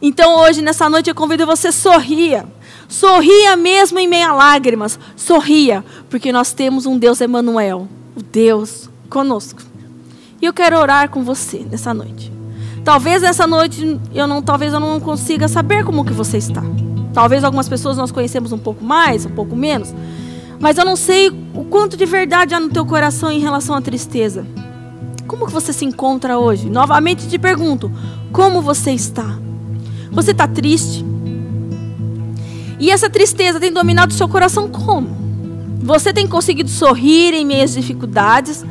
Então 0.02 0.40
hoje, 0.40 0.62
nessa 0.62 0.90
noite, 0.90 1.10
eu 1.10 1.16
convido 1.16 1.46
você 1.46 1.72
sorria. 1.72 2.46
Sorria 2.88 3.56
mesmo 3.56 4.00
em 4.00 4.08
meio 4.08 4.30
a 4.30 4.34
lágrimas. 4.34 5.00
Sorria, 5.16 5.84
porque 6.10 6.32
nós 6.32 6.54
temos 6.54 6.86
um 6.86 6.98
Deus 6.98 7.22
Emanuel, 7.22 7.88
o 8.16 8.22
Deus 8.22 8.90
conosco. 9.10 9.62
E 10.42 10.46
eu 10.46 10.54
quero 10.54 10.78
orar 10.78 11.10
com 11.10 11.24
você 11.24 11.66
nessa 11.70 11.94
noite. 11.94 12.32
Talvez 12.84 13.22
nessa 13.22 13.46
noite 13.46 14.00
eu 14.14 14.28
não, 14.28 14.42
talvez 14.42 14.72
eu 14.72 14.80
não 14.80 15.00
consiga 15.00 15.48
saber 15.48 15.84
como 15.84 16.06
que 16.06 16.14
você 16.14 16.38
está. 16.38 16.64
Talvez 17.18 17.44
algumas 17.44 17.68
pessoas 17.68 17.98
nós 17.98 18.12
conhecemos 18.12 18.52
um 18.52 18.60
pouco 18.60 18.86
mais, 18.86 19.26
um 19.26 19.32
pouco 19.32 19.56
menos. 19.56 19.92
Mas 20.60 20.78
eu 20.78 20.86
não 20.86 20.96
sei 20.96 21.30
o 21.30 21.66
quanto 21.66 21.98
de 21.98 22.06
verdade 22.06 22.54
há 22.54 22.60
no 22.60 22.70
teu 22.70 22.86
coração 22.86 23.32
em 23.32 23.40
relação 23.40 23.76
à 23.76 23.82
tristeza. 23.82 24.46
Como 25.26 25.48
que 25.48 25.52
você 25.52 25.74
se 25.74 25.84
encontra 25.84 26.38
hoje? 26.38 26.70
Novamente 26.70 27.28
te 27.28 27.40
pergunto, 27.40 27.92
como 28.32 28.62
você 28.62 28.92
está? 28.92 29.36
Você 30.12 30.30
está 30.30 30.48
triste? 30.48 31.04
E 32.80 32.92
essa 32.92 33.10
tristeza 33.10 33.60
tem 33.60 33.74
dominado 33.74 34.12
o 34.12 34.16
seu 34.16 34.30
coração 34.30 34.70
como? 34.70 35.10
Você 35.80 36.14
tem 36.14 36.28
conseguido 36.28 36.70
sorrir 36.70 37.34
em 37.34 37.48
meio 37.48 37.64
às 37.64 37.74
dificuldades? 37.74 38.64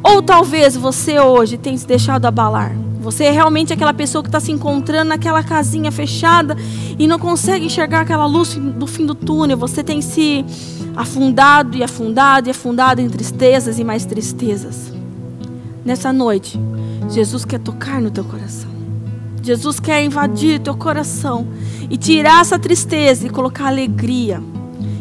Ou 0.00 0.22
talvez 0.22 0.76
você 0.76 1.18
hoje 1.18 1.58
tenha 1.58 1.76
se 1.76 1.88
deixado 1.88 2.24
abalar? 2.26 2.72
Você 3.00 3.24
é 3.24 3.30
realmente 3.30 3.72
aquela 3.72 3.94
pessoa 3.94 4.22
que 4.22 4.28
está 4.28 4.38
se 4.38 4.52
encontrando 4.52 5.08
naquela 5.08 5.42
casinha 5.42 5.90
fechada 5.90 6.54
e 6.98 7.06
não 7.06 7.18
consegue 7.18 7.64
enxergar 7.64 8.02
aquela 8.02 8.26
luz 8.26 8.54
do 8.54 8.86
fim 8.86 9.06
do 9.06 9.14
túnel. 9.14 9.56
Você 9.56 9.82
tem 9.82 10.02
se 10.02 10.44
afundado 10.94 11.78
e 11.78 11.82
afundado 11.82 12.48
e 12.48 12.50
afundado 12.50 13.00
em 13.00 13.08
tristezas 13.08 13.78
e 13.78 13.84
mais 13.84 14.04
tristezas. 14.04 14.92
Nessa 15.82 16.12
noite, 16.12 16.60
Jesus 17.08 17.46
quer 17.46 17.58
tocar 17.58 18.02
no 18.02 18.10
teu 18.10 18.22
coração. 18.22 18.68
Jesus 19.42 19.80
quer 19.80 20.04
invadir 20.04 20.60
teu 20.60 20.76
coração 20.76 21.48
e 21.88 21.96
tirar 21.96 22.42
essa 22.42 22.58
tristeza 22.58 23.26
e 23.26 23.30
colocar 23.30 23.68
alegria. 23.68 24.42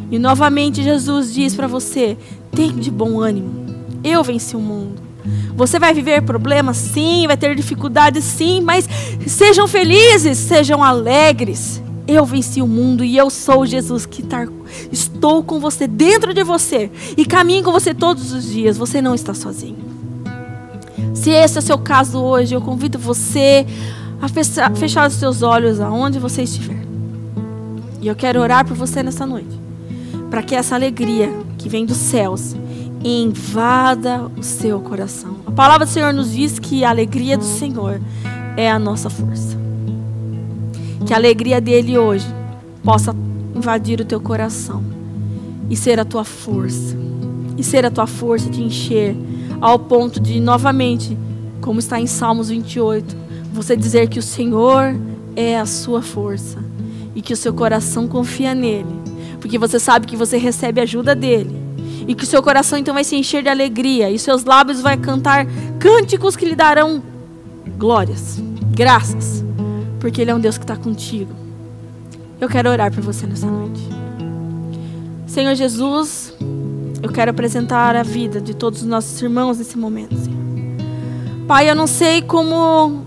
E 0.10 0.18
novamente 0.18 0.82
Jesus 0.82 1.34
diz 1.34 1.54
para 1.54 1.68
você: 1.68 2.18
tem 2.50 2.72
de 2.72 2.90
bom 2.90 3.20
ânimo. 3.20 3.66
Eu 4.02 4.24
venci 4.24 4.56
o 4.56 4.60
mundo. 4.60 5.09
Você 5.56 5.78
vai 5.78 5.94
viver 5.94 6.22
problemas, 6.22 6.78
sim, 6.78 7.28
vai 7.28 7.36
ter 7.36 7.56
dificuldades, 7.56 8.24
sim, 8.24 8.62
mas 8.62 8.88
sejam 9.28 9.68
felizes, 9.68 10.38
sejam 10.38 10.84
alegres. 10.84 11.82
Eu 12.08 12.26
venci 12.26 12.62
o 12.62 12.68
mundo 12.68 13.04
e 13.04 13.18
eu 13.18 13.30
sou 13.30 13.66
Jesus 13.66 14.06
que 14.06 14.24
tá, 14.24 14.48
estou 14.92 15.44
com 15.44 15.60
você, 15.60 15.86
dentro 15.86 16.34
de 16.34 16.44
você 16.44 16.90
e 17.16 17.26
caminho 17.26 17.64
com 17.64 17.72
você 17.72 17.94
todos 17.94 18.32
os 18.32 18.46
dias. 18.46 18.78
Você 18.78 19.02
não 19.02 19.14
está 19.14 19.34
sozinho. 19.34 19.78
Se 21.14 21.30
esse 21.30 21.58
é 21.58 21.60
o 21.60 21.62
seu 21.62 21.78
caso 21.78 22.18
hoje, 22.20 22.56
eu 22.56 22.62
convido 22.62 22.98
você 22.98 23.66
a 24.22 24.28
fechar, 24.28 24.76
fechar 24.76 25.08
os 25.08 25.16
seus 25.16 25.42
olhos 25.42 25.80
aonde 25.80 26.18
você 26.20 26.44
estiver. 26.44 26.82
E 28.02 28.08
eu 28.08 28.16
quero 28.16 28.40
orar 28.40 28.66
por 28.66 28.76
você 28.76 29.04
nessa 29.04 29.26
noite, 29.26 29.60
para 30.30 30.42
que 30.42 30.56
essa 30.56 30.76
alegria 30.76 31.30
que 31.58 31.68
vem 31.68 31.86
dos 31.86 31.98
céus 31.98 32.56
invada 33.04 34.30
o 34.38 34.44
seu 34.44 34.80
coração. 34.80 35.38
A 35.46 35.52
palavra 35.52 35.86
do 35.86 35.92
Senhor 35.92 36.14
nos 36.14 36.32
diz 36.32 36.60
que 36.60 36.84
a 36.84 36.90
alegria 36.90 37.38
do 37.38 37.44
Senhor 37.44 38.02
é 38.58 38.70
a 38.70 38.78
nossa 38.78 39.10
força. 39.10 39.58
Que 41.06 41.14
a 41.14 41.18
alegria 41.18 41.62
dele 41.62 41.98
hoje 41.98 42.28
possa 42.84 43.16
invadir 43.56 44.02
o 44.02 44.06
teu 44.06 44.20
coração 44.20 44.84
e 45.70 45.76
ser 45.76 46.00
a 46.00 46.06
tua 46.06 46.24
força. 46.24 46.98
E 47.58 47.64
ser 47.64 47.86
a 47.86 47.92
tua 47.92 48.08
força 48.08 48.50
de 48.50 48.64
encher 48.64 49.16
ao 49.62 49.78
ponto 49.78 50.20
de 50.20 50.40
novamente, 50.40 51.18
como 51.62 51.80
está 51.80 52.00
em 52.00 52.08
Salmos 52.08 52.50
28, 52.50 53.16
você 53.54 53.76
dizer 53.76 54.08
que 54.08 54.20
o 54.20 54.24
Senhor 54.24 54.96
é 55.36 55.58
a 55.58 55.66
sua 55.66 56.02
força 56.02 56.64
e 57.16 57.22
que 57.22 57.34
o 57.34 57.38
seu 57.38 57.54
coração 57.54 58.08
confia 58.08 58.56
nele, 58.56 58.96
porque 59.42 59.58
você 59.58 59.78
sabe 59.78 60.08
que 60.08 60.16
você 60.16 60.38
recebe 60.38 60.80
ajuda 60.80 61.14
dele 61.14 61.59
e 62.10 62.16
que 62.16 62.26
seu 62.26 62.42
coração 62.42 62.80
então 62.80 62.96
vai 62.96 63.04
se 63.04 63.16
encher 63.16 63.44
de 63.44 63.50
alegria 63.50 64.10
e 64.10 64.18
seus 64.18 64.44
lábios 64.44 64.82
vai 64.82 64.98
cantar 64.98 65.46
cânticos 65.78 66.36
que 66.36 66.44
lhe 66.44 66.56
darão 66.56 67.04
glórias, 67.78 68.42
graças, 68.72 69.46
porque 70.00 70.20
Ele 70.20 70.32
é 70.32 70.36
um 70.36 70.40
Deus 70.40 70.58
que 70.58 70.64
está 70.64 70.76
contigo. 70.76 71.32
Eu 72.42 72.50
quero 72.50 72.68
orar 72.68 72.92
por 72.92 73.04
você 73.04 73.28
nessa 73.28 73.46
noite. 73.46 73.80
Senhor 75.28 75.54
Jesus, 75.54 76.34
eu 77.04 77.12
quero 77.12 77.30
apresentar 77.30 77.96
a 77.96 78.02
vida 78.02 78.42
de 78.42 78.56
todos 78.56 78.82
os 78.82 78.88
nossos 78.88 79.22
irmãos 79.22 79.60
nesse 79.60 79.78
momento, 79.78 80.16
Senhor. 80.18 80.40
Pai, 81.48 81.70
eu 81.70 81.76
não 81.76 81.86
sei 81.86 82.24
como 82.24 83.06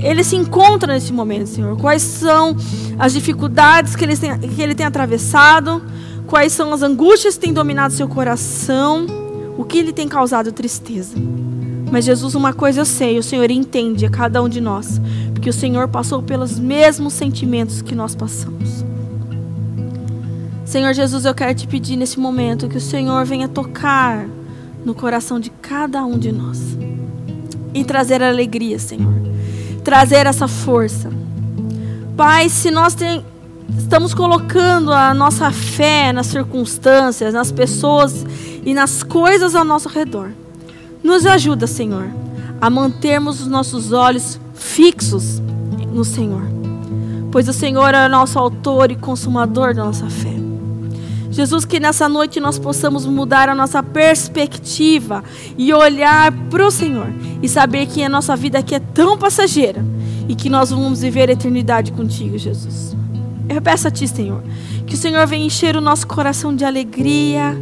ele 0.00 0.22
se 0.22 0.36
encontra 0.36 0.94
nesse 0.94 1.12
momento, 1.12 1.48
Senhor. 1.48 1.76
Quais 1.76 2.02
são 2.02 2.56
as 3.00 3.12
dificuldades 3.12 3.96
que 3.96 4.04
ele 4.04 4.16
tem, 4.16 4.38
que 4.38 4.62
ele 4.62 4.76
tem 4.76 4.86
atravessado? 4.86 5.82
Quais 6.28 6.52
são 6.52 6.72
as 6.72 6.82
angústias 6.82 7.34
que 7.34 7.40
têm 7.40 7.52
dominado 7.52 7.94
seu 7.94 8.06
coração, 8.06 9.06
o 9.56 9.64
que 9.64 9.82
lhe 9.82 9.92
tem 9.92 10.06
causado 10.06 10.52
tristeza. 10.52 11.16
Mas 11.90 12.04
Jesus, 12.04 12.34
uma 12.34 12.52
coisa 12.52 12.82
eu 12.82 12.84
sei, 12.84 13.18
o 13.18 13.22
Senhor 13.22 13.50
entende 13.50 14.04
a 14.04 14.10
cada 14.10 14.42
um 14.42 14.48
de 14.48 14.60
nós, 14.60 15.00
porque 15.32 15.48
o 15.48 15.52
Senhor 15.52 15.88
passou 15.88 16.22
pelos 16.22 16.58
mesmos 16.58 17.14
sentimentos 17.14 17.80
que 17.80 17.94
nós 17.94 18.14
passamos. 18.14 18.84
Senhor 20.66 20.92
Jesus, 20.92 21.24
eu 21.24 21.34
quero 21.34 21.54
te 21.54 21.66
pedir 21.66 21.96
nesse 21.96 22.20
momento 22.20 22.68
que 22.68 22.76
o 22.76 22.80
Senhor 22.80 23.24
venha 23.24 23.48
tocar 23.48 24.28
no 24.84 24.94
coração 24.94 25.40
de 25.40 25.48
cada 25.48 26.04
um 26.04 26.18
de 26.18 26.30
nós 26.30 26.76
e 27.72 27.84
trazer 27.84 28.22
alegria, 28.22 28.78
Senhor. 28.78 29.14
Trazer 29.82 30.26
essa 30.26 30.46
força. 30.46 31.10
Pai, 32.14 32.50
se 32.50 32.70
nós 32.70 32.94
tem, 32.94 33.24
estamos 33.76 34.14
colocando 34.14 34.92
a 34.92 35.12
nossa 35.12 35.50
fé 35.50 36.12
nas 36.12 36.26
circunstâncias, 36.28 37.34
nas 37.34 37.52
pessoas 37.52 38.24
e 38.64 38.72
nas 38.72 39.02
coisas 39.02 39.54
ao 39.54 39.64
nosso 39.64 39.88
redor. 39.88 40.30
Nos 41.02 41.26
ajuda, 41.26 41.66
Senhor, 41.66 42.08
a 42.60 42.70
mantermos 42.70 43.40
os 43.40 43.46
nossos 43.46 43.92
olhos 43.92 44.40
fixos 44.54 45.40
no 45.92 46.04
Senhor, 46.04 46.42
pois 47.30 47.48
o 47.48 47.52
Senhor 47.52 47.94
é 47.94 48.06
o 48.06 48.10
nosso 48.10 48.38
autor 48.38 48.90
e 48.90 48.96
consumador 48.96 49.74
da 49.74 49.84
nossa 49.84 50.08
fé. 50.08 50.34
Jesus, 51.30 51.64
que 51.64 51.78
nessa 51.78 52.08
noite 52.08 52.40
nós 52.40 52.58
possamos 52.58 53.06
mudar 53.06 53.48
a 53.48 53.54
nossa 53.54 53.80
perspectiva 53.82 55.22
e 55.56 55.72
olhar 55.72 56.32
para 56.50 56.66
o 56.66 56.70
Senhor 56.70 57.06
e 57.40 57.48
saber 57.48 57.86
que 57.86 58.02
a 58.02 58.08
nossa 58.08 58.34
vida 58.34 58.58
aqui 58.58 58.74
é 58.74 58.80
tão 58.80 59.16
passageira 59.16 59.84
e 60.28 60.34
que 60.34 60.50
nós 60.50 60.70
vamos 60.70 61.00
viver 61.00 61.28
a 61.28 61.32
eternidade 61.32 61.92
contigo, 61.92 62.36
Jesus. 62.36 62.96
Eu 63.48 63.62
peço 63.62 63.88
a 63.88 63.90
Ti, 63.90 64.06
Senhor, 64.06 64.42
que 64.86 64.94
o 64.94 64.98
Senhor 64.98 65.26
venha 65.26 65.46
encher 65.46 65.76
o 65.76 65.80
nosso 65.80 66.06
coração 66.06 66.54
de 66.54 66.64
alegria 66.64 67.56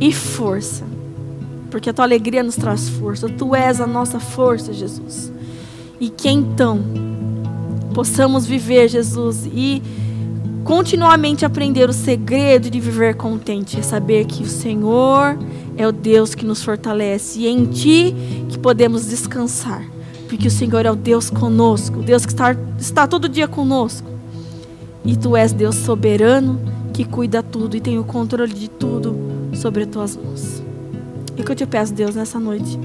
e 0.00 0.12
força. 0.12 0.84
Porque 1.70 1.90
a 1.90 1.92
Tua 1.92 2.04
alegria 2.04 2.42
nos 2.42 2.56
traz 2.56 2.88
força. 2.88 3.28
Tu 3.28 3.54
és 3.54 3.80
a 3.80 3.86
nossa 3.86 4.18
força, 4.18 4.72
Jesus. 4.72 5.30
E 6.00 6.08
que 6.08 6.28
então 6.28 6.80
possamos 7.92 8.46
viver, 8.46 8.88
Jesus, 8.88 9.46
e 9.52 9.82
continuamente 10.64 11.44
aprender 11.44 11.88
o 11.90 11.92
segredo 11.92 12.70
de 12.70 12.80
viver 12.80 13.16
contente. 13.16 13.78
É 13.78 13.82
saber 13.82 14.24
que 14.24 14.42
o 14.42 14.48
Senhor 14.48 15.38
é 15.76 15.86
o 15.86 15.92
Deus 15.92 16.34
que 16.34 16.46
nos 16.46 16.62
fortalece. 16.62 17.40
E 17.40 17.46
é 17.46 17.50
em 17.50 17.66
Ti 17.66 18.14
que 18.48 18.58
podemos 18.58 19.06
descansar. 19.06 19.84
Porque 20.26 20.48
o 20.48 20.50
Senhor 20.50 20.86
é 20.86 20.90
o 20.90 20.96
Deus 20.96 21.30
conosco, 21.30 22.00
o 22.00 22.02
Deus 22.02 22.26
que 22.26 22.32
está, 22.32 22.54
está 22.78 23.06
todo 23.06 23.28
dia 23.28 23.48
conosco. 23.48 24.17
E 25.04 25.16
tu 25.16 25.36
és 25.36 25.52
Deus 25.52 25.76
soberano 25.76 26.60
que 26.92 27.04
cuida 27.04 27.42
tudo 27.42 27.76
e 27.76 27.80
tem 27.80 27.98
o 27.98 28.04
controle 28.04 28.52
de 28.52 28.68
tudo 28.68 29.14
sobre 29.54 29.84
as 29.84 29.88
tuas 29.88 30.16
mãos. 30.16 30.62
E 31.36 31.42
que 31.42 31.52
eu 31.52 31.56
te 31.56 31.66
peço, 31.66 31.94
Deus, 31.94 32.14
nessa 32.14 32.40
noite, 32.40 32.78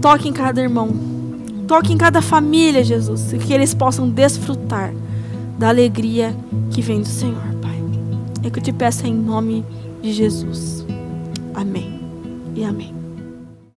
toque 0.00 0.28
em 0.28 0.32
cada 0.32 0.60
irmão, 0.60 0.88
toque 1.66 1.92
em 1.92 1.98
cada 1.98 2.22
família, 2.22 2.82
Jesus, 2.82 3.32
e 3.32 3.38
que 3.38 3.52
eles 3.52 3.74
possam 3.74 4.08
desfrutar 4.08 4.94
da 5.58 5.68
alegria 5.68 6.34
que 6.70 6.80
vem 6.80 7.00
do 7.00 7.08
Senhor, 7.08 7.54
Pai. 7.60 7.82
É 8.42 8.50
que 8.50 8.58
eu 8.58 8.62
te 8.62 8.72
peço 8.72 9.06
em 9.06 9.14
nome 9.14 9.64
de 10.02 10.12
Jesus. 10.12 10.84
Amém 11.54 12.00
e 12.54 12.64
amém. 12.64 13.03